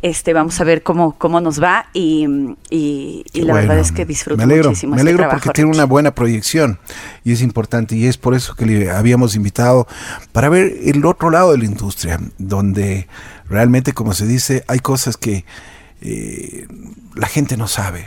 Este, 0.02 0.32
vamos 0.32 0.62
a 0.62 0.64
ver 0.64 0.82
cómo, 0.82 1.18
cómo 1.18 1.42
nos 1.42 1.62
va 1.62 1.88
y, 1.92 2.26
la 3.34 3.54
verdad 3.54 3.80
es 3.80 3.92
que 3.92 4.06
disfruto 4.06 4.38
me 4.38 4.46
alegro, 4.46 4.70
muchísimo. 4.70 4.96
Me 4.96 5.02
este 5.02 5.10
alegro 5.10 5.30
porque 5.30 5.50
tiene 5.50 5.70
una 5.70 5.84
buena 5.84 6.16
proyección 6.16 6.80
y 7.26 7.34
es 7.34 7.42
importante 7.42 7.98
y 7.98 8.06
es 8.06 8.16
por 8.16 8.36
eso 8.36 8.56
que 8.56 8.66
le 8.66 8.92
habíamos 8.92 9.36
invitado 9.36 9.88
para 10.32 10.48
ver 10.48 10.74
el 10.86 11.06
otro 11.06 11.32
lado 11.32 11.52
de 11.52 11.58
la 11.58 11.66
industria, 11.66 12.18
donde 12.38 13.10
realmente, 13.50 13.92
como 13.92 14.14
se 14.14 14.26
dice, 14.26 14.64
hay 14.68 14.80
cosas 14.80 15.18
que 15.18 15.44
eh, 16.00 16.66
la 17.16 17.28
gente 17.28 17.58
no 17.58 17.68
sabe. 17.68 18.06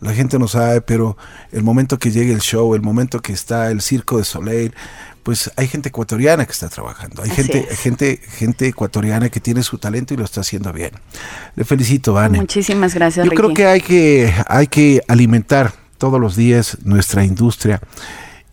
La 0.00 0.14
gente 0.14 0.38
no 0.38 0.46
sabe, 0.46 0.80
pero 0.80 1.16
el 1.50 1.64
momento 1.64 1.98
que 1.98 2.12
llegue 2.12 2.32
el 2.32 2.40
show, 2.40 2.76
el 2.76 2.82
momento 2.82 3.20
que 3.20 3.32
está 3.32 3.68
el 3.72 3.80
Circo 3.80 4.18
de 4.18 4.24
Soleil, 4.24 4.74
pues 5.22 5.50
hay 5.56 5.68
gente 5.68 5.90
ecuatoriana 5.90 6.44
que 6.46 6.52
está 6.52 6.68
trabajando, 6.68 7.22
hay 7.22 7.30
gente, 7.30 7.62
gente, 7.76 8.20
gente 8.38 8.68
ecuatoriana 8.68 9.28
que 9.28 9.40
tiene 9.40 9.62
su 9.62 9.78
talento 9.78 10.14
y 10.14 10.16
lo 10.16 10.24
está 10.24 10.40
haciendo 10.40 10.72
bien. 10.72 10.90
Le 11.54 11.64
felicito, 11.64 12.12
Vane. 12.12 12.38
Muchísimas 12.38 12.94
gracias. 12.94 13.26
Yo 13.26 13.32
creo 13.32 13.54
que 13.54 13.66
hay 13.66 13.80
que, 13.80 14.32
hay 14.48 14.66
que 14.66 15.02
alimentar 15.08 15.72
todos 15.98 16.20
los 16.20 16.34
días 16.34 16.78
nuestra 16.82 17.24
industria 17.24 17.80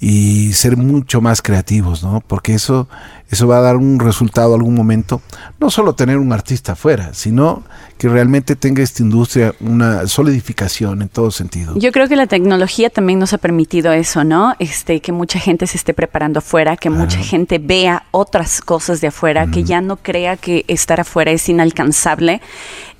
y 0.01 0.53
ser 0.53 0.77
mucho 0.77 1.19
más 1.19 1.41
creativos, 1.41 2.03
¿no? 2.03 2.23
Porque 2.25 2.53
eso, 2.53 2.87
eso 3.29 3.47
va 3.47 3.57
a 3.57 3.61
dar 3.61 3.75
un 3.75 3.99
resultado 3.99 4.55
algún 4.55 4.73
momento. 4.73 5.21
No 5.59 5.69
solo 5.69 5.93
tener 5.93 6.17
un 6.17 6.31
artista 6.31 6.71
afuera, 6.71 7.13
sino 7.13 7.63
que 7.97 8.07
realmente 8.07 8.55
tenga 8.55 8.81
esta 8.81 9.03
industria 9.03 9.53
una 9.59 10.07
solidificación 10.07 11.01
en 11.01 11.09
todo 11.09 11.31
sentido. 11.31 11.73
Yo 11.75 11.91
creo 11.91 12.07
que 12.07 12.15
la 12.15 12.27
tecnología 12.27 12.89
también 12.89 13.19
nos 13.19 13.33
ha 13.33 13.37
permitido 13.39 13.91
eso, 13.91 14.23
¿no? 14.23 14.55
Este, 14.59 15.01
que 15.01 15.11
mucha 15.11 15.37
gente 15.37 15.67
se 15.67 15.75
esté 15.75 15.93
preparando 15.93 16.39
afuera, 16.39 16.77
que 16.77 16.89
mucha 16.89 17.19
gente 17.19 17.59
vea 17.59 18.03
otras 18.11 18.61
cosas 18.61 19.01
de 19.01 19.07
afuera, 19.07 19.47
que 19.47 19.65
ya 19.65 19.81
no 19.81 19.97
crea 19.97 20.37
que 20.37 20.63
estar 20.69 21.01
afuera 21.01 21.31
es 21.31 21.49
inalcanzable. 21.49 22.39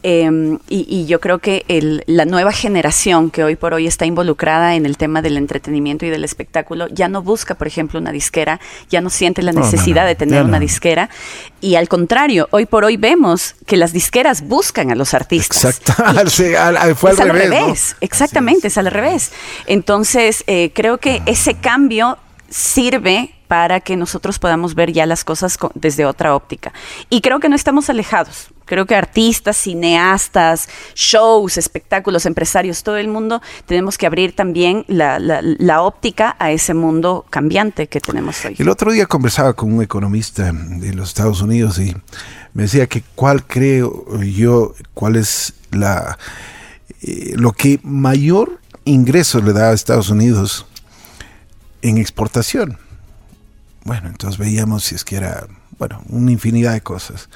Em, 0.02 0.60
y, 0.70 1.06
yo 1.08 1.20
creo 1.20 1.40
que 1.40 1.66
el, 1.68 2.04
la 2.08 2.24
nueva 2.24 2.54
generación 2.54 3.32
que 3.32 3.44
hoy 3.44 3.58
por 3.58 3.74
hoy 3.74 3.86
está 3.86 4.06
involucrada 4.06 4.76
en 4.76 4.86
el 4.86 4.96
tema 4.96 5.22
del 5.22 5.36
entretenimiento 5.36 6.06
y 6.06 6.10
del 6.10 6.24
espectáculo 6.24 6.88
ya 6.88 7.10
no 7.10 7.22
busca, 7.22 7.56
por 7.56 7.68
ejemplo, 7.68 8.00
una 8.00 8.12
disquera, 8.12 8.62
ya 8.90 9.02
no 9.02 9.10
siente 9.10 9.42
la 9.42 9.52
necesidad 9.52 10.06
de 10.06 10.16
tener 10.16 10.44
una 10.44 10.60
disquera. 10.60 11.10
Y 11.60 11.76
al 11.76 11.90
contrario, 11.90 12.48
hoy 12.52 12.66
por 12.66 12.86
hoy 12.86 12.96
vemos 12.96 13.56
que 13.66 13.76
las 13.76 13.92
disqueras 13.92 14.42
buscan 14.42 14.92
a 14.92 14.96
los 14.96 15.14
artistas. 15.14 15.66
Exacto, 15.66 15.94
fue 16.96 17.12
al 17.12 17.30
revés. 17.30 17.96
Exactamente, 18.00 18.68
es. 18.68 18.78
al 18.78 18.88
revés. 18.88 19.32
Entonces, 19.66 20.44
eh, 20.48 20.72
creo 20.74 21.00
que 21.00 21.22
ese 21.26 21.56
cambio 21.56 22.18
sirve 22.50 23.36
para 23.50 23.80
que 23.80 23.98
nosotros 23.98 24.38
podamos 24.38 24.76
ver 24.76 24.92
ya 24.94 25.06
las 25.06 25.24
cosas 25.24 25.58
desde 25.74 26.06
otra 26.06 26.36
óptica. 26.36 26.72
Y 27.10 27.22
creo 27.22 27.40
que 27.40 27.50
no 27.50 27.56
estamos 27.56 27.90
alejados. 27.90 28.50
Creo 28.70 28.86
que 28.86 28.94
artistas, 28.94 29.58
cineastas, 29.58 30.70
shows, 30.94 31.58
espectáculos, 31.58 32.28
empresarios, 32.28 32.84
todo 32.84 32.98
el 32.98 33.08
mundo, 33.08 33.42
tenemos 33.66 33.98
que 33.98 34.06
abrir 34.06 34.36
también 34.36 34.86
la, 34.88 35.82
óptica 35.82 36.36
a 36.38 36.52
ese 36.52 36.76
mundo 36.76 37.26
cambiante 37.32 37.88
que 37.88 38.00
tenemos 38.00 38.46
hoy. 38.46 38.56
El 38.60 38.70
otro 38.70 38.92
día 38.92 39.08
conversaba 39.08 39.54
con 39.54 39.74
un 39.74 39.82
economista 39.82 40.52
de 40.54 40.94
los 40.94 41.08
Estados 41.08 41.42
Unidos 41.42 41.80
y 41.80 41.96
me 42.54 42.64
decía 42.64 42.86
que 42.86 43.02
cuál 43.16 43.44
creo 43.44 44.22
yo, 44.22 44.76
cuál 44.94 45.16
es 45.16 45.56
la 45.72 46.20
eh, 47.02 47.34
lo 47.38 47.54
que 47.54 47.80
mayor 47.82 48.60
ingreso 48.86 49.42
le 49.42 49.52
da 49.52 49.72
a 49.72 49.74
Estados 49.74 50.12
Unidos 50.12 50.68
en 51.82 51.98
exportación. 51.98 52.78
Bueno, 53.84 54.10
entonces 54.10 54.38
veíamos 54.38 54.84
si 54.84 54.94
es 54.94 55.04
que 55.04 55.16
era, 55.16 55.48
bueno, 55.80 56.04
una 56.10 56.32
infinidad 56.32 56.74
de 56.74 56.82
cosas. 56.82 57.30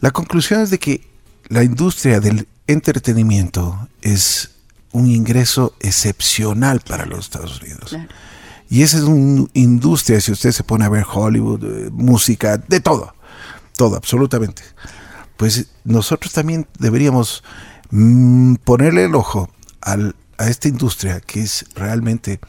La 0.00 0.10
conclusión 0.10 0.60
es 0.62 0.70
de 0.70 0.78
que 0.78 1.06
la 1.48 1.62
industria 1.62 2.20
del 2.20 2.48
entretenimiento 2.66 3.88
es 4.02 4.50
un 4.92 5.06
ingreso 5.06 5.74
excepcional 5.80 6.80
para 6.80 7.06
los 7.06 7.20
Estados 7.20 7.60
Unidos. 7.60 7.96
Y 8.68 8.82
esa 8.82 8.98
es 8.98 9.04
una 9.04 9.46
industria, 9.52 10.20
si 10.20 10.32
usted 10.32 10.52
se 10.52 10.62
pone 10.62 10.84
a 10.84 10.88
ver 10.88 11.04
Hollywood, 11.12 11.64
eh, 11.64 11.90
música, 11.92 12.56
de 12.56 12.80
todo, 12.80 13.14
todo, 13.76 13.96
absolutamente. 13.96 14.62
Pues 15.36 15.66
nosotros 15.84 16.32
también 16.32 16.66
deberíamos 16.78 17.42
mm, 17.90 18.54
ponerle 18.56 19.04
el 19.04 19.14
ojo 19.14 19.50
a 19.80 20.48
esta 20.48 20.68
industria 20.68 21.20
que 21.20 21.42
es 21.42 21.64
realmente 21.74 22.40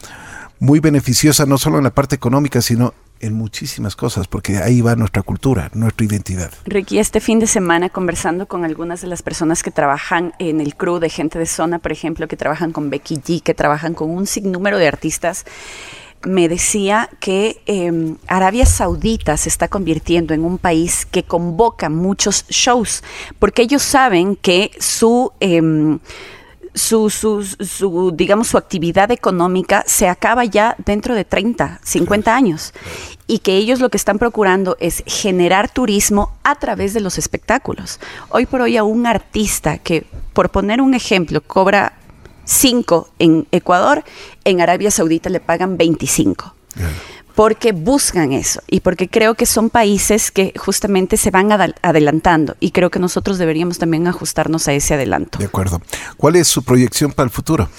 muy 0.59 0.79
beneficiosa 0.79 1.45
no 1.45 1.57
solo 1.57 1.79
en 1.79 1.85
la 1.85 1.93
parte 1.93 2.15
económica, 2.15 2.61
sino 2.61 2.93
en 3.21 3.33
muchísimas 3.33 3.95
cosas, 3.95 4.27
porque 4.27 4.57
ahí 4.57 4.81
va 4.81 4.95
nuestra 4.95 5.21
cultura, 5.21 5.69
nuestra 5.73 6.05
identidad. 6.05 6.51
Ricky, 6.65 6.99
este 6.99 7.19
fin 7.19 7.39
de 7.39 7.47
semana 7.47 7.89
conversando 7.89 8.47
con 8.47 8.65
algunas 8.65 9.01
de 9.01 9.07
las 9.07 9.21
personas 9.21 9.63
que 9.63 9.71
trabajan 9.71 10.33
en 10.39 10.61
el 10.61 10.75
crew 10.75 10.99
de 10.99 11.09
gente 11.09 11.39
de 11.39 11.45
zona, 11.45 11.79
por 11.79 11.91
ejemplo, 11.91 12.27
que 12.27 12.37
trabajan 12.37 12.71
con 12.71 12.89
Becky 12.89 13.15
G, 13.15 13.41
que 13.41 13.53
trabajan 13.53 13.93
con 13.93 14.09
un 14.09 14.27
sinnúmero 14.27 14.77
de 14.77 14.87
artistas, 14.87 15.45
me 16.23 16.47
decía 16.47 17.09
que 17.19 17.61
em, 17.65 18.17
Arabia 18.27 18.65
Saudita 18.65 19.37
se 19.37 19.49
está 19.49 19.67
convirtiendo 19.67 20.33
en 20.33 20.45
un 20.45 20.57
país 20.57 21.05
que 21.05 21.23
convoca 21.23 21.89
muchos 21.89 22.45
shows, 22.49 23.03
porque 23.39 23.63
ellos 23.63 23.81
saben 23.81 24.35
que 24.35 24.71
su... 24.79 25.31
Em, 25.39 25.99
su, 26.73 27.09
su, 27.09 27.43
su, 27.43 28.11
digamos, 28.13 28.47
su 28.47 28.57
actividad 28.57 29.11
económica 29.11 29.83
se 29.85 30.07
acaba 30.07 30.45
ya 30.45 30.75
dentro 30.85 31.15
de 31.15 31.25
30, 31.25 31.79
50 31.83 32.35
años. 32.35 32.73
Y 33.27 33.39
que 33.39 33.57
ellos 33.57 33.79
lo 33.79 33.89
que 33.89 33.97
están 33.97 34.19
procurando 34.19 34.77
es 34.79 35.03
generar 35.05 35.69
turismo 35.69 36.33
a 36.43 36.55
través 36.55 36.93
de 36.93 37.01
los 37.01 37.17
espectáculos. 37.17 37.99
Hoy 38.29 38.45
por 38.45 38.61
hoy 38.61 38.77
a 38.77 38.83
un 38.83 39.05
artista 39.05 39.77
que, 39.77 40.05
por 40.33 40.49
poner 40.49 40.81
un 40.81 40.93
ejemplo, 40.93 41.41
cobra 41.41 41.93
5 42.45 43.09
en 43.19 43.47
Ecuador, 43.51 44.03
en 44.43 44.61
Arabia 44.61 44.91
Saudita 44.91 45.29
le 45.29 45.39
pagan 45.39 45.77
25 45.77 46.55
porque 47.35 47.71
buscan 47.71 48.33
eso 48.33 48.61
y 48.67 48.81
porque 48.81 49.07
creo 49.07 49.35
que 49.35 49.45
son 49.45 49.69
países 49.69 50.31
que 50.31 50.53
justamente 50.57 51.17
se 51.17 51.31
van 51.31 51.51
adelantando 51.81 52.55
y 52.59 52.71
creo 52.71 52.89
que 52.89 52.99
nosotros 52.99 53.37
deberíamos 53.37 53.77
también 53.77 54.07
ajustarnos 54.07 54.67
a 54.67 54.73
ese 54.73 54.93
adelanto. 54.95 55.37
De 55.39 55.45
acuerdo. 55.45 55.81
¿Cuál 56.17 56.35
es 56.35 56.47
su 56.47 56.63
proyección 56.63 57.11
para 57.11 57.25
el 57.25 57.31
futuro? 57.31 57.69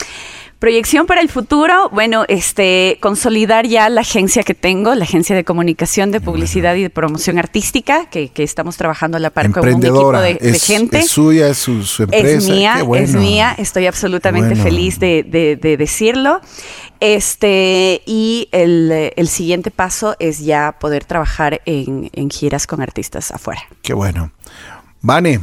Proyección 0.58 1.06
para 1.08 1.20
el 1.20 1.28
futuro, 1.28 1.90
bueno, 1.90 2.24
este, 2.28 2.96
consolidar 3.02 3.66
ya 3.66 3.88
la 3.88 4.02
agencia 4.02 4.44
que 4.44 4.54
tengo, 4.54 4.94
la 4.94 5.02
agencia 5.02 5.34
de 5.34 5.42
comunicación, 5.42 6.12
de 6.12 6.20
publicidad 6.20 6.76
y 6.76 6.82
de 6.82 6.88
promoción 6.90 7.36
artística, 7.40 8.06
que, 8.08 8.28
que 8.28 8.44
estamos 8.44 8.76
trabajando 8.76 9.16
a 9.16 9.20
la 9.20 9.30
par 9.30 9.50
con 9.50 9.64
un 9.68 9.84
equipo 9.84 10.12
de, 10.12 10.36
gente. 10.60 11.00
es 11.00 11.08
suya, 11.10 11.48
es 11.48 11.58
su, 11.58 11.82
su 11.82 12.04
empresa. 12.04 12.28
Es 12.38 12.48
mía, 12.48 12.82
bueno. 12.84 13.04
es 13.04 13.14
mía, 13.16 13.56
estoy 13.58 13.86
absolutamente 13.86 14.50
Bueno. 14.50 14.62
feliz 14.62 15.00
de, 15.00 15.24
de- 15.24 15.56
de 15.56 15.76
decirlo. 15.76 16.40
Este, 17.04 18.00
y 18.06 18.48
el, 18.52 19.12
el 19.16 19.26
siguiente 19.26 19.72
paso 19.72 20.14
es 20.20 20.38
ya 20.38 20.76
poder 20.78 21.04
trabajar 21.04 21.60
en, 21.64 22.08
en 22.12 22.30
giras 22.30 22.68
con 22.68 22.80
artistas 22.80 23.32
afuera. 23.32 23.60
Qué 23.82 23.92
bueno. 23.92 24.30
Vane, 25.00 25.40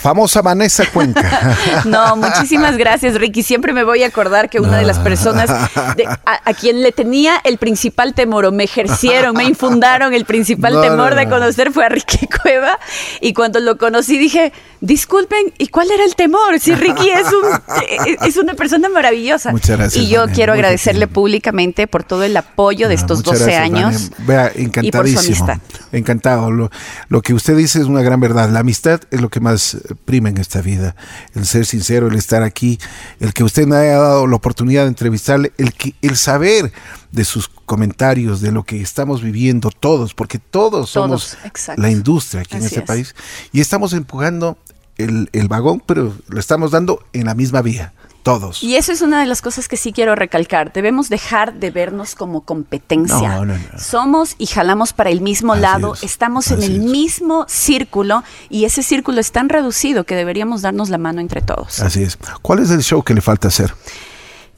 famosa 0.00 0.42
Vanessa 0.42 0.84
Cuenca. 0.92 1.20
No, 1.84 2.16
muchísimas 2.16 2.76
gracias, 2.76 3.14
Ricky. 3.14 3.42
Siempre 3.42 3.72
me 3.72 3.84
voy 3.84 4.02
a 4.02 4.06
acordar 4.08 4.48
que 4.50 4.60
una 4.60 4.78
de 4.78 4.84
las 4.84 4.98
personas 4.98 5.48
de- 5.96 6.04
a, 6.06 6.18
a 6.44 6.54
quien 6.54 6.82
le 6.82 6.92
tenía 6.92 7.40
el 7.44 7.58
principal 7.58 8.14
temor 8.14 8.44
o 8.46 8.52
me 8.52 8.64
ejercieron, 8.64 9.34
me 9.36 9.44
infundaron 9.44 10.12
el 10.14 10.24
principal 10.24 10.74
No, 10.80 10.80
temor 10.82 11.10
no, 11.10 11.16
de 11.16 11.24
no. 11.26 11.30
conocer 11.32 11.72
fue 11.72 11.84
a 11.86 11.88
Ricky 11.88 12.26
Cueva. 12.42 12.78
Y 13.20 13.32
cuando 13.32 13.60
lo 13.60 13.76
conocí 13.78 14.18
dije, 14.18 14.52
disculpen, 14.80 15.52
¿y 15.58 15.68
cuál 15.68 15.90
era 15.90 16.04
el 16.04 16.14
temor? 16.14 16.58
Si 16.60 16.74
Ricky 16.74 17.10
es, 17.10 17.26
un, 17.32 18.26
es 18.26 18.36
una 18.36 18.54
persona 18.54 18.88
maravillosa. 18.88 19.50
Muchas 19.52 19.76
gracias, 19.78 20.02
Y 20.04 20.08
yo 20.08 20.26
quiero 20.28 20.52
agradecerle 20.52 21.06
públicamente 21.06 21.86
por 21.86 22.04
todo 22.04 22.22
el 22.24 22.36
apoyo 22.36 22.88
de 22.88 22.94
Ah, 22.94 22.96
estos 22.96 23.18
muchas 23.18 23.40
12 23.40 23.44
gracias, 23.52 23.64
años. 23.64 24.10
Vea, 24.18 24.46
y 24.46 24.48
por 24.48 24.52
su 24.54 24.60
encantadísimo. 24.62 25.44
amistad. 25.44 25.58
Encantado. 25.92 26.50
Lo, 26.50 26.70
lo 27.08 27.22
que 27.22 27.34
usted 27.34 27.56
dice 27.56 27.78
es 27.80 27.84
una 27.86 28.02
gran 28.02 28.20
verdad. 28.20 28.48
La 28.50 28.60
amistad 28.60 29.00
es 29.10 29.20
lo 29.20 29.28
que 29.28 29.40
más 29.40 29.74
eh, 29.74 29.89
prima 29.94 30.28
en 30.28 30.38
esta 30.38 30.60
vida. 30.60 30.96
El 31.34 31.46
ser 31.46 31.66
sincero, 31.66 32.08
el 32.08 32.14
estar 32.14 32.42
aquí, 32.42 32.78
el 33.20 33.32
que 33.32 33.44
usted 33.44 33.66
me 33.66 33.76
haya 33.76 33.98
dado 33.98 34.26
la 34.26 34.36
oportunidad 34.36 34.82
de 34.82 34.88
entrevistarle, 34.88 35.52
el, 35.58 35.72
que, 35.72 35.94
el 36.02 36.16
saber 36.16 36.72
de 37.12 37.24
sus 37.24 37.48
comentarios, 37.48 38.40
de 38.40 38.52
lo 38.52 38.64
que 38.64 38.80
estamos 38.80 39.22
viviendo 39.22 39.70
todos, 39.70 40.14
porque 40.14 40.38
todos 40.38 40.90
somos 40.90 41.36
exacto. 41.44 41.80
la 41.80 41.90
industria 41.90 42.42
aquí 42.42 42.56
en 42.56 42.64
este 42.64 42.80
es. 42.80 42.86
país 42.86 43.14
y 43.52 43.60
estamos 43.60 43.92
empujando 43.92 44.58
el, 44.96 45.28
el 45.32 45.48
vagón, 45.48 45.82
pero 45.84 46.14
lo 46.28 46.40
estamos 46.40 46.70
dando 46.70 47.04
en 47.12 47.26
la 47.26 47.34
misma 47.34 47.62
vía. 47.62 47.92
Todos. 48.22 48.62
Y 48.62 48.76
eso 48.76 48.92
es 48.92 49.00
una 49.00 49.20
de 49.20 49.26
las 49.26 49.42
cosas 49.42 49.68
que 49.68 49.76
sí 49.76 49.92
quiero 49.92 50.14
recalcar. 50.14 50.72
Debemos 50.72 51.08
dejar 51.08 51.54
de 51.54 51.70
vernos 51.70 52.14
como 52.14 52.42
competencia. 52.42 53.36
No, 53.36 53.44
no, 53.46 53.54
no. 53.54 53.78
Somos 53.78 54.34
y 54.38 54.46
jalamos 54.46 54.92
para 54.92 55.10
el 55.10 55.20
mismo 55.20 55.54
Así 55.54 55.62
lado, 55.62 55.94
es, 55.94 56.02
estamos 56.02 56.50
en 56.50 56.62
el 56.62 56.76
es. 56.76 56.82
mismo 56.82 57.46
círculo 57.48 58.22
y 58.48 58.64
ese 58.64 58.82
círculo 58.82 59.20
es 59.20 59.32
tan 59.32 59.48
reducido 59.48 60.04
que 60.04 60.14
deberíamos 60.14 60.62
darnos 60.62 60.90
la 60.90 60.98
mano 60.98 61.20
entre 61.20 61.40
todos. 61.40 61.80
Así 61.80 62.02
es. 62.02 62.18
¿Cuál 62.42 62.58
es 62.60 62.70
el 62.70 62.82
show 62.82 63.02
que 63.02 63.14
le 63.14 63.20
falta 63.20 63.48
hacer? 63.48 63.74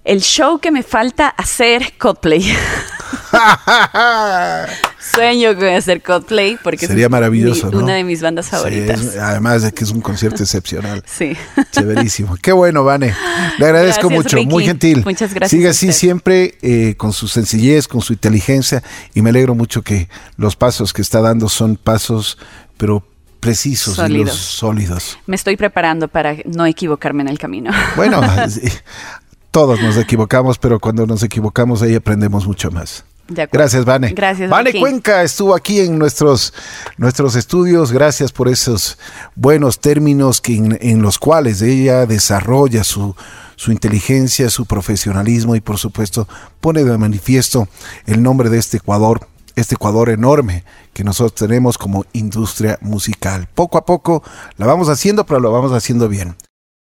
El 0.05 0.21
show 0.21 0.59
que 0.59 0.71
me 0.73 0.83
falta 0.83 1.29
hacer 1.29 1.93
Coldplay. 1.99 2.43
Sueño 5.15 5.55
con 5.55 5.65
hacer 5.69 6.03
Coldplay 6.03 6.59
porque 6.63 6.87
Sería 6.87 7.05
es 7.07 7.11
maravilloso, 7.11 7.67
mi- 7.67 7.73
¿no? 7.73 7.85
una 7.85 7.95
de 7.95 8.05
mis 8.05 8.21
bandas 8.23 8.47
Sí, 8.47 8.51
favoritas. 8.53 9.01
es- 9.01 9.17
además 9.17 9.63
de 9.63 9.73
que 9.73 9.85
es 9.85 9.91
un 9.91 10.01
concierto 10.01 10.43
excepcional. 10.43 11.03
Sí. 11.13 11.37
Chéverísimo. 11.71 12.37
Qué 12.41 12.51
bueno, 12.53 12.83
Vane. 12.85 13.15
Le 13.59 13.67
agradezco 13.67 14.09
Gracias, 14.09 14.25
mucho, 14.25 14.37
Ricky. 14.39 14.49
muy 14.49 14.65
gentil. 14.65 15.03
Muchas 15.05 15.35
gracias 15.35 15.51
Siga 15.51 15.69
a 15.69 15.71
así 15.73 15.93
siempre 15.93 16.57
eh, 16.63 16.95
con 16.97 17.13
su 17.13 17.29
sencillez, 17.29 17.87
con 17.87 18.01
su 18.01 18.13
inteligencia 18.13 18.83
y 19.15 19.23
me 19.23 19.31
alegro 19.31 19.55
mucho 19.55 19.83
que 19.83 20.09
los 20.37 20.57
pasos 20.57 20.93
que 20.93 21.03
está 21.03 21.21
dando 21.21 21.49
son 21.49 21.77
pasos, 21.77 22.39
pero 22.77 23.07
precisos 23.41 23.99
y 24.09 24.13
los 24.19 24.35
Sólidos. 24.37 25.19
Me 25.27 25.35
estoy 25.37 25.57
preparando 25.57 26.07
para 26.09 26.37
no 26.45 26.65
equivocarme 26.67 27.23
en 27.23 27.29
el 27.29 27.39
camino. 27.39 27.71
Bueno, 27.97 28.21
todos 29.53 29.81
nos 29.81 29.97
equivocamos, 29.99 30.59
pero 30.59 30.81
cuando 30.81 31.07
nos 31.07 31.23
equivocamos 31.23 31.83
ahí 31.83 31.95
aprendemos 31.95 32.47
mucho 32.47 32.71
más. 32.71 33.05
Gracias, 33.29 33.85
Vane. 33.85 34.13
Gracias, 34.15 34.51
Vane. 34.51 34.73
Cuenca 34.79 35.23
estuvo 35.23 35.55
aquí 35.55 35.81
en 35.81 35.99
nuestros, 35.99 36.53
nuestros 36.97 37.37
estudios. 37.37 37.93
Gracias 37.93 38.33
por 38.33 38.49
esos 38.49 38.99
buenos 39.37 39.79
términos 39.79 40.41
que 40.41 40.57
en, 40.57 40.79
en 40.81 41.03
los 41.03 41.19
cuales 41.19 41.63
ella 41.63 42.07
desarrolla 42.07 42.83
su, 42.83 43.15
su 43.57 43.73
inteligencia, 43.73 44.51
su 44.51 44.67
profesionalismo 44.67 45.55
y, 45.55 45.61
por 45.61 45.79
supuesto, 45.79 46.27
pone 46.61 46.83
de 46.83 46.99
manifiesto 46.99 47.69
el 48.07 48.23
nombre 48.23 48.51
de 48.51 48.59
este 48.59 48.79
Ecuador, 48.79 49.29
este 49.55 49.77
Ecuador 49.77 50.11
enorme 50.11 50.65
que 50.93 51.05
nosotros 51.05 51.35
tenemos 51.35 51.79
como 51.79 52.05
industria 52.13 52.79
musical. 52.81 53.49
Poco 53.55 53.79
a 53.79 53.87
poco 53.87 54.23
la 54.57 54.67
vamos 54.67 54.89
haciendo, 54.89 55.25
pero 55.25 55.41
lo 55.41 55.53
vamos 55.53 55.73
haciendo 55.73 56.09
bien. 56.09 56.35